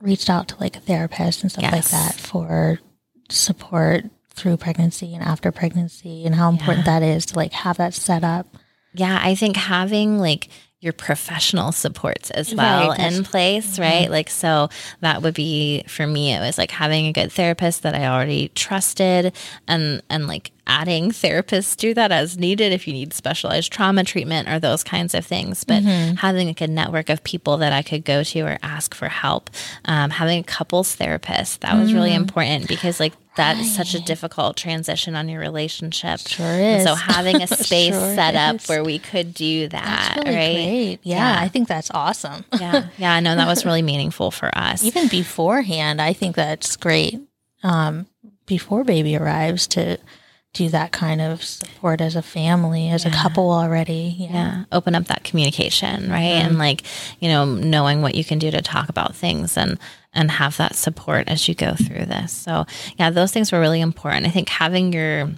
reached 0.00 0.28
out 0.28 0.48
to 0.48 0.56
like 0.58 0.76
a 0.76 0.80
therapist 0.80 1.42
and 1.42 1.52
stuff 1.52 1.62
yes. 1.62 1.72
like 1.72 1.90
that 1.90 2.14
for 2.14 2.80
support 3.28 4.06
through 4.34 4.56
pregnancy 4.56 5.14
and 5.14 5.22
after 5.22 5.52
pregnancy 5.52 6.24
and 6.24 6.34
how 6.34 6.48
important 6.48 6.86
yeah. 6.86 7.00
that 7.00 7.06
is 7.06 7.26
to 7.26 7.36
like 7.36 7.52
have 7.52 7.76
that 7.78 7.94
set 7.94 8.24
up. 8.24 8.56
Yeah, 8.94 9.18
I 9.22 9.34
think 9.34 9.56
having 9.56 10.18
like 10.18 10.48
your 10.82 10.92
professional 10.92 11.70
supports 11.70 12.32
as 12.32 12.52
well 12.52 12.90
right, 12.90 13.12
in 13.12 13.22
place, 13.22 13.74
mm-hmm. 13.74 13.82
right? 13.82 14.10
Like, 14.10 14.28
so 14.28 14.68
that 14.98 15.22
would 15.22 15.32
be 15.32 15.84
for 15.86 16.08
me, 16.08 16.34
it 16.34 16.40
was 16.40 16.58
like 16.58 16.72
having 16.72 17.06
a 17.06 17.12
good 17.12 17.30
therapist 17.30 17.84
that 17.84 17.94
I 17.94 18.06
already 18.06 18.48
trusted 18.48 19.32
and, 19.68 20.02
and 20.10 20.26
like 20.26 20.50
adding 20.66 21.12
therapists 21.12 21.76
to 21.76 21.94
that 21.94 22.10
as 22.10 22.36
needed 22.36 22.72
if 22.72 22.88
you 22.88 22.94
need 22.94 23.12
specialized 23.14 23.72
trauma 23.72 24.02
treatment 24.02 24.48
or 24.48 24.58
those 24.58 24.82
kinds 24.82 25.14
of 25.14 25.24
things. 25.24 25.62
But 25.62 25.84
mm-hmm. 25.84 26.16
having 26.16 26.48
like 26.48 26.60
a 26.60 26.66
network 26.66 27.10
of 27.10 27.22
people 27.22 27.58
that 27.58 27.72
I 27.72 27.82
could 27.82 28.04
go 28.04 28.24
to 28.24 28.40
or 28.40 28.58
ask 28.64 28.92
for 28.92 29.08
help, 29.08 29.50
um, 29.84 30.10
having 30.10 30.40
a 30.40 30.44
couples 30.44 30.96
therapist, 30.96 31.60
that 31.60 31.78
was 31.78 31.92
mm. 31.92 31.94
really 31.94 32.14
important 32.14 32.66
because 32.66 32.98
like 32.98 33.12
that 33.36 33.54
right. 33.54 33.62
is 33.62 33.74
such 33.74 33.94
a 33.94 34.00
difficult 34.00 34.56
transition 34.56 35.16
on 35.16 35.28
your 35.28 35.40
relationship. 35.40 36.20
Sure 36.20 36.46
is. 36.46 36.58
And 36.60 36.82
so 36.84 36.94
having 36.94 37.42
a 37.42 37.46
space 37.48 37.94
sure 37.94 38.14
set 38.14 38.34
up 38.34 38.56
is. 38.56 38.68
where 38.68 38.84
we 38.84 38.98
could 38.98 39.32
do 39.32 39.68
that, 39.68 40.14
really 40.24 40.36
right? 40.36 40.54
Great. 40.54 40.98
Yeah, 41.02 41.16
yeah, 41.16 41.40
I 41.40 41.48
think 41.48 41.68
that's 41.68 41.90
awesome. 41.92 42.44
yeah, 42.60 42.88
yeah, 42.98 43.20
no, 43.20 43.34
that 43.36 43.46
was 43.46 43.64
really 43.64 43.82
meaningful 43.82 44.30
for 44.30 44.50
us. 44.56 44.84
Even 44.84 45.08
beforehand, 45.08 46.00
I 46.00 46.12
think 46.12 46.36
that's 46.36 46.76
great. 46.76 47.20
Um, 47.62 48.06
before 48.46 48.84
baby 48.84 49.16
arrives 49.16 49.66
to 49.68 49.98
do 50.52 50.68
that 50.68 50.92
kind 50.92 51.20
of 51.20 51.42
support 51.42 52.00
as 52.00 52.14
a 52.14 52.22
family, 52.22 52.90
as 52.90 53.04
yeah. 53.04 53.10
a 53.10 53.14
couple 53.14 53.50
already. 53.50 54.14
Yeah. 54.18 54.32
yeah. 54.32 54.64
Open 54.70 54.94
up 54.94 55.06
that 55.06 55.24
communication, 55.24 56.10
right? 56.10 56.20
Mm-hmm. 56.20 56.48
And 56.48 56.58
like, 56.58 56.82
you 57.20 57.28
know, 57.28 57.44
knowing 57.46 58.02
what 58.02 58.14
you 58.14 58.24
can 58.24 58.38
do 58.38 58.50
to 58.50 58.60
talk 58.60 58.88
about 58.90 59.14
things 59.14 59.56
and 59.56 59.78
and 60.12 60.30
have 60.30 60.56
that 60.56 60.74
support 60.74 61.28
as 61.28 61.48
you 61.48 61.54
go 61.54 61.74
through 61.74 62.06
this. 62.06 62.32
So, 62.32 62.66
yeah, 62.98 63.10
those 63.10 63.32
things 63.32 63.52
were 63.52 63.60
really 63.60 63.80
important. 63.80 64.26
I 64.26 64.30
think 64.30 64.48
having 64.48 64.92
your 64.92 65.30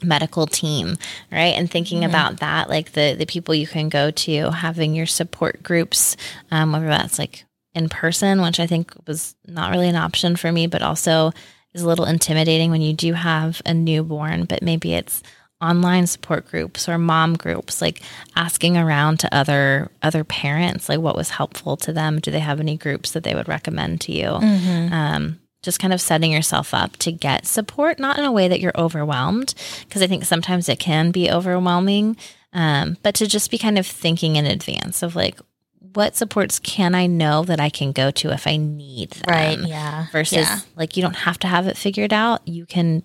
medical 0.00 0.46
team 0.46 0.96
right 1.32 1.54
and 1.56 1.68
thinking 1.68 2.02
mm-hmm. 2.02 2.10
about 2.10 2.38
that 2.38 2.68
like 2.68 2.92
the 2.92 3.16
the 3.18 3.26
people 3.26 3.52
you 3.52 3.66
can 3.66 3.88
go 3.88 4.12
to 4.12 4.48
having 4.52 4.94
your 4.94 5.06
support 5.06 5.60
groups 5.60 6.16
um, 6.52 6.70
whether 6.70 6.86
that's 6.86 7.18
like 7.18 7.44
in 7.74 7.88
person 7.88 8.40
which 8.40 8.60
i 8.60 8.66
think 8.68 8.94
was 9.08 9.34
not 9.48 9.72
really 9.72 9.88
an 9.88 9.96
option 9.96 10.36
for 10.36 10.52
me 10.52 10.68
but 10.68 10.82
also 10.82 11.32
is 11.74 11.82
a 11.82 11.86
little 11.86 12.04
intimidating 12.04 12.70
when 12.70 12.82
you 12.82 12.92
do 12.92 13.12
have 13.12 13.60
a 13.66 13.74
newborn, 13.74 14.44
but 14.44 14.62
maybe 14.62 14.94
it's 14.94 15.22
online 15.60 16.06
support 16.06 16.46
groups 16.48 16.88
or 16.88 16.98
mom 16.98 17.34
groups 17.34 17.82
like 17.82 18.00
asking 18.36 18.76
around 18.76 19.18
to 19.18 19.34
other 19.34 19.90
other 20.02 20.22
parents 20.22 20.88
like 20.88 21.00
what 21.00 21.16
was 21.16 21.30
helpful 21.30 21.76
to 21.76 21.92
them 21.92 22.20
do 22.20 22.30
they 22.30 22.38
have 22.38 22.60
any 22.60 22.76
groups 22.76 23.10
that 23.10 23.24
they 23.24 23.34
would 23.34 23.48
recommend 23.48 24.00
to 24.00 24.12
you 24.12 24.26
mm-hmm. 24.26 24.92
um, 24.92 25.40
just 25.62 25.80
kind 25.80 25.92
of 25.92 26.00
setting 26.00 26.30
yourself 26.30 26.72
up 26.72 26.96
to 26.96 27.10
get 27.10 27.44
support 27.44 27.98
not 27.98 28.18
in 28.18 28.24
a 28.24 28.30
way 28.32 28.46
that 28.46 28.60
you're 28.60 28.78
overwhelmed 28.78 29.52
because 29.80 30.00
i 30.00 30.06
think 30.06 30.24
sometimes 30.24 30.68
it 30.68 30.78
can 30.78 31.10
be 31.10 31.30
overwhelming 31.30 32.16
um, 32.52 32.96
but 33.02 33.14
to 33.16 33.26
just 33.26 33.50
be 33.50 33.58
kind 33.58 33.78
of 33.78 33.86
thinking 33.86 34.36
in 34.36 34.46
advance 34.46 35.02
of 35.02 35.16
like 35.16 35.38
what 35.94 36.16
supports 36.16 36.58
can 36.58 36.94
I 36.94 37.06
know 37.06 37.44
that 37.44 37.60
I 37.60 37.70
can 37.70 37.92
go 37.92 38.10
to 38.12 38.30
if 38.30 38.46
I 38.46 38.56
need 38.56 39.10
them? 39.10 39.24
Right. 39.26 39.58
Yeah. 39.58 40.06
Versus 40.12 40.38
Yeah. 40.38 40.60
like 40.76 40.96
you 40.96 41.02
don't 41.02 41.16
have 41.16 41.38
to 41.40 41.46
have 41.46 41.66
it 41.66 41.76
figured 41.76 42.12
out. 42.12 42.46
You 42.46 42.66
can 42.66 43.02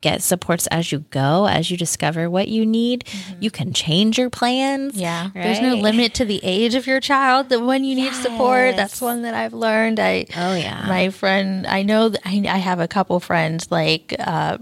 get 0.00 0.22
supports 0.22 0.66
as 0.68 0.92
you 0.92 1.00
go, 1.10 1.46
as 1.46 1.70
you 1.70 1.76
discover 1.76 2.30
what 2.30 2.48
you 2.48 2.64
need. 2.64 3.06
You 3.38 3.50
can 3.50 3.72
change 3.72 4.18
your 4.18 4.30
plans. 4.30 4.92
Mm-hmm. 4.92 5.00
Yeah. 5.00 5.30
There's 5.34 5.60
no 5.60 5.74
limit 5.74 6.14
to 6.14 6.24
the 6.24 6.40
age 6.42 6.74
of 6.74 6.86
your 6.86 7.00
child 7.00 7.48
that 7.50 7.60
when 7.60 7.84
you 7.84 7.94
need 7.94 8.14
support. 8.14 8.76
That's 8.76 9.00
one 9.00 9.22
that 9.22 9.34
I've 9.34 9.52
learned. 9.52 10.00
I 10.00 10.26
Oh 10.36 10.54
yeah. 10.54 10.84
my 10.88 11.10
friend 11.10 11.66
i 11.66 11.82
know 11.82 12.08
that 12.08 12.20
I, 12.24 12.44
I 12.48 12.58
have 12.58 12.80
a 12.80 12.88
couple 12.88 13.18
friends 13.20 13.70
like 13.70 14.14
uh, 14.18 14.58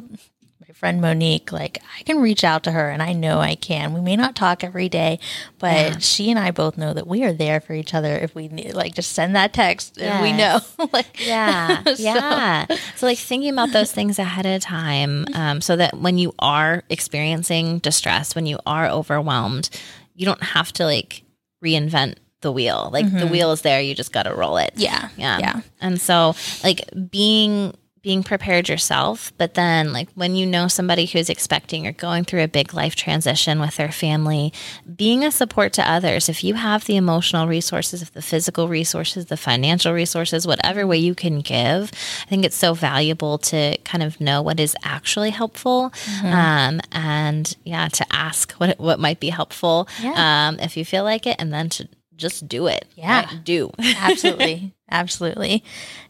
friend 0.78 1.00
monique 1.00 1.50
like 1.50 1.82
i 1.98 2.02
can 2.04 2.20
reach 2.20 2.44
out 2.44 2.62
to 2.62 2.70
her 2.70 2.88
and 2.88 3.02
i 3.02 3.12
know 3.12 3.40
i 3.40 3.54
can 3.56 3.92
we 3.92 4.00
may 4.00 4.14
not 4.14 4.36
talk 4.36 4.62
every 4.62 4.88
day 4.88 5.18
but 5.58 6.00
she 6.02 6.30
and 6.30 6.38
i 6.38 6.52
both 6.52 6.78
know 6.78 6.94
that 6.94 7.04
we 7.06 7.24
are 7.24 7.32
there 7.32 7.60
for 7.60 7.72
each 7.72 7.94
other 7.94 8.14
if 8.16 8.32
we 8.34 8.46
need 8.46 8.74
like 8.74 8.94
just 8.94 9.10
send 9.12 9.34
that 9.34 9.52
text 9.52 9.98
and 10.00 10.22
we 10.22 10.32
know 10.32 10.60
like 10.92 11.18
Yeah. 11.26 11.82
So- 11.84 11.94
Yeah. 11.98 12.66
So, 12.96 13.06
like, 13.06 13.18
thinking 13.18 13.50
about 13.52 13.72
those 13.72 13.90
things 13.92 14.18
ahead 14.18 14.46
of 14.46 14.60
time 14.62 15.26
um, 15.34 15.60
so 15.60 15.74
that 15.76 15.96
when 15.98 16.16
you 16.18 16.32
are 16.38 16.82
experiencing 16.88 17.78
distress, 17.80 18.34
when 18.34 18.46
you 18.46 18.58
are 18.66 18.88
overwhelmed, 18.88 19.68
you 20.14 20.26
don't 20.26 20.42
have 20.42 20.72
to 20.74 20.84
like 20.84 21.22
reinvent 21.64 22.16
the 22.40 22.52
wheel. 22.52 22.90
Like, 22.92 23.10
the 23.12 23.26
wheel 23.26 23.50
is 23.52 23.62
there, 23.62 23.80
you 23.80 23.94
just 23.96 24.12
got 24.12 24.24
to 24.24 24.34
roll 24.34 24.58
it. 24.58 24.72
Mm-hmm. 24.74 24.82
yeah 24.82 25.08
Yeah. 25.16 25.38
yeah 25.40 25.60
And 25.80 26.00
so, 26.00 26.34
like, 26.62 26.88
being 27.10 27.74
being 28.02 28.22
prepared 28.22 28.68
yourself, 28.68 29.32
but 29.38 29.54
then 29.54 29.92
like 29.92 30.08
when 30.14 30.34
you 30.36 30.46
know 30.46 30.68
somebody 30.68 31.06
who's 31.06 31.28
expecting 31.28 31.86
or 31.86 31.92
going 31.92 32.24
through 32.24 32.42
a 32.42 32.48
big 32.48 32.72
life 32.74 32.94
transition 32.94 33.60
with 33.60 33.76
their 33.76 33.90
family, 33.92 34.52
being 34.96 35.24
a 35.24 35.30
support 35.30 35.72
to 35.74 35.90
others, 35.90 36.28
if 36.28 36.44
you 36.44 36.54
have 36.54 36.84
the 36.86 36.96
emotional 36.96 37.46
resources, 37.46 38.02
if 38.02 38.12
the 38.12 38.22
physical 38.22 38.68
resources, 38.68 39.26
the 39.26 39.36
financial 39.36 39.92
resources, 39.92 40.46
whatever 40.46 40.86
way 40.86 40.98
you 40.98 41.14
can 41.14 41.40
give, 41.40 41.90
I 42.22 42.26
think 42.28 42.44
it's 42.44 42.56
so 42.56 42.74
valuable 42.74 43.38
to 43.38 43.76
kind 43.84 44.02
of 44.02 44.20
know 44.20 44.42
what 44.42 44.60
is 44.60 44.76
actually 44.84 45.30
helpful. 45.30 45.92
Um, 46.24 46.80
and 46.92 47.56
yeah, 47.64 47.88
to 47.88 48.06
ask 48.12 48.52
what 48.52 48.78
what 48.78 48.98
might 49.00 49.20
be 49.20 49.30
helpful 49.30 49.88
Yeah. 50.00 50.48
um, 50.48 50.60
if 50.60 50.76
you 50.76 50.84
feel 50.84 51.04
like 51.04 51.26
it, 51.26 51.36
and 51.38 51.52
then 51.52 51.68
to 51.70 51.88
just 52.16 52.48
do 52.48 52.66
it. 52.66 52.84
Yeah. 52.96 53.24
right? 53.26 53.44
Do. 53.44 53.70
absolutely 53.96 54.74
absolutely 54.90 55.62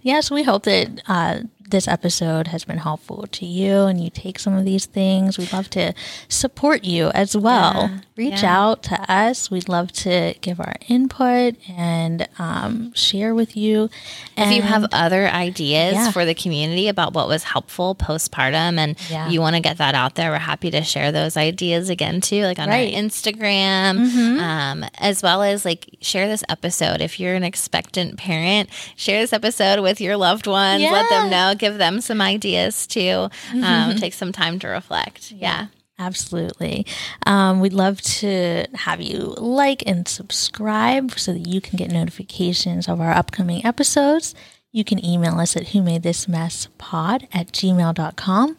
yes 0.03 0.31
we 0.31 0.43
hope 0.45 0.63
that 0.63 1.03
uh, 1.09 1.41
this 1.71 1.87
episode 1.89 2.49
has 2.49 2.65
been 2.65 2.79
helpful 2.79 3.27
to 3.31 3.45
you 3.47 3.83
and 3.83 4.03
you 4.03 4.11
take 4.11 4.39
some 4.39 4.55
of 4.55 4.65
these 4.65 4.87
things 4.87 5.37
we'd 5.39 5.53
love 5.53 5.69
to 5.71 5.93
support 6.29 6.85
you 6.85 7.09
as 7.11 7.37
well 7.37 7.89
Yeah, 7.91 7.99
reach 8.17 8.43
yeah. 8.43 8.59
out 8.59 8.83
to 8.85 9.13
us 9.13 9.51
we'd 9.51 9.69
love 9.69 9.93
to 9.93 10.35
give 10.41 10.61
our 10.61 10.75
input 10.89 11.57
and 11.69 12.27
um, 12.39 12.93
share 12.95 13.35
with 13.35 13.57
you 13.57 13.91
if 14.37 14.53
you 14.55 14.63
have 14.63 14.87
other 14.93 15.27
ideas 15.29 15.95
Yeah. 15.95 16.11
for 16.11 16.25
the 16.25 16.35
community 16.35 16.89
about 16.89 17.13
what 17.13 17.29
was 17.29 17.43
helpful 17.45 17.95
postpartum 17.95 18.79
and 18.79 18.97
you 19.33 19.41
want 19.41 19.57
to 19.57 19.61
get 19.61 19.79
that 19.79 19.95
out 19.95 20.15
there, 20.15 20.31
we're 20.31 20.39
happy 20.39 20.71
to 20.71 20.83
share 20.83 21.11
those 21.13 21.37
ideas 21.37 21.89
again 21.91 22.21
too, 22.21 22.43
like 22.45 22.59
on 22.59 22.69
Right. 22.69 22.93
Mm-hmm. 22.93 22.97
our 22.97 23.03
Instagram, 23.03 24.39
um, 24.41 24.85
as 24.99 25.23
well 25.23 25.43
as 25.43 25.65
like 25.65 25.97
share 26.01 26.29
this 26.29 26.45
episode. 26.49 27.01
If 27.01 27.19
you're 27.19 27.35
an 27.35 27.43
expectant 27.43 28.17
parent, 28.17 28.71
share 28.97 29.21
this 29.21 29.33
episode 29.33 29.81
with 29.81 30.01
your 30.01 30.17
loved 30.17 30.47
ones. 30.47 30.83
Let. 30.83 31.05
Mm-hmm. 31.09 31.15
them 31.15 31.31
know, 31.31 31.55
give 31.59 31.79
them 31.79 32.01
some 32.01 32.21
ideas 32.21 32.87
too. 32.87 33.29
Um, 33.63 33.97
take 33.97 34.15
some 34.15 34.33
time 34.33 34.59
to 34.61 34.69
reflect. 34.69 35.33
Yeah. 35.33 35.67
Absolutely. 36.01 36.87
Um, 37.27 37.59
we'd 37.59 37.73
love 37.73 38.01
to 38.01 38.67
have 38.75 39.01
you 39.01 39.35
like 39.37 39.83
and 39.85 40.07
subscribe 40.07 41.19
so 41.19 41.33
that 41.33 41.49
you 41.49 41.61
can 41.61 41.77
get 41.77 41.91
notifications 41.91 42.89
of 42.89 43.01
our 43.01 43.11
upcoming 43.11 43.67
episodes. 43.67 44.33
You 44.71 44.85
can 44.85 45.05
email 45.05 45.41
us 45.41 45.57
at 45.57 45.69
who 45.69 45.83
made 45.83 46.05
this 46.05 46.29
mess 46.29 46.69
pod 46.79 47.27
at 47.33 47.49
gmail.com. 47.53 48.57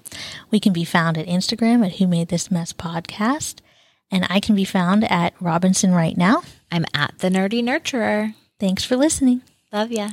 We 0.51 0.59
can 0.59 0.73
be 0.73 0.83
found 0.83 1.17
at 1.17 1.27
Instagram 1.27 1.85
at 1.85 1.93
who 1.93 2.07
made 2.07 2.27
this 2.27 2.51
mess 2.51 2.73
podcast. 2.73 3.59
And 4.11 4.25
I 4.29 4.39
can 4.39 4.55
be 4.55 4.65
found 4.65 5.09
at 5.09 5.33
Robinson 5.39 5.93
right 5.93 6.17
now. 6.17 6.41
I'm 6.71 6.85
at 6.93 7.19
the 7.19 7.29
nerdy 7.29 7.63
nurturer. 7.63 8.33
Thanks 8.59 8.83
for 8.83 8.97
listening. 8.97 9.43
Love 9.71 9.91
ya. 9.91 10.09